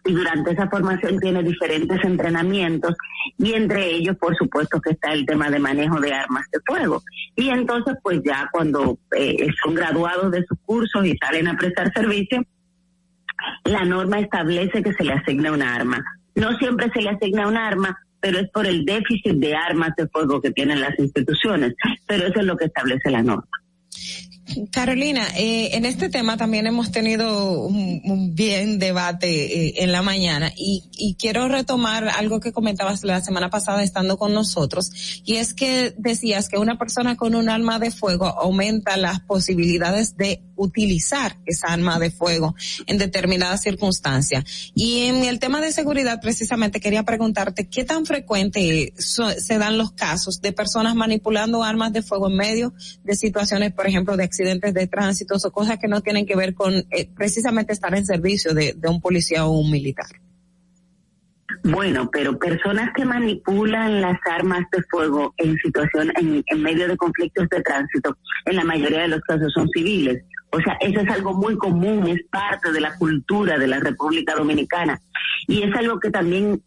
[0.05, 2.95] y durante esa formación tiene diferentes entrenamientos
[3.39, 7.03] y entre ellos por supuesto que está el tema de manejo de armas de fuego.
[7.37, 11.93] Y entonces pues ya cuando eh, son graduados de sus cursos y salen a prestar
[11.93, 12.43] servicio
[13.65, 16.03] la norma establece que se le asigna una arma.
[16.35, 20.09] No siempre se le asigna un arma pero es por el déficit de armas de
[20.09, 21.75] fuego que tienen las instituciones.
[22.07, 23.47] Pero eso es lo que establece la norma
[24.71, 30.53] Carolina, eh, en este tema también hemos tenido un, bien debate eh, en la mañana
[30.57, 35.55] y, y quiero retomar algo que comentabas la semana pasada estando con nosotros y es
[35.55, 41.39] que decías que una persona con un arma de fuego aumenta las posibilidades de utilizar
[41.47, 42.55] esa arma de fuego
[42.87, 44.45] en determinadas circunstancias.
[44.75, 49.93] Y en el tema de seguridad precisamente quería preguntarte qué tan frecuente se dan los
[49.93, 54.75] casos de personas manipulando armas de fuego en medio de situaciones, por ejemplo, de accidentes
[54.75, 58.53] de tránsito o cosas que no tienen que ver con eh, precisamente estar en servicio
[58.53, 60.07] de, un policía o un militar.
[61.63, 67.49] Bueno, pero personas que manipulan las armas de fuego en situación, en, medio de conflictos
[67.49, 68.17] de tránsito,
[68.47, 70.25] en la mayoría de los casos son civiles.
[70.51, 74.35] O sea, eso es algo muy común, es parte de la cultura de la República
[74.35, 75.01] Dominicana.
[75.47, 76.61] Y es algo que también,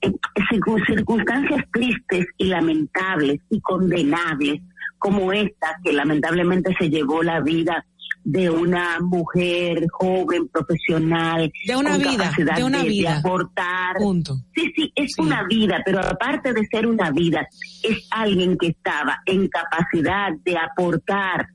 [0.51, 4.61] circun- circunstancias tristes y lamentables y condenables,
[4.97, 7.85] como esta, que lamentablemente se llevó la vida
[8.23, 13.17] de una mujer joven, profesional, De una con vida, capacidad de una vida.
[13.19, 13.95] aportar.
[13.97, 14.35] Punto.
[14.53, 17.47] Sí, sí, es una vida, pero aparte de ser una vida,
[17.83, 21.47] es alguien que estaba en capacidad de aportar,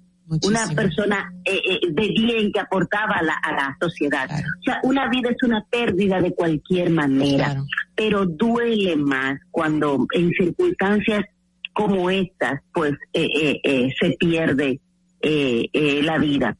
[0.44, 4.30] una persona eh, eh, de bien que aportaba a la, a la sociedad.
[4.30, 7.62] O sea, una vida es una pérdida de cualquier manera,
[7.94, 11.24] pero duele más cuando en circunstancias
[11.72, 14.80] como estas, pues eh, eh, eh, se pierde
[15.20, 16.56] eh, eh, la vida.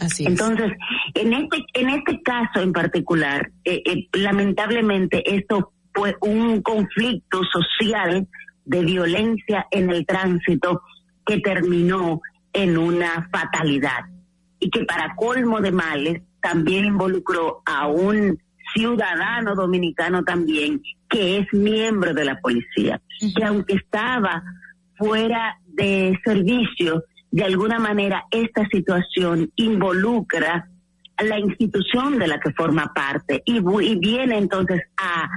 [0.00, 0.72] Así Entonces,
[1.14, 8.26] en este, en este caso en particular, eh, eh, lamentablemente esto fue un conflicto social
[8.64, 10.82] de violencia en el tránsito
[11.26, 12.20] que terminó
[12.52, 14.06] en una fatalidad
[14.58, 18.38] y que para colmo de males también involucró a un
[18.74, 23.00] ciudadano dominicano también que es miembro de la policía,
[23.36, 24.42] que aunque estaba
[24.96, 30.68] fuera de servicio, de alguna manera esta situación involucra
[31.16, 33.60] a la institución de la que forma parte y,
[33.96, 35.28] viene entonces a,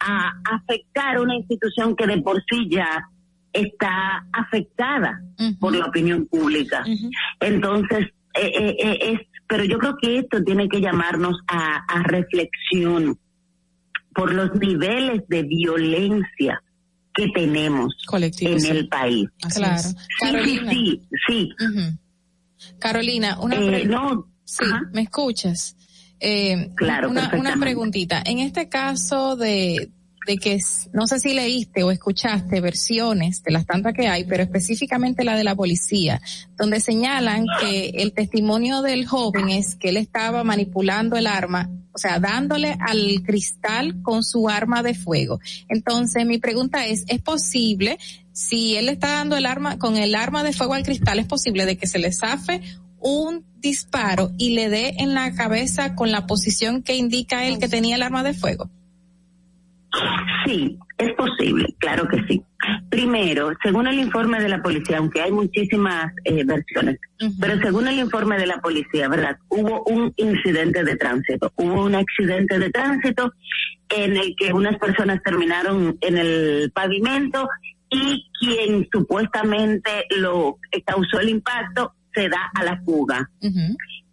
[0.00, 3.08] a afectar una institución que de por sí ya
[3.52, 5.20] está afectada
[5.60, 6.84] por la opinión pública.
[7.40, 9.20] Entonces, eh, eh, eh, es,
[9.52, 13.18] pero yo creo que esto tiene que llamarnos a, a reflexión
[14.14, 16.62] por los niveles de violencia
[17.12, 17.94] que tenemos
[18.40, 19.28] en el país.
[19.54, 19.82] Claro.
[19.82, 20.70] Sí, Carolina.
[20.72, 21.52] sí, sí.
[22.78, 25.76] Carolina, una Eh, pre- no, Sí, ¿me escuchas?
[26.18, 28.22] Eh, Claro, una, una preguntita.
[28.24, 29.90] En este caso de,
[30.26, 30.58] de que,
[30.92, 35.36] no sé si leíste o escuchaste versiones de las tantas que hay, pero específicamente la
[35.36, 36.20] de la policía,
[36.56, 41.98] donde señalan que el testimonio del joven es que él estaba manipulando el arma, o
[41.98, 45.40] sea, dándole al cristal con su arma de fuego.
[45.68, 47.98] Entonces, mi pregunta es, ¿es posible,
[48.32, 51.66] si él está dando el arma, con el arma de fuego al cristal, es posible
[51.66, 52.62] de que se le zafe
[53.02, 57.68] un disparo y le dé en la cabeza con la posición que indica él que
[57.68, 58.70] tenía el arma de fuego?
[60.44, 62.42] Sí, es posible, claro que sí.
[62.88, 66.98] Primero, según el informe de la policía, aunque hay muchísimas eh, versiones,
[67.40, 69.36] pero según el informe de la policía, ¿verdad?
[69.48, 73.32] Hubo un incidente de tránsito, hubo un accidente de tránsito
[73.88, 77.48] en el que unas personas terminaron en el pavimento
[77.90, 83.28] y quien supuestamente lo eh, causó el impacto se da a la fuga.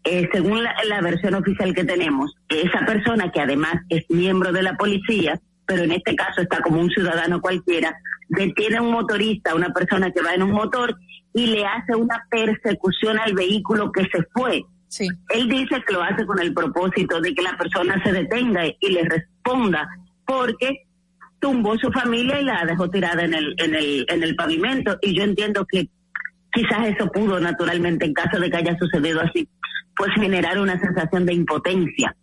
[0.04, 4.64] Eh, según la, la versión oficial que tenemos, esa persona que además es miembro de
[4.64, 5.40] la policía,
[5.70, 7.96] pero en este caso está como un ciudadano cualquiera,
[8.28, 10.98] detiene a un motorista, una persona que va en un motor
[11.32, 14.64] y le hace una persecución al vehículo que se fue.
[15.30, 18.90] Él dice que lo hace con el propósito de que la persona se detenga y
[18.90, 19.88] le responda,
[20.26, 20.88] porque
[21.40, 24.98] tumbó su familia y la dejó tirada en el, en el, en el pavimento.
[25.04, 25.88] Y yo entiendo que
[26.52, 29.48] quizás eso pudo naturalmente, en caso de que haya sucedido así,
[29.96, 32.16] pues generar una sensación de impotencia.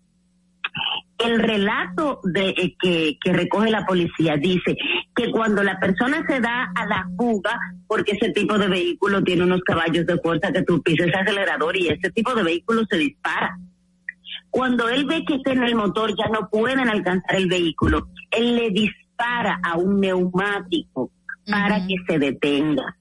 [1.19, 4.77] El relato de eh, que, que recoge la policía dice
[5.15, 9.45] que cuando la persona se da a la fuga, porque ese tipo de vehículo tiene
[9.45, 12.99] unos caballos de fuerza que tú pises el acelerador y ese tipo de vehículo se
[12.99, 13.59] dispara.
[14.51, 18.57] Cuando él ve que está en el motor ya no pueden alcanzar el vehículo, él
[18.57, 21.11] le dispara a un neumático
[21.51, 22.97] para que se detenga.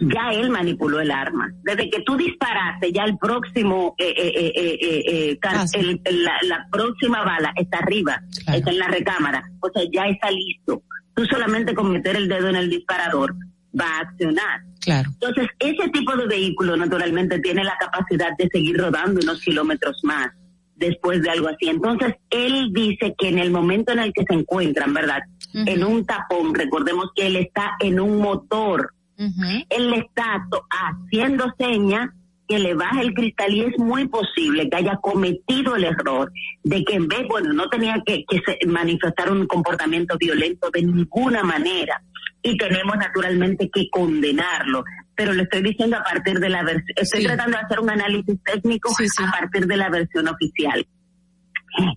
[0.00, 1.50] Ya él manipuló el arma.
[1.62, 5.38] Desde que tú disparaste, ya el próximo, eh, eh, eh, eh, eh, eh,
[6.04, 8.20] el- la, la próxima bala está arriba,
[8.54, 9.42] está en la recámara.
[9.60, 10.82] O sea, ya está listo.
[11.14, 13.34] Tú solamente con meter el dedo en el disparador
[13.78, 14.60] va a accionar.
[14.80, 15.10] Claro.
[15.20, 20.28] Entonces, ese tipo de vehículo naturalmente tiene la capacidad de seguir rodando unos kilómetros más
[20.76, 21.68] después de algo así.
[21.68, 25.20] Entonces, él dice que en el momento en el que se encuentran, ¿verdad?
[25.54, 28.92] En un tapón, recordemos que él está en un motor.
[29.68, 32.08] Él le está haciendo señas
[32.48, 36.30] que le baje el cristal y es muy posible que haya cometido el error
[36.64, 40.82] de que en vez, bueno, no tenía que, que se- manifestar un comportamiento violento de
[40.82, 42.02] ninguna manera.
[42.42, 44.82] Y tenemos naturalmente que condenarlo.
[45.14, 48.42] Pero le estoy diciendo a partir de la versión, estoy tratando de hacer un análisis
[48.42, 48.92] técnico
[49.28, 50.84] a partir de la versión oficial.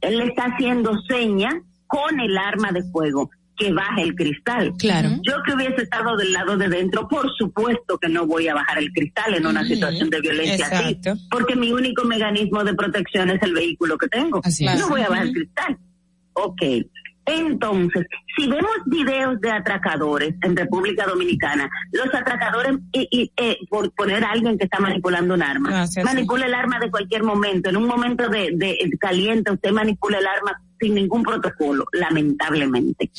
[0.01, 1.55] Él le está haciendo señas
[1.87, 4.73] con el arma de fuego que baje el cristal.
[4.77, 5.09] Claro.
[5.23, 8.77] Yo que hubiese estado del lado de dentro, por supuesto que no voy a bajar
[8.79, 11.11] el cristal en una situación de violencia Exacto.
[11.11, 14.41] así, porque mi único mecanismo de protección es el vehículo que tengo.
[14.43, 14.79] Así es.
[14.79, 15.77] no voy a bajar el cristal.
[16.33, 16.61] Ok.
[17.25, 18.05] Entonces,
[18.35, 24.23] si vemos videos de atracadores en República Dominicana, los atracadores, y, y, eh, por poner
[24.23, 26.03] a alguien que está manipulando un arma, Gracias.
[26.03, 27.69] manipula el arma de cualquier momento.
[27.69, 33.09] En un momento de, de caliente, usted manipula el arma sin ningún protocolo, lamentablemente.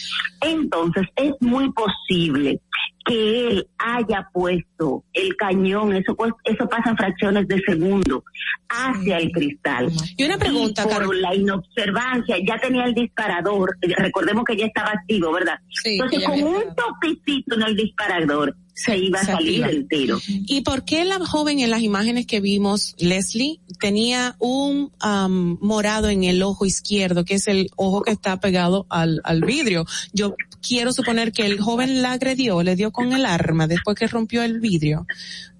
[0.41, 2.61] Entonces, es muy posible
[3.07, 8.25] que él haya puesto el cañón, eso pues, eso pasa en fracciones de segundo,
[8.69, 9.93] hacia el cristal.
[10.17, 11.23] Y una pregunta, por Carol.
[11.23, 14.93] la inobservancia, ya tenía el disparador, eh, recordemos que ya estaba
[15.33, 15.55] ¿verdad?
[15.83, 19.69] Sí, Entonces, con un toquecito en el disparador, se iba a se salir activa.
[19.69, 20.19] el tiro.
[20.27, 26.11] ¿Y por qué la joven en las imágenes que vimos, Leslie, tenía un am, morado
[26.11, 29.87] en el ojo izquierdo, que es el ojo que está pegado al, al vidrio?
[30.13, 34.09] Yo quiero suponer que el joven la agredió, le dio con el arma después que
[34.09, 35.07] rompió el vidrio.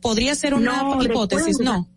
[0.03, 1.59] ¿Podría ser una No, hipótesis?
[1.59, 1.89] No.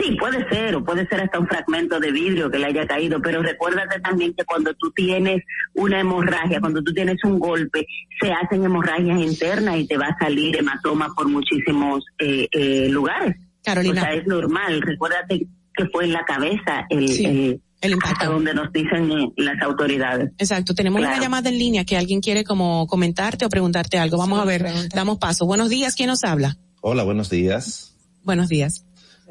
[0.00, 3.20] Sí, puede ser, o puede ser hasta un fragmento de vidrio que le haya caído,
[3.20, 5.42] pero recuérdate también que cuando tú tienes
[5.74, 7.86] una hemorragia, cuando tú tienes un golpe,
[8.20, 13.36] se hacen hemorragias internas y te va a salir hematoma por muchísimos eh, eh, lugares.
[13.64, 14.00] Carolina.
[14.02, 14.80] O sea, es normal.
[14.82, 18.14] Recuérdate que fue en la cabeza el, Sí, el impacto.
[18.14, 20.30] hasta donde nos dicen eh, las autoridades.
[20.38, 21.14] Exacto, tenemos Claro.
[21.16, 24.18] una llamada en línea que alguien quiere como comentarte o preguntarte algo.
[24.18, 24.64] Vamos a ver,
[24.94, 25.46] damos paso.
[25.46, 26.56] Buenos días, ¿quién nos habla?
[26.80, 27.96] Hola, buenos días.
[28.24, 28.84] Buenos días.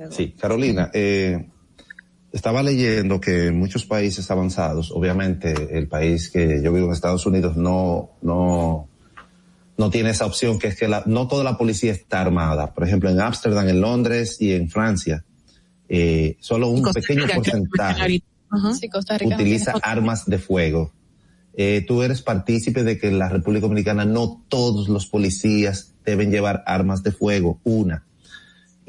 [0.10, 1.48] Sí, Carolina, eh,
[2.32, 7.26] estaba leyendo que en muchos países avanzados, obviamente el país que yo vivo en Estados
[7.26, 8.88] Unidos no, no,
[9.78, 12.74] no tiene esa opción, que es que la- no toda la policía está armada.
[12.74, 15.24] Por ejemplo, en Ámsterdam, en Londres y en Francia,
[15.90, 18.22] eh, solo un Costa pequeño Rica, porcentaje
[18.80, 19.36] Sí, Costa Rica.
[19.36, 20.92] utiliza armas de fuego.
[21.54, 26.32] Eh, tú eres partícipe de que en la República Dominicana no todos los policías deben
[26.32, 28.06] llevar armas de fuego, una.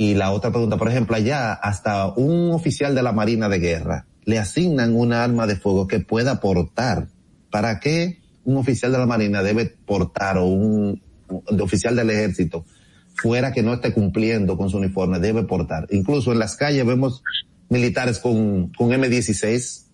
[0.02, 4.06] Y la otra pregunta, por ejemplo, allá hasta un oficial de la Marina de Guerra
[4.24, 7.06] le asignan una arma de fuego que pueda portar.
[7.52, 11.00] ¿Para qué un oficial de la Marina debe portar o un,
[11.60, 12.64] oficial del ejército
[13.14, 15.86] fuera que no esté cumpliendo con su uniforme debe portar?
[15.92, 17.22] Incluso en las calles vemos
[17.68, 19.84] militares con, con M16.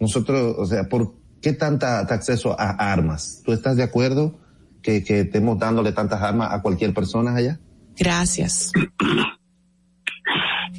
[0.00, 3.40] Nosotros, o sea, ¿por qué tanta acceso a armas?
[3.42, 4.38] ¿Tú estás de acuerdo
[4.82, 7.58] que, que estemos dándole tantas armas a cualquier persona allá?
[8.00, 8.72] Gracias.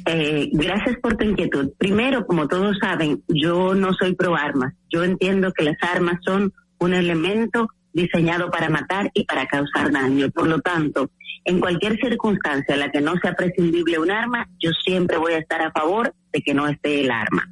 [0.06, 1.70] Eh, gracias por tu inquietud.
[1.78, 4.74] Primero, como todos saben, yo no soy pro armas.
[4.90, 10.30] Yo entiendo que las armas son un elemento diseñado para matar y para causar daño.
[10.30, 11.10] Por lo tanto,
[11.44, 15.38] en cualquier circunstancia en la que no sea prescindible un arma, yo siempre voy a
[15.38, 17.48] estar a favor de que no esté el arma.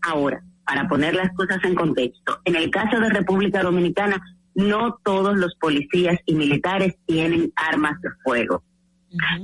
[0.00, 4.22] Ahora, para poner las cosas en contexto, en el caso de República Dominicana,
[4.54, 8.62] no todos los policías y militares tienen armas de fuego.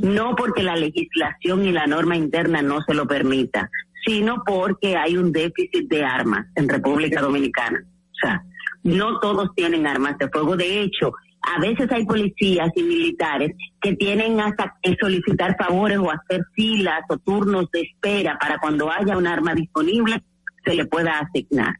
[0.01, 3.71] No porque la legislación y la norma interna no se lo permita,
[4.05, 7.85] sino porque hay un déficit de armas en República Dominicana.
[7.85, 8.43] O sea,
[8.83, 10.57] no todos tienen armas de fuego.
[10.57, 16.11] De hecho, a veces hay policías y militares que tienen hasta que solicitar favores o
[16.11, 20.23] hacer filas o turnos de espera para cuando haya un arma disponible
[20.65, 21.75] se le pueda asignar.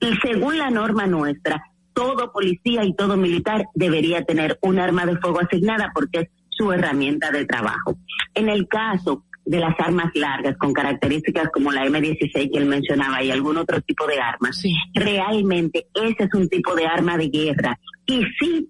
[0.00, 1.62] Y según la norma nuestra,
[1.94, 6.72] todo policía y todo militar debería tener un arma de fuego asignada porque es su
[6.72, 7.96] herramienta de trabajo.
[8.34, 13.22] En el caso de las armas largas con características como la M16 que él mencionaba
[13.22, 14.62] y algún otro tipo de armas.
[14.94, 18.68] Realmente ese es un tipo de arma de guerra y sí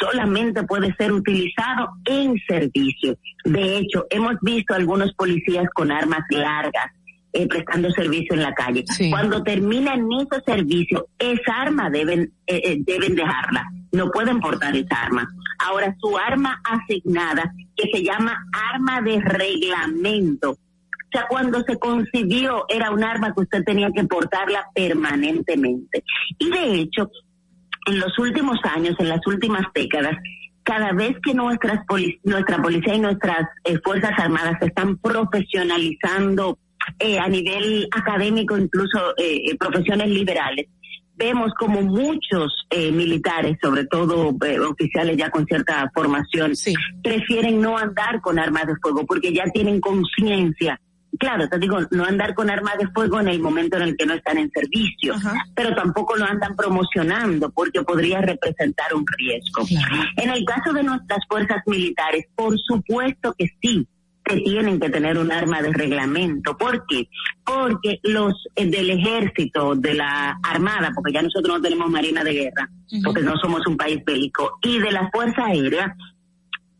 [0.00, 3.16] solamente puede ser utilizado en servicio.
[3.44, 6.92] De hecho, hemos visto algunos policías con armas largas
[7.32, 8.84] eh, prestando servicio en la calle.
[9.10, 13.70] Cuando terminan ese servicio, esa arma deben eh, eh, deben dejarla.
[13.92, 15.28] No pueden portar esa arma.
[15.58, 18.36] Ahora, su arma asignada, que se llama
[18.72, 20.52] arma de reglamento,
[21.06, 26.02] o sea, cuando se concibió era un arma que usted tenía que portarla permanentemente.
[26.38, 27.10] Y de hecho,
[27.86, 30.16] en los últimos años, en las últimas décadas,
[30.64, 31.80] cada vez que nuestras
[32.24, 33.46] nuestra policía y nuestras
[33.84, 36.58] fuerzas armadas se están profesionalizando
[36.98, 40.66] eh, a nivel académico, incluso eh, eh, profesiones liberales,
[41.16, 44.36] vemos como muchos militares, sobre todo
[44.68, 46.52] oficiales ya con cierta formación,
[47.02, 50.80] prefieren no andar con armas de fuego porque ya tienen conciencia.
[51.18, 54.04] Claro, te digo, no andar con armas de fuego en el momento en el que
[54.04, 55.14] no están en servicio,
[55.54, 59.64] pero tampoco lo andan promocionando porque podría representar un riesgo.
[60.18, 63.88] En el caso de nuestras fuerzas militares, por supuesto que sí,
[64.26, 66.56] que tienen que tener un arma de reglamento.
[66.56, 67.08] ¿Por qué?
[67.44, 72.32] Porque los eh, del ejército, de la armada, porque ya nosotros no tenemos marina de
[72.32, 72.68] guerra,
[73.04, 75.94] porque no somos un país bélico, y de la Fuerza Aérea,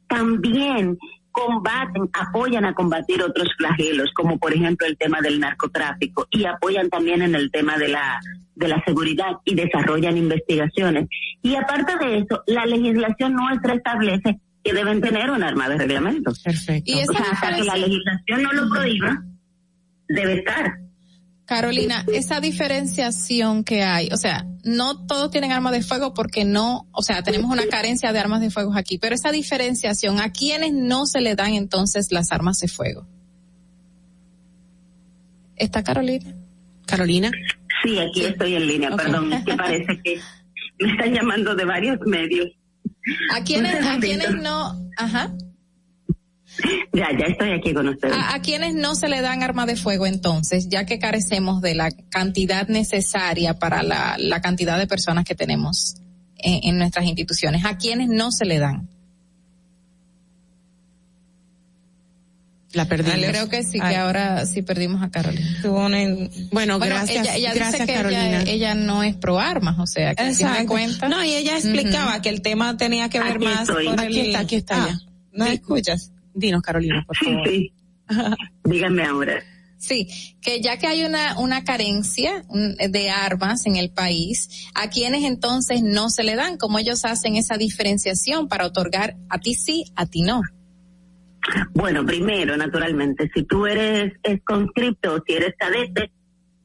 [0.08, 0.98] también
[1.30, 6.90] combaten, apoyan a combatir otros flagelos, como por ejemplo el tema del narcotráfico, y apoyan
[6.90, 8.20] también en el tema de la
[8.56, 11.08] de la seguridad y desarrollan investigaciones.
[11.42, 16.32] Y aparte de eso, la legislación nuestra establece que deben tener un arma de reglamento.
[16.42, 16.90] Perfecto.
[16.90, 19.22] Y o sea, hasta que la legislación no lo prohíba,
[20.08, 20.78] debe estar.
[21.44, 26.88] Carolina, esa diferenciación que hay, o sea, no todos tienen armas de fuego porque no,
[26.90, 30.72] o sea, tenemos una carencia de armas de fuego aquí, pero esa diferenciación, ¿a quiénes
[30.72, 33.06] no se le dan entonces las armas de fuego?
[35.54, 36.34] ¿Está Carolina?
[36.84, 37.30] Carolina.
[37.84, 40.20] Sí, aquí estoy en línea, perdón, que parece que
[40.80, 42.48] me están llamando de varios medios.
[43.34, 44.88] ¿A quiénes, a quienes no?
[44.96, 45.32] Ajá.
[46.92, 48.16] Ya, ya estoy aquí con ustedes.
[48.16, 51.90] ¿A, quienes no se le dan arma de fuego entonces, ya que carecemos de la
[52.10, 55.96] cantidad necesaria para la, la cantidad de personas que tenemos
[56.36, 57.64] en, en nuestras instituciones?
[57.64, 58.88] ¿A quienes no se le dan?
[62.76, 63.30] La perdimos.
[63.30, 65.48] Creo que sí, que ahora sí perdimos a Carolina.
[66.52, 68.42] Bueno, gracias, ella, gracias dice que Carolina.
[68.42, 70.66] Ella, ella, no es pro armas, o sea, que Exacto.
[70.66, 71.08] cuenta.
[71.08, 73.86] No, y ella explicaba que el tema tenía que ver Aquí más estoy.
[73.86, 74.26] con Aquí el...
[74.26, 74.98] está, aquí está Ah, ya.
[75.32, 76.12] ¿No escuchas?
[76.34, 77.48] Dinos, Carolina, por favor.
[77.48, 77.72] Sí,
[78.64, 79.42] Díganme ahora.
[79.78, 80.08] Sí,
[80.42, 82.44] que ya que hay una, una carencia
[82.90, 86.56] de armas en el país, ¿a quienes entonces no se le dan?
[86.58, 90.42] ¿Cómo ellos hacen esa diferenciación para otorgar a ti sí, a ti no?
[91.74, 96.10] Bueno, primero, naturalmente, si tú eres es conscripto o si eres cadete,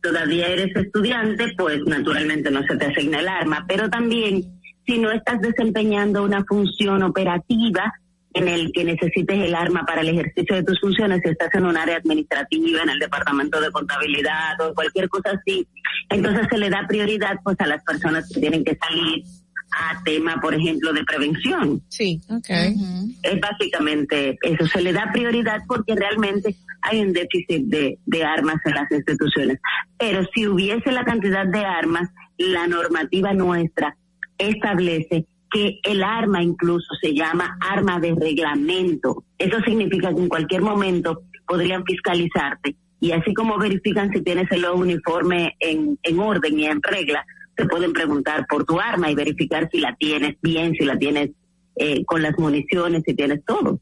[0.01, 4.43] todavía eres estudiante, pues naturalmente no se te asigna el arma, pero también
[4.85, 7.93] si no estás desempeñando una función operativa
[8.33, 11.65] en el que necesites el arma para el ejercicio de tus funciones, si estás en
[11.65, 15.67] un área administrativa, en el departamento de contabilidad o cualquier cosa así,
[16.09, 19.23] entonces se le da prioridad pues a las personas que tienen que salir
[19.71, 21.81] a tema, por ejemplo, de prevención.
[21.89, 22.75] Sí, okay.
[23.23, 28.57] Es básicamente eso, se le da prioridad porque realmente hay un déficit de, de armas
[28.65, 29.59] en las instituciones.
[29.97, 33.95] Pero si hubiese la cantidad de armas, la normativa nuestra
[34.37, 39.25] establece que el arma incluso se llama arma de reglamento.
[39.37, 44.63] Eso significa que en cualquier momento podrían fiscalizarte y así como verifican si tienes el
[44.65, 47.25] uniforme en, en orden y en regla,
[47.55, 51.31] te pueden preguntar por tu arma y verificar si la tienes bien, si la tienes
[51.77, 53.79] eh, con las municiones, si tienes todo.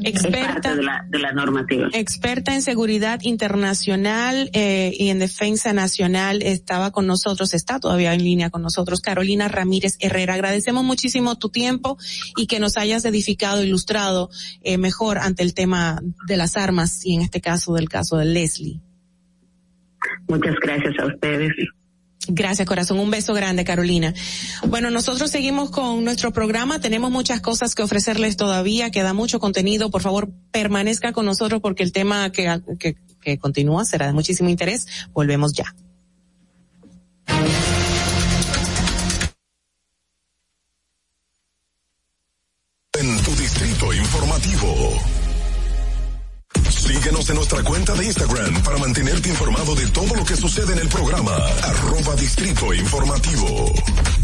[0.00, 1.88] Es parte de la, de la normativa.
[1.92, 8.22] experta en seguridad internacional eh, y en defensa nacional, estaba con nosotros, está todavía en
[8.22, 10.34] línea con nosotros, Carolina Ramírez Herrera.
[10.34, 11.98] Agradecemos muchísimo tu tiempo
[12.36, 14.30] y que nos hayas edificado, ilustrado
[14.62, 18.26] eh, mejor ante el tema de las armas y en este caso del caso de
[18.26, 18.80] Leslie.
[20.28, 21.52] Muchas gracias a ustedes.
[22.28, 22.98] Gracias, corazón.
[22.98, 24.14] Un beso grande, Carolina.
[24.66, 26.80] Bueno, nosotros seguimos con nuestro programa.
[26.80, 28.90] Tenemos muchas cosas que ofrecerles todavía.
[28.90, 29.90] Queda mucho contenido.
[29.90, 34.48] Por favor, permanezca con nosotros porque el tema que, que, que continúa será de muchísimo
[34.48, 34.86] interés.
[35.12, 35.74] Volvemos ya.
[42.96, 45.14] En tu distrito informativo.
[46.70, 50.78] Síguenos en nuestra cuenta de Instagram para mantenerte informado de todo lo que sucede en
[50.78, 51.32] el programa.
[52.24, 54.23] Distrito Informativo.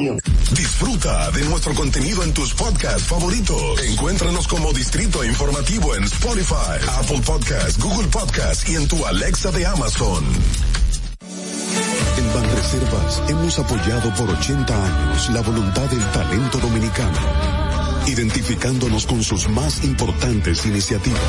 [0.00, 3.82] Disfruta de nuestro contenido en tus podcasts favoritos.
[3.82, 9.66] Encuéntranos como Distrito Informativo en Spotify, Apple Podcasts, Google Podcasts y en tu Alexa de
[9.66, 10.24] Amazon.
[12.16, 17.18] En Banreservas hemos apoyado por 80 años la voluntad del talento dominicano,
[18.06, 21.20] identificándonos con sus más importantes iniciativas,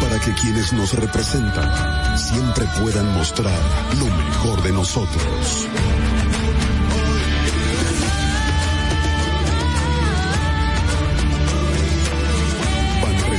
[0.00, 3.60] para que quienes nos representan siempre puedan mostrar
[3.98, 5.68] lo mejor de nosotros.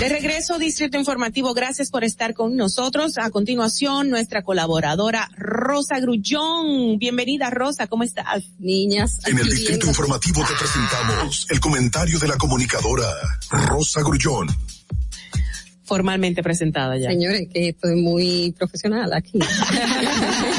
[0.00, 3.18] De regreso, Distrito Informativo, gracias por estar con nosotros.
[3.18, 6.98] A continuación, nuestra colaboradora Rosa Grullón.
[6.98, 8.44] Bienvenida, Rosa, ¿cómo estás?
[8.58, 9.18] Niñas.
[9.26, 13.04] En el Distrito Informativo te presentamos el comentario de la comunicadora
[13.50, 14.48] Rosa Grullón.
[15.84, 17.10] Formalmente presentada ya.
[17.10, 19.38] Señores, que estoy muy profesional aquí.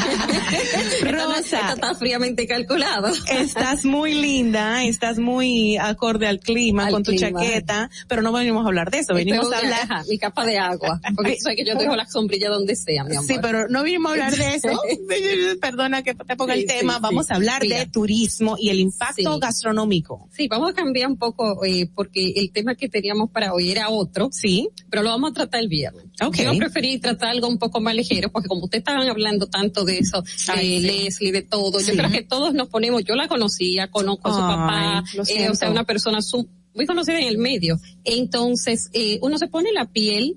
[1.11, 1.59] Rosa.
[1.59, 3.11] Esto está fríamente calculado.
[3.31, 7.41] Estás muy linda, estás muy acorde al clima Al con tu clima.
[7.41, 9.79] chaqueta, pero no venimos a hablar de eso, venimos Esto a hablar.
[9.83, 10.99] ajá, mi capa de agua.
[11.15, 13.27] Porque tú sabes que yo dejo la sombrilla donde sea, mi amor.
[13.27, 14.69] Sí, pero no vinimos a hablar de eso.
[15.61, 16.95] Perdona que te ponga Sí, el tema.
[16.95, 17.33] sí, Vamos sí.
[17.33, 17.77] a hablar Mira.
[17.79, 20.27] de turismo y el impacto gastronómico.
[20.31, 23.89] Sí, vamos a cambiar un poco, eh, porque el tema que teníamos para hoy era
[23.89, 24.29] otro.
[24.31, 24.69] Sí.
[24.89, 26.05] Pero lo vamos a tratar el viernes.
[26.21, 26.37] Ok.
[26.37, 29.99] Yo preferí tratar algo un poco más ligero, porque como ustedes estaban hablando tanto de
[29.99, 30.87] eso, Ay, sí.
[31.03, 31.91] Leslie, de todo, Sí.
[31.91, 35.03] yo creo que todos nos ponemos, yo la conocía, conozco a su papá,
[35.35, 37.79] eh, o sea, una persona su- muy conocida en el medio.
[38.03, 40.35] Entonces, eh, uno se pone la piel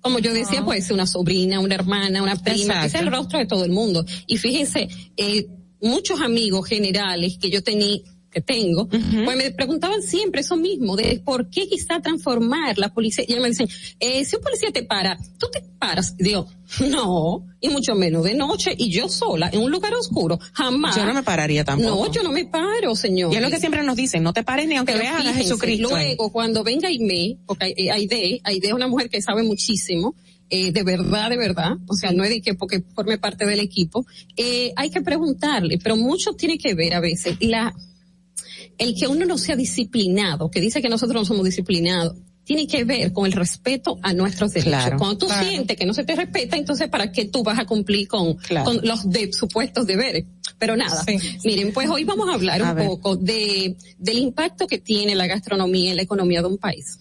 [0.00, 2.86] como yo decía, puede ser una sobrina, una hermana, una prima, Exacto.
[2.86, 4.04] es el rostro de todo el mundo.
[4.26, 5.46] Y fíjense, eh,
[5.80, 7.98] muchos amigos generales que yo tenía,
[8.32, 13.24] que tengo, pues me preguntaban siempre eso mismo, de por qué quizá transformar la policía.
[13.28, 13.68] Y ellos me dicen,
[14.00, 16.14] eh, si un policía te para, tú te paras.
[16.18, 16.48] Y digo,
[16.88, 20.96] no, y mucho menos de noche, y yo sola, en un lugar oscuro, jamás.
[20.96, 22.06] Yo no me pararía tampoco.
[22.06, 23.32] No, yo no me paro, señor.
[23.32, 25.34] Y es lo que siempre nos dicen, no te pares ni aunque Pero veas a
[25.34, 25.90] Jesucristo.
[25.90, 30.14] Luego, cuando venga Aime, porque Ai- Aide, Aide es una mujer que sabe muchísimo,
[30.48, 33.60] eh, de verdad, de verdad, o sea, no es de que porque forme parte del
[33.60, 34.04] equipo,
[34.36, 37.74] eh, hay que preguntarle, pero mucho tiene que ver a veces la,
[38.78, 42.82] el que uno no sea disciplinado, que dice que nosotros no somos disciplinados, tiene que
[42.84, 44.72] ver con el respeto a nuestros derechos.
[44.80, 45.48] Claro, Cuando tú claro.
[45.48, 48.64] sientes que no se te respeta, entonces ¿para qué tú vas a cumplir con, Claro.
[48.64, 50.24] con los de, supuestos deberes?
[50.58, 51.18] Pero nada, Sí.
[51.44, 52.86] miren, pues hoy vamos a hablar A un ver.
[52.88, 56.98] poco de, del impacto que tiene la gastronomía en la economía de un país.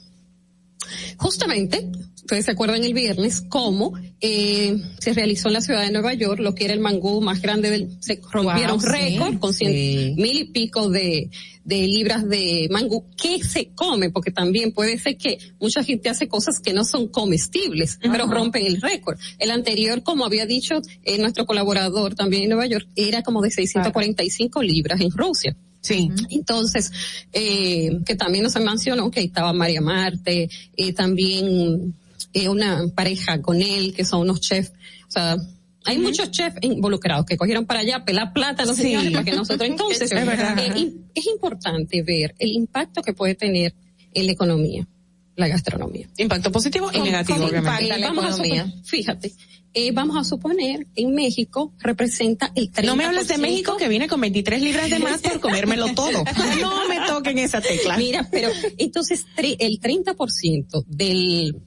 [1.17, 6.13] Justamente, ustedes se acuerdan el viernes cómo eh, se realizó en la ciudad de Nueva
[6.13, 9.53] York lo que era el mangú más grande del, se rompieron Wow, sí, récord con
[9.53, 10.13] cien sí.
[10.17, 11.29] mil y pico de,
[11.63, 13.05] de libras de mangú.
[13.21, 14.09] ¿Qué se come?
[14.09, 18.65] Porque también puede ser que mucha gente hace cosas que no son comestibles, pero rompen
[18.65, 19.19] el récord.
[19.39, 23.51] El anterior, como había dicho eh, nuestro colaborador también en Nueva York, era como de
[23.51, 25.55] 645 libras en Rusia.
[25.82, 26.10] Sí.
[26.30, 26.92] Entonces,
[27.34, 31.95] eh, que también nos mencionó que estaba María Marte, eh, también
[32.34, 34.72] eh, una pareja con él, que son unos chefs,
[35.08, 35.35] o sea,
[35.84, 38.84] hay muchos chefs involucrados que cogieron para allá pelar plata, los Sí.
[38.84, 40.58] señores, para que nosotros entonces, Es verdad.
[40.60, 43.74] eh, es importante ver el impacto que puede tener
[44.14, 44.88] en la economía,
[45.35, 46.08] la gastronomía.
[46.18, 47.58] Impacto positivo y ¿Cómo- negativo, obviamente.
[47.85, 48.74] impacta la economía?
[48.85, 49.34] fíjate,
[49.74, 52.85] eh, vamos a suponer en México representa el 30%.
[52.85, 56.24] No me hables de México que viene con 23 libras de más por comérmelo todo.
[56.61, 57.98] No me toquen esa tecla.
[57.98, 61.61] Mira, pero entonces el 30% del,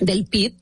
[0.00, 0.54] del PIB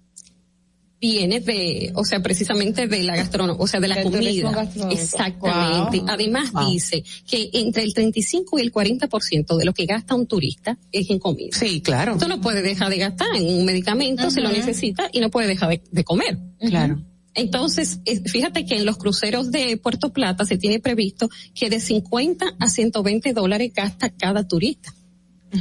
[1.05, 4.71] viene de, o sea, precisamente de la gastronomía, o sea, de la comida.
[4.91, 5.99] Exactamente.
[5.99, 6.09] Wow.
[6.09, 6.71] Además Wow.
[6.71, 11.11] dice que entre el 35 y el 40% de lo que gasta un turista es
[11.11, 11.51] en comida.
[11.53, 12.17] Sí, claro.
[12.17, 15.49] Tú no puedes dejar de gastar en un medicamento si lo necesita y no puedes
[15.49, 16.39] dejar de, de comer.
[16.59, 17.05] Claro.
[17.35, 22.55] Entonces, fíjate que en los cruceros de Puerto Plata se tiene previsto que de 50
[22.59, 24.95] a 120 dólares gasta cada turista.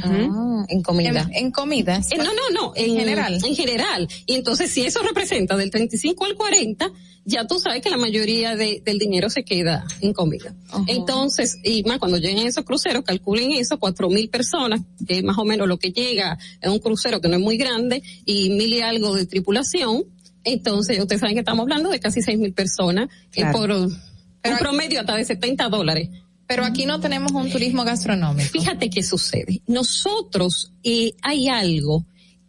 [0.02, 1.28] Ah, en comida.
[1.32, 2.00] En, en comida.
[2.10, 3.38] Eh, no, no, no, En general.
[3.44, 4.08] En general.
[4.26, 6.90] Y entonces, si eso representa del 35 al 40,
[7.26, 10.54] ya tú sabes que la mayoría de- del dinero se queda en comida.
[10.88, 15.38] Entonces, y más cuando lleguen esos cruceros, calculen eso, cuatro mil personas, que es más
[15.38, 18.72] o menos lo que llega en un crucero que no es muy grande, y mil
[18.74, 20.04] y algo de tripulación.
[20.44, 23.58] Entonces, ustedes saben que estamos hablando de casi seis mil personas, eh, Claro.
[23.58, 26.10] por un promedio hasta de 70 dólares.
[26.46, 28.48] Pero aquí no tenemos un turismo gastronómico.
[28.50, 29.62] Fíjate qué sucede.
[29.66, 32.04] Nosotros eh, hay algo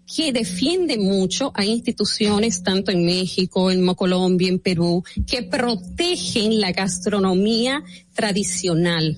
[0.06, 6.72] que defiende mucho a instituciones tanto en México, en Colombia, en Perú, que protegen la
[6.72, 7.83] gastronomía
[8.14, 9.17] tradicional.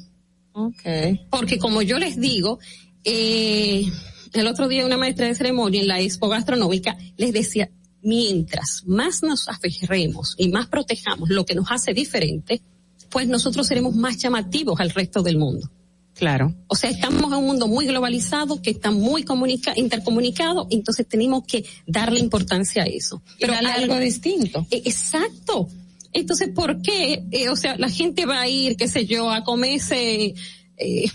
[0.54, 1.28] Okay.
[1.30, 2.60] Porque como yo les digo,
[3.04, 3.86] eh,
[4.34, 7.70] el otro día una maestra de ceremonia en la expo gastronómica les decía,
[8.02, 12.62] mientras más nos aferremos y más protejamos lo que nos hace diferente,
[13.10, 15.70] pues nosotros seremos más llamativos al resto del mundo.
[16.14, 16.56] Claro.
[16.68, 21.44] O sea, estamos en un mundo muy globalizado, que está muy comunica intercomunicado, entonces tenemos
[21.46, 23.22] que darle importancia a eso.
[23.40, 24.66] Y darle algo distinto.
[24.72, 25.70] Eh, Exacto.
[26.14, 27.24] Entonces, ¿por qué?
[27.32, 30.34] Eh, o sea, la gente va a ir, qué sé yo, a comerse,
[30.78, 31.12] eh,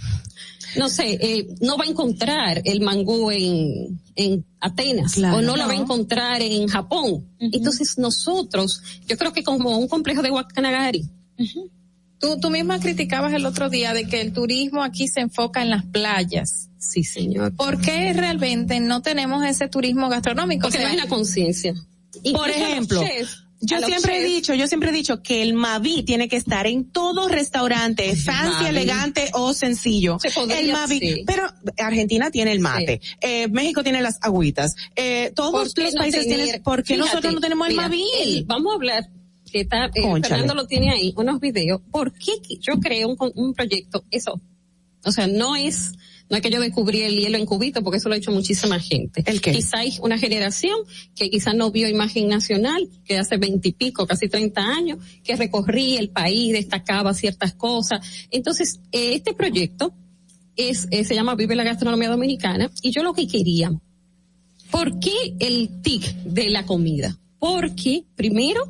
[0.77, 5.39] no sé, eh, no va a encontrar el mangú en, en Atenas Claro.
[5.39, 7.27] o no, la va a encontrar en Japón.
[7.41, 11.05] Entonces, nosotros, yo creo que como un complejo de Wakanagari,
[12.23, 15.70] Tú, tú misma criticabas el otro día de que el turismo aquí se enfoca en
[15.70, 16.70] las playas.
[16.78, 17.55] Sí, señor.
[17.57, 20.62] ¿Por qué realmente no tenemos ese turismo gastronómico?
[20.62, 21.75] porque O sea, no hay una conciencia.
[22.33, 23.02] Por ejemplo,
[23.60, 26.91] yo siempre he dicho, yo siempre he dicho que el Mavi tiene que estar en
[26.91, 28.67] todo restaurante, fancy, Mavi.
[28.67, 30.18] elegante o sencillo.
[30.20, 31.25] Se podría, el Mavi, sí.
[31.26, 31.44] pero
[31.78, 36.26] Argentina tiene el mate, eh, México tiene las agüitas, eh, todos ¿Por los no países
[36.26, 38.44] tienen, ¿por qué Fíjate, nosotros no tenemos el Mavi?
[38.47, 39.09] vamos a hablar,
[39.53, 40.35] que está, eh, Cónchale.
[40.37, 41.81] Fernando lo tiene ahí, unos videos.
[41.91, 44.05] ¿Por qué yo creo un, un proyecto?
[44.11, 44.41] Eso.
[45.05, 45.93] O sea, no es,
[46.31, 48.79] no es que yo descubrí el hielo en cubito, porque eso lo ha hecho muchísima
[48.79, 49.23] gente.
[49.27, 49.53] ¿El qué?
[49.53, 50.79] Quizá hay una generación
[51.15, 56.11] que quizá no vio imagen nacional, que hace veintipico, casi treinta años, que recorría el
[56.11, 57.99] país, destacaba ciertas cosas.
[58.31, 59.93] Entonces, eh, este proyecto
[60.55, 63.73] es, eh, se llama Vive la Gastronomía Dominicana, y yo lo que quería,
[64.73, 67.19] ¿Por qué el tic de la comida?
[67.39, 68.63] Porque primero,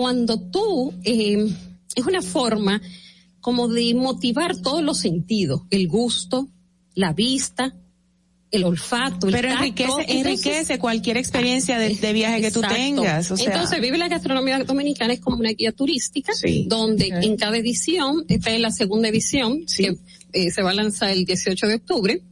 [0.00, 1.46] cuando tú, eh,
[1.94, 2.80] es una forma
[3.42, 6.48] como de motivar todos los sentidos, el gusto,
[6.94, 7.74] la vista,
[8.50, 9.62] el olfato, el Pero tacto.
[9.62, 12.76] enriquece, Entonces- enriquece cualquier experiencia de, de viaje que tú Exacto.
[12.82, 13.30] tengas.
[13.30, 16.32] O sea, Entonces, Vive la Gastronomía Dominicana es como una guía turística,
[16.64, 19.98] donde en cada edición, esta es la segunda edición, que
[20.32, 22.22] eh, se va a lanzar el 18 de octubre.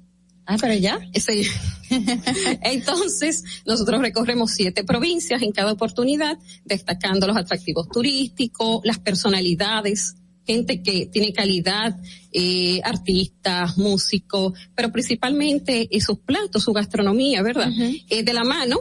[0.50, 0.98] Ah, pero ya.
[1.12, 1.46] Ese-
[2.62, 10.82] Entonces, nosotros recorremos siete provincias en cada oportunidad, destacando los atractivos turísticos, las personalidades, gente
[10.82, 11.98] que tiene calidad,
[12.32, 17.70] eh, artistas, músicos, pero principalmente sus platos, su gastronomía, ¿verdad?
[18.08, 18.78] Eh, de la mano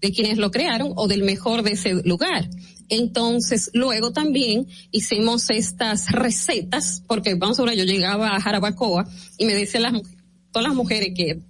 [0.00, 2.48] de quienes lo crearon o del mejor de ese lugar.
[2.90, 9.06] Entonces, luego también hicimos estas recetas, porque vamos a ver, yo llegaba a Jarabacoa
[9.38, 10.02] y me decían las, mu-
[10.54, 11.40] todas las mujeres que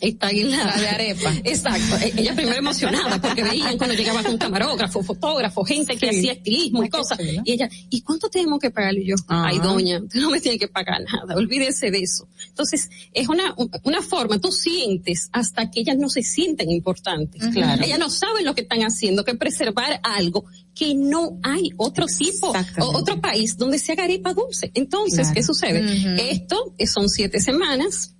[0.00, 1.32] están en la, La de arepa.
[1.44, 1.96] Exacto.
[2.04, 6.82] E- Ella primero emocionada porque veían cuando llegaba con camarógrafo, fotógrafo, gente que hacía estilismo
[6.82, 7.20] y cosas.
[7.44, 8.94] Y ella, ¿y cuánto tenemos que pagar?
[8.96, 9.44] Y yo, Ah.
[9.46, 12.26] ay doña, usted no me tiene que pagar nada, olvídese de eso.
[12.48, 17.40] Entonces, es una, una forma, tú sientes hasta que ellas no se sienten importantes.
[17.52, 17.84] Claro.
[17.84, 22.52] Ellas no saben lo que están haciendo, que preservar algo que no hay otro tipo,
[22.80, 24.72] o otro país donde se haga arepa dulce.
[24.74, 25.34] Entonces, Claro.
[25.34, 26.32] ¿qué sucede?
[26.32, 28.16] Esto eh, son siete semanas.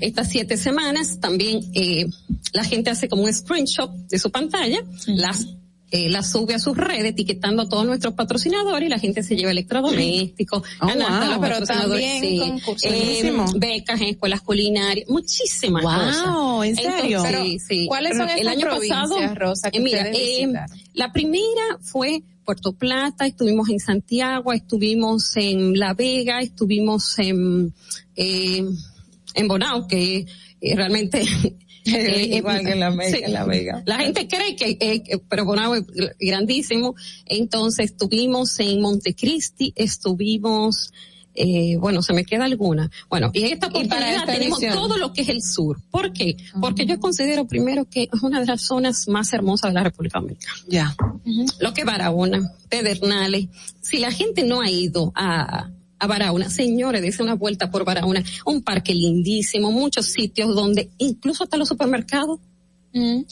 [0.00, 2.06] Estas siete semanas también eh,
[2.52, 5.46] la gente hace como un screenshot de su pantalla, las
[5.94, 9.36] eh, la sube a sus redes etiquetando a todos nuestros patrocinadores y la gente se
[9.36, 10.96] lleva electrodomésticos, Oh, wow.
[10.96, 16.68] los Pero patrocinadores, también sí, eh, becas en escuelas culinarias, muchísimas Wow, cosas.
[16.68, 17.18] ¿en serio?
[17.26, 17.86] Entonces, sí, sí.
[17.86, 20.10] ¿cuáles son el año pasado, Rosa, que eh, mira, eh,
[20.46, 20.78] visitaron?
[20.94, 27.74] la primera fue Puerto Plata, estuvimos en Santiago, estuvimos en La Vega, estuvimos en,
[28.16, 28.64] eh,
[29.34, 30.26] en Bonao, que
[30.60, 31.22] eh, realmente
[31.84, 33.32] eh, Igual que en La Vega, sí.
[33.32, 33.82] La Vega.
[33.86, 36.94] La gente cree que, eh, pero Bonao es gr- grandísimo.
[37.26, 40.92] Entonces estuvimos en Montecristi, estuvimos,
[41.34, 42.88] eh, bueno, se me queda alguna.
[43.10, 44.78] Bueno, y en esta oportunidad esta tenemos edición.
[44.78, 45.80] todo lo que es el sur.
[45.90, 46.36] ¿Por qué?
[46.60, 50.20] Porque yo considero primero que es una de las zonas más hermosas de la República
[50.20, 50.54] Dominicana.
[50.68, 50.94] Ya.
[51.58, 53.46] Lo que Barahona, Pedernales.
[53.80, 55.68] Si la gente no ha ido a,
[56.02, 58.24] a Barahona, señores, dése una vuelta por Barahona.
[58.44, 62.40] Un parque lindísimo, muchos sitios donde incluso hasta los supermercados.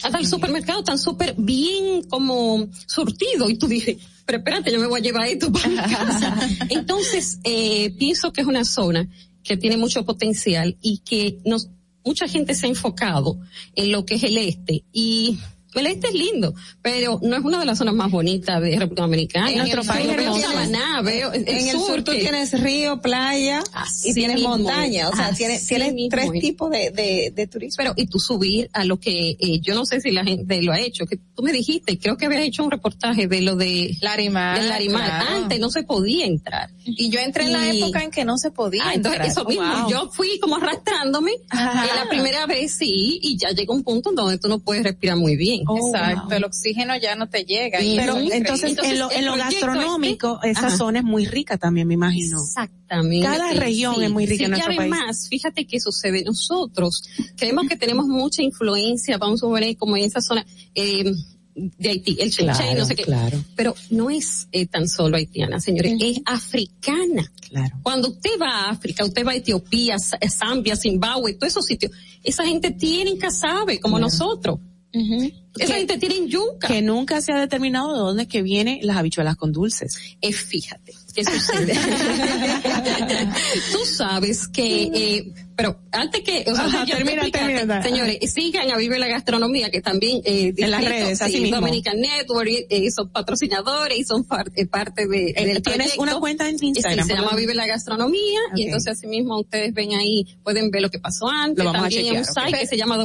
[0.03, 4.87] Hasta el supermercado tan súper bien como surtido y tú dices, pero espérate, yo me
[4.87, 6.39] voy a llevar esto para mi casa.
[6.71, 9.07] Entonces, eh, pienso que es una zona
[9.43, 11.69] que tiene mucho potencial y que nos,
[12.05, 13.39] mucha gente se ha enfocado
[13.75, 14.85] en lo que es el este.
[14.93, 15.41] Y
[15.75, 19.03] el este es lindo, pero no es una de las zonas más bonitas de República
[19.03, 19.51] Dominicana.
[19.51, 20.41] En nuestro país veo hermoso.
[20.43, 23.63] Samaná, veo en el sur tú tienes río, playa
[24.05, 26.41] y tienes mismo, montaña, o sea, tienes, tienes tres es.
[26.41, 27.75] tipos de, de, de turismo.
[27.79, 30.73] Pero, y tú subir a lo que, eh, yo no sé si la gente lo
[30.73, 33.97] ha hecho, que tú me dijiste, creo que habías hecho un reportaje de lo de
[34.01, 34.59] Larimar.
[34.59, 35.05] del Larimar.
[35.07, 35.37] claro.
[35.43, 36.71] Antes no se podía entrar.
[36.85, 39.31] Y yo entré en la época en que no se podía Ah, entonces entrar.
[39.31, 39.91] eso mismo, Wow.
[39.91, 41.85] yo fui como arrastrándome, Ajá.
[41.87, 45.17] eh, la primera vez sí, y ya llega un punto donde tú no puedes respirar
[45.17, 45.60] muy bien.
[45.69, 47.83] Exacto, el oxígeno ya no te llega.
[47.83, 50.77] y Pero entonces, en lo, en lo gastronómico, este- esa Ajá.
[50.77, 52.39] zona es muy rica también, me imagino.
[52.43, 53.27] Exactamente.
[53.27, 54.93] Cada región sí, es muy rica sí, en nuestro y país.
[54.93, 56.25] además, fíjate qué sucede.
[56.25, 57.03] Nosotros
[57.37, 61.13] creemos que tenemos mucha influencia, vamos a ver como en esa zona, eh,
[61.55, 63.03] de Haití, el Chechen, Claro, no sé qué.
[63.03, 63.45] claro.
[63.57, 67.31] Pero no es eh, tan solo haitiana, señores, es africana.
[67.49, 67.77] Claro.
[67.83, 71.93] Cuando usted va a África, usted va a Etiopía, Sa- Zambia, Zimbabue, todos esos sitios,
[72.23, 74.61] esa gente tiene casabe como nosotros.
[74.93, 76.67] Esa Que- gente tiene yuca.
[76.69, 79.97] Que nunca se ha determinado de dónde es que vienen las habichuelas con dulces.
[80.21, 81.75] Eh, fíjate, ¿qué sucede?
[83.73, 87.83] Tú sabes que, eh, pero antes que, o sea, Ajá, yo termina, termina.
[87.83, 91.57] señores, sigan a Vive la Gastronomía, que también, eh, En las redes, así sí, mismo.
[91.57, 96.03] Dominican Network, eh, son patrocinadores y son par- eh, parte de, Eh, del ¿tienes proyecto.
[96.03, 97.07] una cuenta en Sí, Instagram?
[97.07, 97.37] se llama.
[97.37, 101.29] Vive la Gastronomía, y entonces así mismo ustedes ven ahí, pueden ver lo que pasó
[101.29, 102.97] antes, Lo vamos a también en un chequear, site que se llama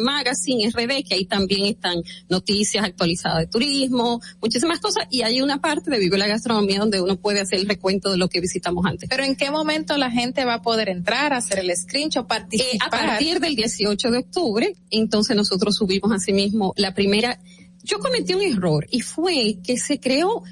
[0.00, 5.60] Magazine RD, que ahí también están noticias actualizadas de turismo, muchísimas cosas, y hay una
[5.60, 8.84] parte de Vive la Gastronomía donde uno puede hacer el recuento de lo que visitamos
[8.86, 9.08] antes.
[9.08, 12.90] Pero en qué momento la gente va a poder entrar, hacer el screenshot, Eh, a
[12.90, 17.38] partir del 18 de octubre, entonces nosotros subimos asimismo la primera.
[17.82, 20.42] Yo cometí un error y fue que se creó.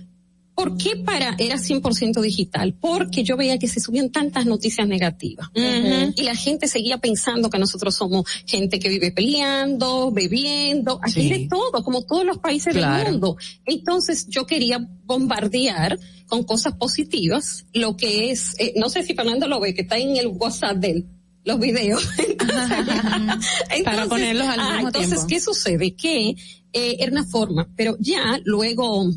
[0.57, 2.73] ¿Por qué para era 100% digital?
[2.81, 5.49] Porque yo veía que se subían tantas noticias negativas.
[5.55, 11.29] Y la gente seguía pensando que nosotros somos gente que vive peleando, bebiendo, aquí Sí.
[11.29, 13.05] de todo, como todos los países Claro.
[13.05, 13.37] del mundo.
[13.67, 19.47] Entonces yo quería bombardear con cosas positivas lo que es, eh, no sé si Fernando
[19.47, 21.07] lo ve, que está en el WhatsApp de él,
[21.45, 22.03] los videos.
[22.19, 25.27] Entonces, Para ponerlos al ah, mismo entonces, tiempo.
[25.29, 25.95] ¿qué sucede?
[25.95, 26.31] Que
[26.73, 29.11] eh, era una forma, pero ya luego,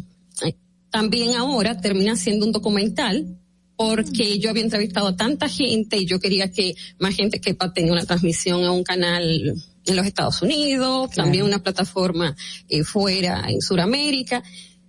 [0.90, 3.38] también ahora termina siendo un documental
[3.76, 7.94] porque yo había entrevistado a tanta gente y yo quería que más gente quepa tenga
[7.94, 12.36] una transmisión a un canal en los Estados Unidos, también una plataforma
[12.68, 14.44] eh, fuera en Sudamérica,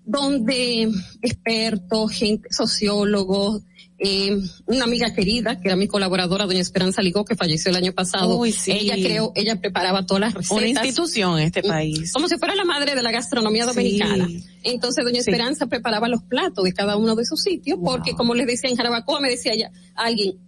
[0.04, 0.90] donde
[1.22, 3.62] expertos, gente, sociólogos,
[4.02, 7.92] eh, una amiga querida, que era mi colaboradora, doña Esperanza Ligó, que falleció el año
[7.92, 8.38] pasado.
[8.38, 8.72] Uy, sí.
[8.72, 10.56] Ella creó, ella preparaba todas las recetas.
[10.58, 12.12] Una institución en este país.
[12.12, 14.00] Como si fuera la madre de la gastronomía Sí.
[14.62, 15.30] Entonces, doña Sí.
[15.30, 18.76] Esperanza preparaba los platos de cada uno de sus sitios, porque como les decía en
[18.76, 20.38] Jarabacoa, me decía ella, alguien,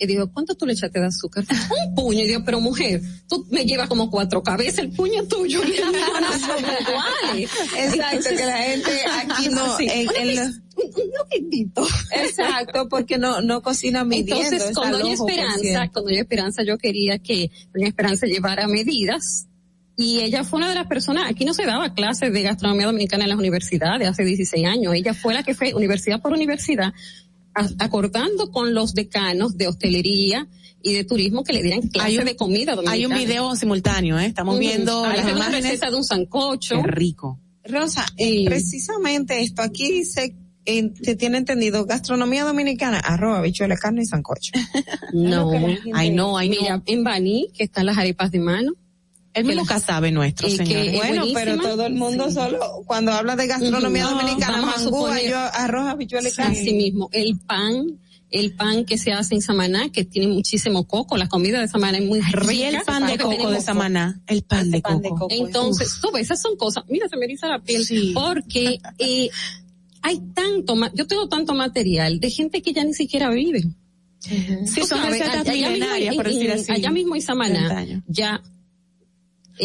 [0.00, 1.44] y digo, ¿cuánto tú le echaste de azúcar?
[1.88, 2.20] Un puño.
[2.22, 5.60] Y digo, pero mujer, tú me llevas como cuatro cabezas, el puño tuyo.
[5.64, 7.50] y no son iguales.
[7.76, 8.90] Exacto, que la gente
[9.20, 11.84] aquí no, Sí, en, los- un- un poquitito.
[12.12, 14.36] exacto, porque no, no cocina midiendo.
[14.36, 19.47] Entonces, es con Doña Esperanza, con Doña Esperanza yo quería que Doña Esperanza llevara medidas
[19.98, 23.24] y ella fue una de las personas, aquí no se daba clases de gastronomía dominicana
[23.24, 26.94] en las universidades hace 16 años, ella fue la que fue universidad por universidad
[27.80, 30.46] acordando con los decanos de hostelería
[30.80, 32.94] y de turismo que le dieran clases Hay de comida dominicana.
[32.94, 34.26] Hay un video simultáneo, ¿eh?
[34.26, 35.64] Estamos viendo Ahí las imágenes.
[35.64, 36.80] receta de un sancocho.
[36.82, 37.40] Qué rico.
[37.64, 44.02] Rosa, eh, precisamente esto, aquí dice, eh, se tiene entendido, gastronomía dominicana, arroba, bichuela, carne
[44.02, 44.52] y sancocho.
[45.12, 45.50] No,
[45.94, 46.82] Ay, no, ay, Mira, no.
[46.86, 48.72] en Baní, que están las arepas de mano,
[49.38, 52.34] El mismo casabe nuestro, eh, Bueno, pero todo el mundo Sí.
[52.34, 54.04] solo, cuando habla de gastronomía.
[54.04, 56.58] No, dominicana, mangú, yo arroz, bichuela y carne.
[56.60, 57.98] Así mismo, el pan,
[58.30, 61.98] el pan que se hace en Samaná, que tiene muchísimo coco, la comida de Samaná
[61.98, 62.52] es muy rica.
[62.52, 64.20] Y el pan de coco de Samaná.
[64.26, 65.28] El pan de pan de coco.
[65.28, 65.34] coco.
[65.34, 68.12] Entonces, esas son cosas, mira, se me eriza la piel, Sí.
[68.14, 69.30] porque eh,
[70.02, 73.62] hay tanto, yo tengo tanto material de gente que ya ni siquiera vive.
[74.20, 74.44] Sí,
[74.74, 76.72] Tú son sabes, recetas allá mismo milenarias, en- por decir así.
[76.72, 78.42] Allá mismo en 30 Samaná, ya,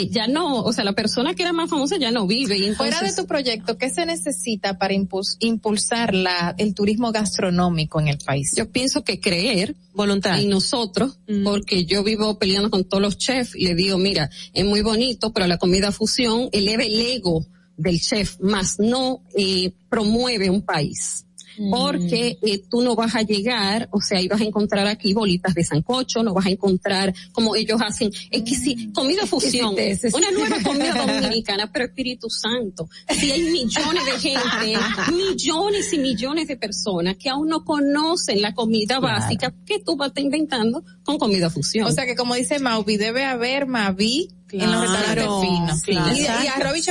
[0.10, 2.58] ya no, o sea, la persona que era más famosa ya no vive.
[2.58, 7.12] Y entonces, Fuera de tu proyecto, ¿qué se necesita para impuls- impulsar la, el turismo
[7.12, 8.54] gastronómico en el país?
[8.56, 10.40] yo pienso que creer Voluntad.
[10.40, 11.44] en nosotros, Mm.
[11.44, 15.32] porque yo vivo peleando con todos los chefs y le digo, mira, es muy bonito,
[15.34, 17.46] pero la comida fusión eleva el ego
[17.78, 21.26] del chef, más no eh, promueve un país.
[21.70, 25.64] Porque eh, tú no vas a llegar, o sea, ibas a encontrar aquí bolitas de
[25.64, 29.76] sancocho, no vas a encontrar como ellos hacen, es que sí, comida fusión,
[30.14, 34.80] una nueva comida dominicana, pero Espíritu Santo, si hay millones de gente,
[35.12, 40.12] millones y millones de personas que aún no conocen la comida básica que tú vas
[40.16, 41.88] inventando con comida fusión.
[41.88, 45.82] O sea que como dice Mauvi, debe haber Mavi en los restaurantes finos.
[45.82, 46.16] claro.
[46.18, 46.82] Y, y arroz y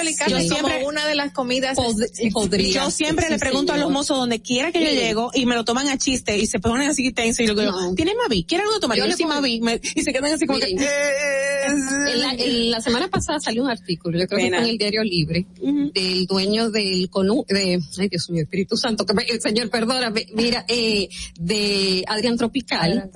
[0.48, 1.76] siempre- una de las comidas
[2.72, 5.64] Yo siempre le pregunto a los mozos donde quiera que yo llego y me lo
[5.64, 8.44] toman a chiste y se ponen así tenso y yo digo, ¿tiene Mavi?
[8.44, 8.96] ¿Quiere algo de tomar?
[8.98, 9.60] Yo Yo le sí, Mavi.
[9.60, 10.84] Me- y se quedan así como Miren, que...
[12.12, 14.56] en la, en la semana pasada salió un artículo, yo creo Pena.
[14.58, 15.46] que fue en el Diario Libre,
[15.94, 20.26] del dueño del CONU, de, ay Dios mío, Espíritu Santo, que me- el señor, perdóname,
[20.34, 21.08] mira, eh,
[21.38, 23.10] de Adrián Tropical,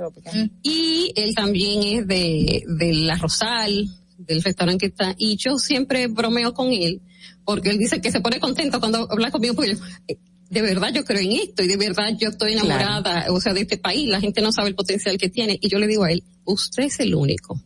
[0.62, 3.88] y él también es de, de La Rosal,
[4.26, 7.00] del restaurante que está, y yo siempre bromeo con él,
[7.44, 10.18] porque él dice que se pone contento cuando habla conmigo, porque yo, eh,
[10.50, 13.62] de verdad yo creo en esto y de verdad yo estoy enamorada, o sea, de
[13.62, 16.12] este país, la gente no sabe el potencial que tiene, y yo le digo a
[16.12, 17.60] él, usted es el único.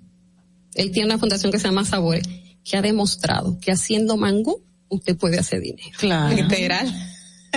[0.75, 2.27] Él tiene una fundación que se llama Sabores,
[2.65, 5.97] que ha demostrado que haciendo mangú, usted puede hacer dinero.
[5.99, 6.37] Claro.
[6.37, 6.89] Literal.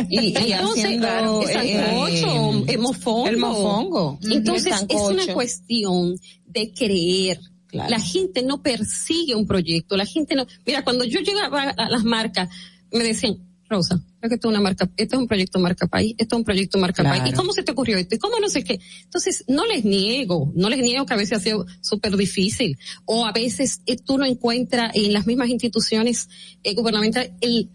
[0.09, 1.79] Y, y entonces, haciendo, el eh,
[2.21, 3.27] sancocho, el mofongo.
[3.27, 4.19] el mofongo.
[4.23, 6.15] Entonces, El es una cuestión
[6.45, 7.39] de creer.
[7.73, 12.03] La gente no persigue un proyecto, la gente no, mira, cuando yo llegaba a las
[12.03, 12.49] marcas,
[12.91, 13.37] me decían,
[13.69, 16.39] Rosa, creo que esto es una marca, esto es un proyecto marca país, esto es
[16.39, 17.19] un proyecto marca Claro.
[17.19, 17.33] país.
[17.33, 18.13] ¿Y cómo se te ocurrió esto?
[18.15, 18.79] ¿Y cómo no sé qué?
[19.03, 22.77] Entonces, no les niego, no les niego que a veces ha sido súper difícil.
[23.05, 26.29] O a veces eh, tú no encuentras en las mismas instituciones
[26.63, 27.69] eh, gubernamentales el,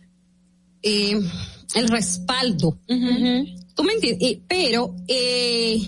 [0.83, 1.21] eh,
[1.75, 2.79] el respaldo.
[3.75, 4.39] ¿Tú me entiendes?
[4.49, 5.81] Pero eh,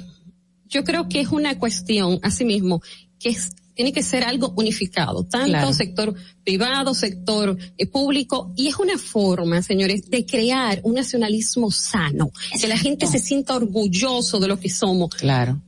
[0.69, 2.83] yo creo que es una cuestión, asimismo,
[3.19, 5.73] que es, tiene que ser algo unificado, tanto Claro.
[5.73, 12.31] sector privado, sector eh, público, y es una forma, señores, de crear un nacionalismo sano,
[12.60, 15.15] que la gente se sienta orgulloso de lo que somos.
[15.15, 15.62] Claro.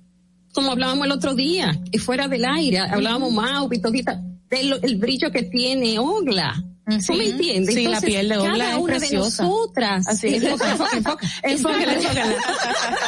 [0.52, 4.96] Como hablábamos el otro día, y fuera del aire, hablábamos Mau y todita, del el
[4.96, 6.62] brillo que tiene Ogla.
[7.06, 7.74] ¿Tú me entiendes?
[7.74, 9.42] Sí, la Entonces, piel de Ogla cada es una preciosa.
[9.42, 10.08] de nosotras.
[10.08, 11.26] Así, enfoca, enfoca, enfoca.
[11.42, 12.34] Enfócala, enfócala.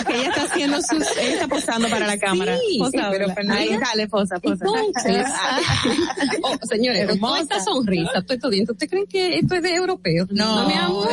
[0.07, 2.57] Que ella está haciendo sus, ella está posando para la cámara.
[2.59, 3.35] Sí, Posa, sí, pero.
[3.35, 4.65] Fernanda- Ahí, dale, posa, posa.
[4.65, 5.27] Entonces,
[6.43, 10.27] oh, señores, toda esta sonrisa, todo esto diente, ¿usted creen que esto es de europeo?
[10.31, 11.09] No, mi amor,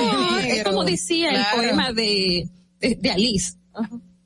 [0.45, 1.61] es como decía Claro.
[1.61, 3.53] el poema de, de, de Alice.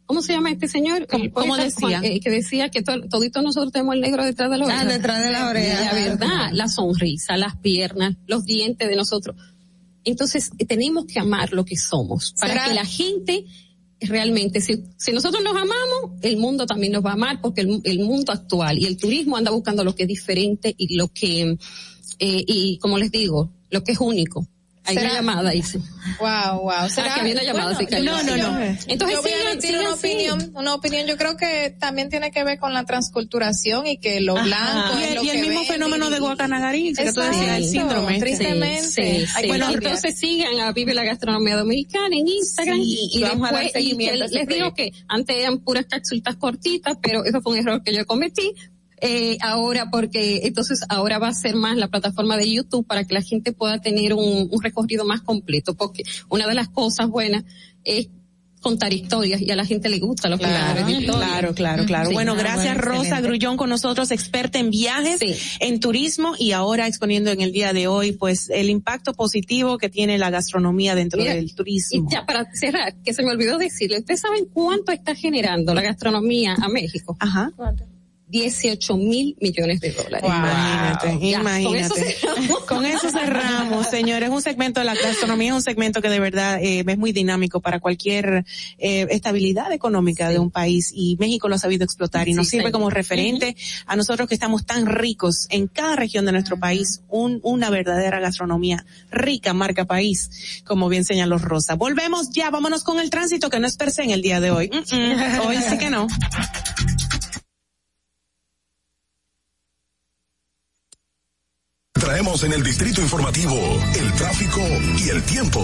[0.06, 1.08] ¿Cómo se llama este señor?
[1.08, 2.00] Cómo poeta decía?
[2.00, 4.82] Juan, eh, que decía que to- toditos nosotros tenemos el negro detrás de la oreja.
[4.82, 5.86] Ah, detrás de la oreja.
[5.86, 9.36] La verdad, la sonrisa, las piernas, los dientes de nosotros.
[10.04, 12.66] Entonces, eh, tenemos que amar lo que somos para ¿Será?
[12.66, 13.46] que la gente
[14.02, 17.82] realmente, si, si nosotros nos amamos, el mundo también nos va a amar porque el,
[17.84, 21.58] el mundo actual y el turismo anda buscando lo que es diferente y lo que,
[22.20, 24.48] eh, y como les digo, lo que es único.
[24.88, 25.14] Hay una ¿Será?
[25.16, 25.80] llamada, dice.
[26.20, 26.72] Wow, wow.
[26.72, 28.04] Ah, que había una llamada, Bueno.
[28.04, 28.60] No, no, no.
[28.88, 30.08] Entonces, yo voy a sigan, una así.
[30.08, 31.08] opinión, una opinión.
[31.08, 34.46] Yo creo que también tiene que ver con la transculturación y que lo Ajá.
[34.46, 37.22] blanco Y es el- lo y el que mismo fenómeno y- de Guacanagarí, que tú
[37.22, 38.20] decías, el síndrome.
[38.20, 38.82] Tristemente.
[38.84, 39.48] Sí, sí.
[39.48, 43.54] Bueno, entonces sigan a Vive la Gastronomía Dominicana en Instagram Sí, y, y vamos a
[43.54, 47.26] dar después, y seguimiento que a les digo que antes eran puras cápsulas cortitas, pero
[47.26, 48.54] eso fue un error que yo cometí.
[49.02, 53.14] Eh, ahora porque entonces ahora va a ser más la plataforma de YouTube para que
[53.14, 57.44] la gente pueda tener un, un recorrido más completo porque una de las cosas buenas
[57.84, 58.08] es
[58.62, 61.16] contar historias y a la gente le gusta Claro, de historias.
[61.30, 62.08] claro, claro, claro.
[62.10, 62.14] Sí.
[62.16, 63.28] Bueno, Ah, gracias bueno, Rosa excelente.
[63.28, 67.86] Grullón con nosotros, experta en viajes, en turismo y ahora exponiendo en el día de
[67.88, 72.08] hoy, pues el impacto positivo que tiene la gastronomía dentro Mira, del turismo.
[72.10, 75.84] Y ya para cerrar, que se me olvidó decirle, ¿ustedes saben cuánto está generando la
[75.84, 77.16] gastronomía a México?
[77.20, 77.52] Ajá.
[78.42, 80.24] 18 mil millones de dólares.
[80.26, 82.12] Imagínate, Ya, con eso imagínate.
[82.12, 82.60] cerramos.
[82.66, 84.30] Con eso cerramos, señores.
[84.30, 87.62] Un segmento de la gastronomía es un segmento que de verdad eh, es muy dinámico
[87.62, 88.46] para cualquier
[88.78, 92.52] eh, estabilidad económica de un país y México lo ha sabido explotar y nos Sí,
[92.52, 92.72] sirve señor.
[92.74, 93.56] como referente
[93.86, 98.20] a nosotros que estamos tan ricos en cada región de nuestro país, un, una verdadera
[98.20, 101.76] gastronomía rica, marca país, como bien señaló Rosa.
[101.76, 104.52] Volvemos ya, vámonos con el tránsito que no es per se en el día de
[104.52, 104.70] hoy.
[104.70, 106.08] Mm, mm, hoy sí que no.
[112.06, 113.58] Traemos en el Distrito Informativo
[114.00, 114.62] el tráfico
[115.04, 115.60] y el tiempo.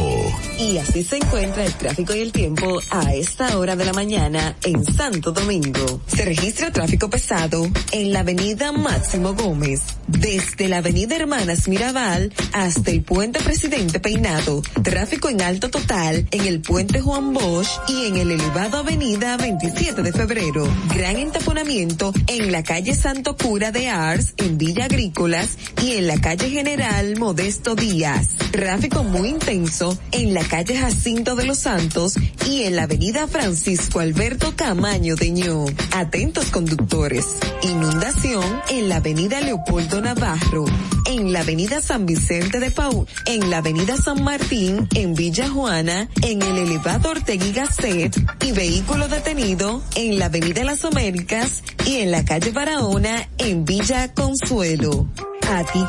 [0.57, 4.55] Y así se encuentra el tráfico y el tiempo a esta hora de la mañana
[4.63, 6.01] en Santo Domingo.
[6.07, 12.89] Se registra tráfico pesado en la avenida Máximo Gómez, desde la avenida Hermanas Mirabal hasta
[12.89, 14.63] el puente Presidente Peinado.
[14.81, 20.01] Tráfico en alto total en el puente Juan Bosch y en el elevado avenida 27
[20.01, 20.67] de febrero.
[20.95, 26.15] Gran entaponamiento en la calle Santo Cura de Ars en Villa Agrícolas y en la
[26.19, 28.37] calle calle General Modesto Díaz.
[28.51, 32.13] Tráfico muy intenso en la calle Jacinto de los Santos
[32.47, 35.65] y en la avenida Francisco Alberto Camaño de Ño.
[35.93, 37.25] Atentos conductores.
[37.63, 40.63] Inundación en la avenida Leopoldo Navarro,
[41.05, 46.07] en la avenida San Vicente de Paul, en la avenida San Martín, en Villa Juana,
[46.21, 52.11] en el elevado Ortegui Gasset y vehículo detenido en la avenida Las Américas y en
[52.11, 55.09] la calle Barahona en Villa Consuelo.
[55.51, 55.83] A ti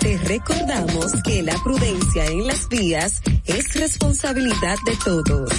[0.00, 5.50] te recordamos que la prudencia en las vías es responsabilidad de todos.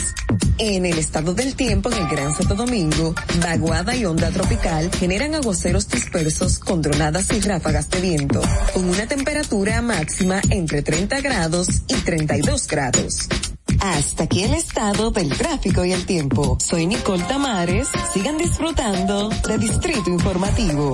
[0.58, 5.36] En el estado del tiempo en el Gran Santo Domingo, vaguada y onda tropical generan
[5.36, 8.42] aguaceros dispersos con dronadas y ráfagas de viento,
[8.74, 13.28] con una temperatura máxima entre 30 grados y 32 grados.
[13.80, 16.58] Hasta aquí el estado del tráfico y el tiempo.
[16.60, 17.90] Soy Nicole Tamares.
[18.14, 20.94] Sigan disfrutando de Distrito Informativo.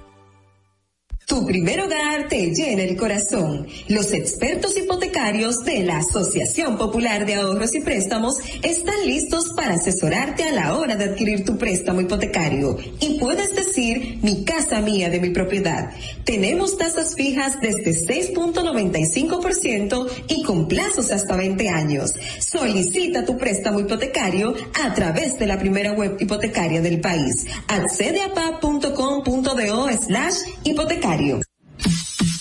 [1.31, 3.65] Tu primer hogar te llena el corazón.
[3.87, 10.43] Los expertos hipotecarios de la Asociación Popular de Ahorros y Préstamos están listos para asesorarte
[10.43, 12.75] a la hora de adquirir tu préstamo hipotecario.
[12.99, 13.50] Y puedes
[14.21, 15.89] mi casa mía de mi propiedad.
[16.23, 22.13] Tenemos tasas fijas desde 6.95% y con plazos hasta 20 años.
[22.39, 24.53] Solicita tu préstamo hipotecario
[24.83, 27.47] a través de la primera web hipotecaria del país.
[27.67, 31.41] Accede a pa.com.do slash hipotecario.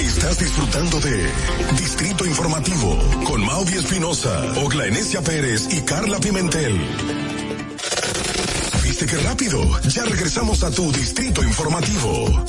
[0.00, 1.30] Estás disfrutando de
[1.78, 6.74] Distrito Informativo con Mauvi Espinosa, Ogla Enesia Pérez y Carla Pimentel.
[8.82, 9.62] ¿Viste qué rápido?
[9.88, 12.44] Ya regresamos a tu Distrito Informativo.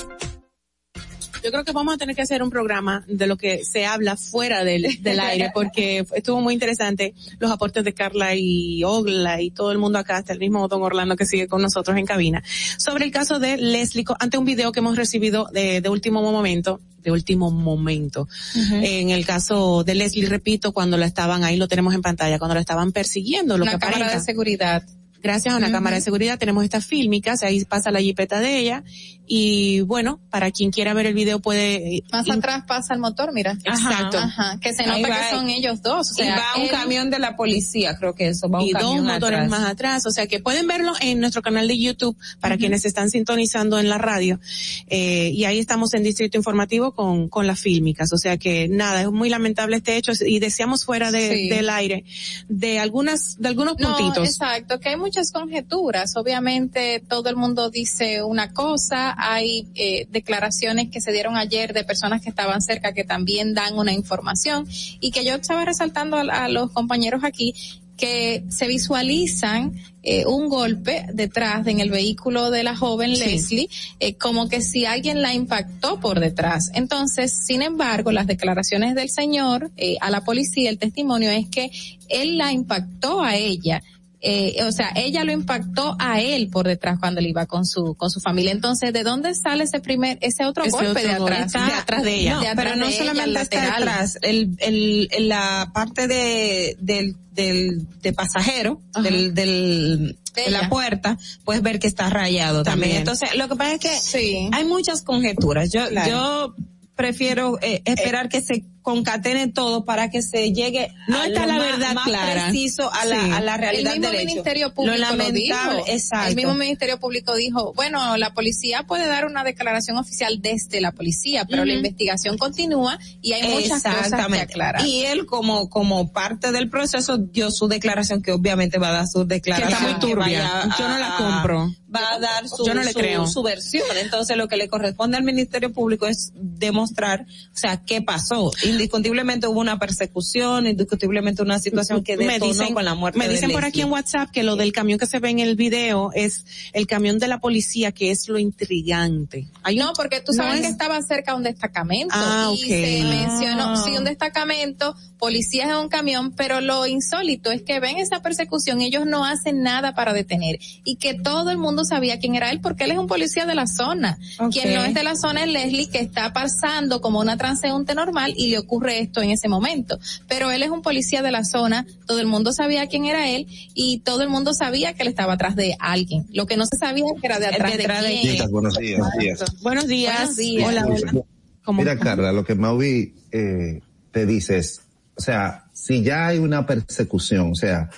[1.43, 4.17] Yo creo que vamos a tener que hacer un programa de lo que se habla
[4.17, 9.51] fuera del, del aire, porque estuvo muy interesante los aportes de Carla y Ogla y
[9.51, 12.43] todo el mundo acá, hasta el mismo Don Orlando que sigue con nosotros en cabina,
[12.77, 16.81] sobre el caso de Leslie, ante un video que hemos recibido de, de último momento,
[17.07, 18.27] de último momento.
[18.53, 22.53] En el caso de Leslie, repito, cuando la estaban, ahí lo tenemos en pantalla, cuando
[22.55, 24.19] la estaban persiguiendo, lo Una que cámara aparenta.
[24.19, 24.83] de seguridad.
[25.23, 25.73] Gracias a una Ujú.
[25.73, 28.83] cámara de seguridad tenemos estas fílmicas, ahí pasa la jipeta de ella
[29.27, 32.03] y bueno, para quien quiera ver el video puede...
[32.11, 33.57] Más atrás pasa el motor, mira.
[33.63, 34.17] Exacto.
[34.17, 36.11] Ajá, que se nota que son ellos dos.
[36.11, 38.67] O sea, y va un él- camión de la policía, creo que eso, va un
[38.67, 39.49] y dos motores atrás.
[39.49, 43.09] más atrás, o sea que pueden verlo en nuestro canal de YouTube para quienes están
[43.09, 44.39] sintonizando en la radio
[44.87, 49.01] eh, y ahí estamos en Distrito Informativo con, con las fílmicas, o sea que nada,
[49.01, 51.49] es muy lamentable este hecho y deseamos fuera de- Sí.
[51.49, 52.05] del aire
[52.47, 54.27] de algunas, de algunos No, puntitos.
[54.27, 56.15] exacto, que hay muchas conjeturas.
[56.15, 61.83] Obviamente todo el mundo dice una cosa, hay eh, declaraciones que se dieron ayer de
[61.83, 64.67] personas que estaban cerca que también dan una información
[64.99, 67.53] y que yo estaba resaltando a, a los compañeros aquí
[67.97, 69.73] que se visualizan
[70.03, 73.25] eh, un golpe detrás en el vehículo de la joven Sí.
[73.25, 76.71] Leslie, eh, como que si alguien la impactó por detrás.
[76.75, 81.71] Entonces, sin embargo, las declaraciones del señor eh, a la policía, el testimonio es que
[82.07, 83.83] él la impactó a ella.
[84.29, 87.95] Eh, o sea, ella lo impactó a él por detrás cuando él iba con su
[87.95, 88.51] con su familia.
[88.51, 91.45] Entonces, ¿de dónde sale ese primer ese otro Ese golpe otro de atrás?
[91.47, 94.17] Está- de atrás de ella, no, de atrás pero no de ella, solamente está detrás,
[94.21, 101.17] el, el, el- la parte de, del, del, de pasajero, del, del, de la puerta,
[101.45, 102.81] puedes ver que está rayado también.
[102.81, 102.97] También.
[102.97, 104.49] Entonces, lo que pasa es que Sí.
[104.51, 105.71] hay muchas conjeturas.
[105.71, 106.09] Yo, Claro.
[106.11, 106.55] yo
[106.95, 111.47] prefiero eh, esperar que se concatene todo para que se llegue No a está lo
[111.47, 112.43] la más- verdad más clara.
[112.45, 113.09] preciso a Sí.
[113.09, 114.29] la, a la realidad el mismo del hecho.
[114.35, 115.85] Ministerio Público lo lo, lamentable, dijo.
[115.89, 116.29] exacto.
[116.29, 120.93] El mismo Ministerio Público dijo, bueno, la policía puede dar una declaración oficial desde la
[120.93, 121.79] policía, pero la Ujú.
[121.79, 124.43] investigación continúa y hay muchas cosas que Exactamente.
[124.45, 124.85] aclarar.
[124.85, 129.07] Y él como como parte del proceso dio su declaración que obviamente va a dar
[129.07, 129.67] su declaración.
[129.69, 130.43] Que está muy turbia.
[130.63, 131.69] vaya Yo no la compro.
[131.93, 133.27] Va a dar su, Yo no le su- creo.
[133.27, 133.85] su versión.
[134.01, 137.21] Entonces lo que le corresponde al Ministerio Público es demostrar,
[137.53, 138.51] o sea, qué pasó.
[138.77, 143.27] Indiscutiblemente hubo una persecución, indiscutiblemente una situación que me detonó dicen, con la muerte me
[143.27, 145.55] de dicen por aquí en WhatsApp que lo del camión que se ve en el
[145.55, 149.47] video es el camión de la policía, que es lo intrigante.
[149.63, 152.57] Hay no, porque tú no sabes es- que estaba cerca de un destacamento Ah, y
[152.59, 153.05] se Ah.
[153.07, 158.21] mencionó, sí, un destacamento, policías en un camión, pero lo insólito es que ven esa
[158.21, 162.35] persecución y ellos no hacen nada para detener y que todo el mundo sabía quién
[162.35, 164.17] era él porque él es un policía de la zona.
[164.51, 168.33] Quien no es de la zona es Leslie que está pasando como una transeúnte normal
[168.37, 169.99] y le ocurre esto en ese momento.
[170.27, 173.47] Pero él es un policía de la zona, todo el mundo sabía quién era él
[173.73, 176.25] y todo el mundo sabía que él estaba atrás de alguien.
[176.31, 178.33] Lo que no se sabía es que era de atrás Detrás de de quién.
[178.33, 178.99] Chicas, buenos días.
[178.99, 179.61] buenos días.
[179.61, 180.15] Buenos días.
[180.15, 180.67] Buenos días.
[180.67, 181.73] Hola, hola.
[181.73, 183.81] Mira, Carla, lo que Maui eh,
[184.11, 184.81] te dice es,
[185.17, 187.89] o sea, si ya hay una persecución, o sea,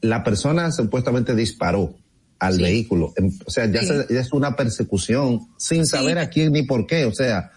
[0.00, 1.94] la persona supuestamente disparó
[2.38, 2.62] al Sí.
[2.62, 3.86] vehículo, em, o sea, ya, Sí.
[3.88, 7.52] se- ya es una persecución sin saber a quién ni por qué, o sea,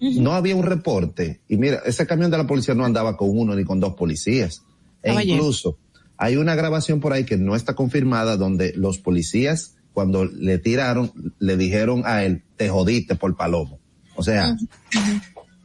[0.00, 1.40] no había un reporte.
[1.48, 4.62] Y mira, ese camión de la policía no andaba con uno ni con dos policías.
[5.02, 5.78] E incluso
[6.16, 11.12] hay una grabación por ahí que no está confirmada donde los policías cuando le tiraron
[11.38, 13.80] le dijeron a él, te jodiste por palomo.
[14.16, 14.54] O sea,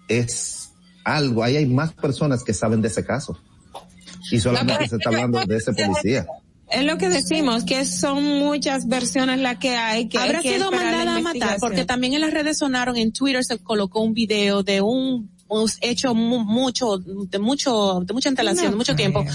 [0.07, 0.64] es
[1.05, 3.39] algo, ahí hay más personas que saben de ese caso.
[4.31, 6.25] Y solamente se está hablando de ese policía.
[6.69, 10.09] Es lo que decimos, que son muchas versiones las que hay.
[10.09, 13.13] Que Habrá hay que sido mandada a matar, porque también en las redes sonaron, en
[13.13, 15.29] Twitter se colocó un video de un
[15.81, 19.11] hecho mu- mucho, de mucho, de mucha antelación, No de mucho creo.
[19.11, 19.25] tiempo,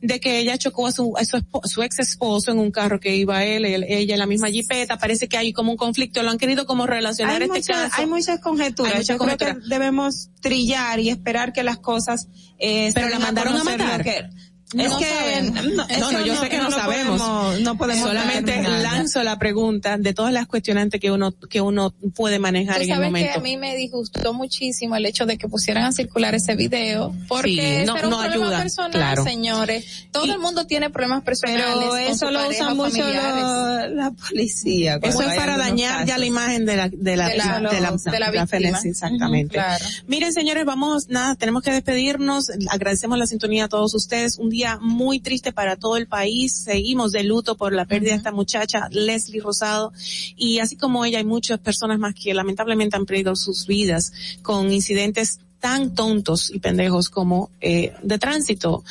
[0.00, 2.98] de que ella chocó a su, a su, espo- su ex esposo en un carro
[3.00, 6.22] que iba él, él- ella en la misma jipeta, parece que hay como un conflicto,
[6.22, 7.94] lo han querido como relacionar hay, este muchas, caso.
[8.02, 8.92] hay muchas conjeturas.
[8.92, 9.68] Hay muchas Yo creo que conjeturas.
[9.68, 12.28] debemos trillar y esperar que las cosas.
[12.58, 13.98] Eh, Pero se la mandaron a conocer matar.
[14.04, 14.30] lo
[14.70, 15.54] que- No es que sabemos.
[15.64, 17.20] no, No, yo sé que no, sabemos.
[17.20, 18.82] podemos- no podemos Solamente determinar.
[18.82, 22.88] lanzo la pregunta de todas las cuestionantes que uno, que uno puede manejar en el
[22.88, 23.38] sabes que momento.
[23.38, 27.50] a mí me disgustó muchísimo el hecho de que pusieran a circular ese video, porque
[27.50, 29.24] Sí, ese no- era un no problema ayuda, personal, claro.
[29.24, 30.08] señores.
[30.12, 31.64] Todo el mundo tiene problemas personales.
[31.66, 34.98] Pero eso lo pareja usa o mucho lo- la policía.
[35.02, 37.90] Eso es para dañar ya la imagen de la, de la, De la- de la,
[37.92, 38.46] de la de víctima.
[38.46, 39.54] Félix, exactamente.
[39.54, 39.84] Claro.
[40.06, 42.50] Miren, señores, vamos, nada, tenemos que despedirnos.
[42.70, 44.36] Agradecemos la sintonía a todos ustedes.
[44.38, 46.52] Un día muy triste para todo el país.
[46.52, 49.92] Seguimos de luto por la pérdida de esta muchacha, Leslie Rosado.
[50.36, 54.12] Y así como ella, hay muchas personas más que lamentablemente han perdido sus vidas
[54.42, 58.84] con incidentes tan tontos y pendejos como eh, de tránsito.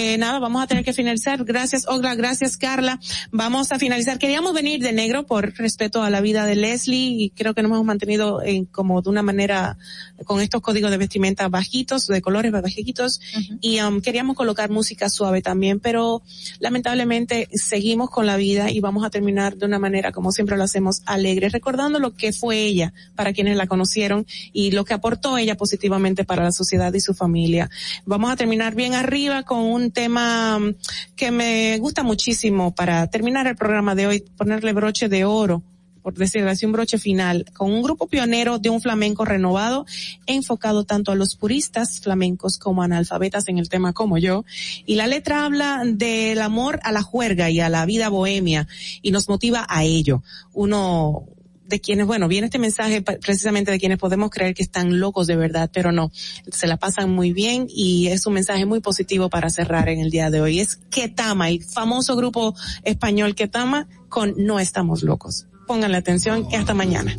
[0.00, 1.44] Eh, nada, vamos a tener que finalizar.
[1.44, 3.00] Gracias, Ogla, gracias, Carla.
[3.32, 4.16] Vamos a finalizar.
[4.20, 7.72] Queríamos venir de negro por respeto a la vida de Leslie y creo que nos
[7.72, 9.76] hemos mantenido en, como de una manera
[10.24, 13.20] con estos códigos de vestimenta bajitos, de colores bajitos
[13.60, 16.22] y um, queríamos colocar música suave también, pero
[16.60, 20.62] lamentablemente seguimos con la vida y vamos a terminar de una manera como siempre lo
[20.62, 25.38] hacemos alegre, recordando lo que fue ella para quienes la conocieron y lo que aportó
[25.38, 27.68] ella positivamente para la sociedad y su familia.
[28.04, 30.74] Vamos a terminar bien arriba con un tema um,
[31.16, 35.62] que me gusta muchísimo para terminar el programa de hoy, ponerle broche de oro
[36.08, 39.84] por decirlo así, un broche final, con un grupo pionero de un flamenco renovado,
[40.24, 44.46] enfocado tanto a los puristas flamencos como analfabetas en el tema como yo.
[44.86, 48.66] Y la letra habla del amor a la juerga y a la vida bohemia
[49.02, 50.22] y nos motiva a ello.
[50.54, 51.26] Uno
[51.68, 55.36] de quienes, bueno, viene este mensaje precisamente de quienes podemos creer que están locos de
[55.36, 56.10] verdad, pero no,
[56.50, 60.10] se la pasan muy bien y es un mensaje muy positivo para cerrar en el
[60.10, 60.60] día de hoy.
[60.60, 65.46] Es Ketama, el famoso grupo español Ketama con No estamos locos.
[65.66, 67.14] Pónganle atención y hasta mañana.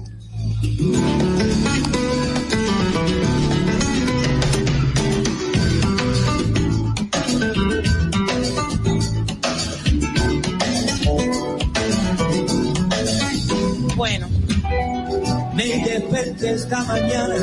[15.60, 17.36] Me desperté esta mañana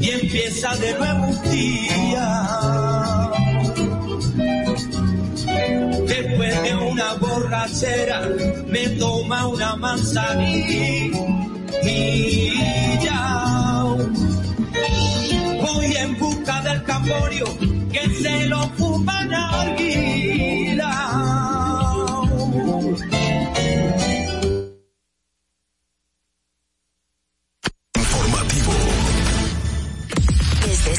[0.00, 2.48] y empieza de nuevo un día.
[6.06, 8.22] Después de una borrachera
[8.68, 11.10] me toma una manzanilla.
[15.60, 17.44] Voy en busca del camorio
[17.92, 20.70] que se lo fuman alguila.
[21.10, 21.49] Informativo.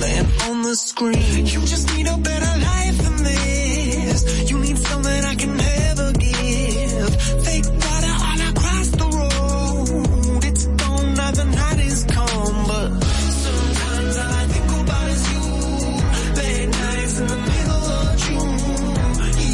[0.00, 1.46] laying on the screen.
[1.46, 4.50] You just need a better life than this.
[4.50, 7.22] You need something I can never give.
[7.44, 10.44] Fake water all across the road.
[10.44, 12.88] It's gone now the night is come, but
[13.46, 15.44] sometimes all I think about is you.
[16.40, 18.58] Late nights in the middle of June.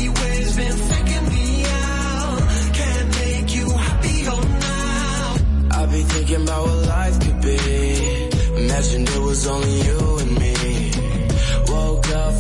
[0.05, 2.41] Always been faking me out.
[2.79, 5.35] Can't make you now.
[5.71, 7.59] I've been thinking about what life could be.
[8.57, 10.34] Imagined it was only you and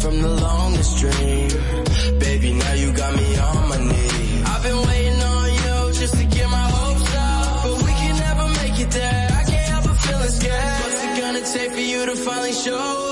[0.01, 1.49] from the longest dream.
[2.19, 4.43] Baby, now you got me on my knees.
[4.47, 7.63] I've been waiting on you just to get my hopes up.
[7.65, 9.29] But we can never make it there.
[9.41, 10.81] I can't help but feeling scared.
[10.83, 13.04] What's it gonna take for you to finally show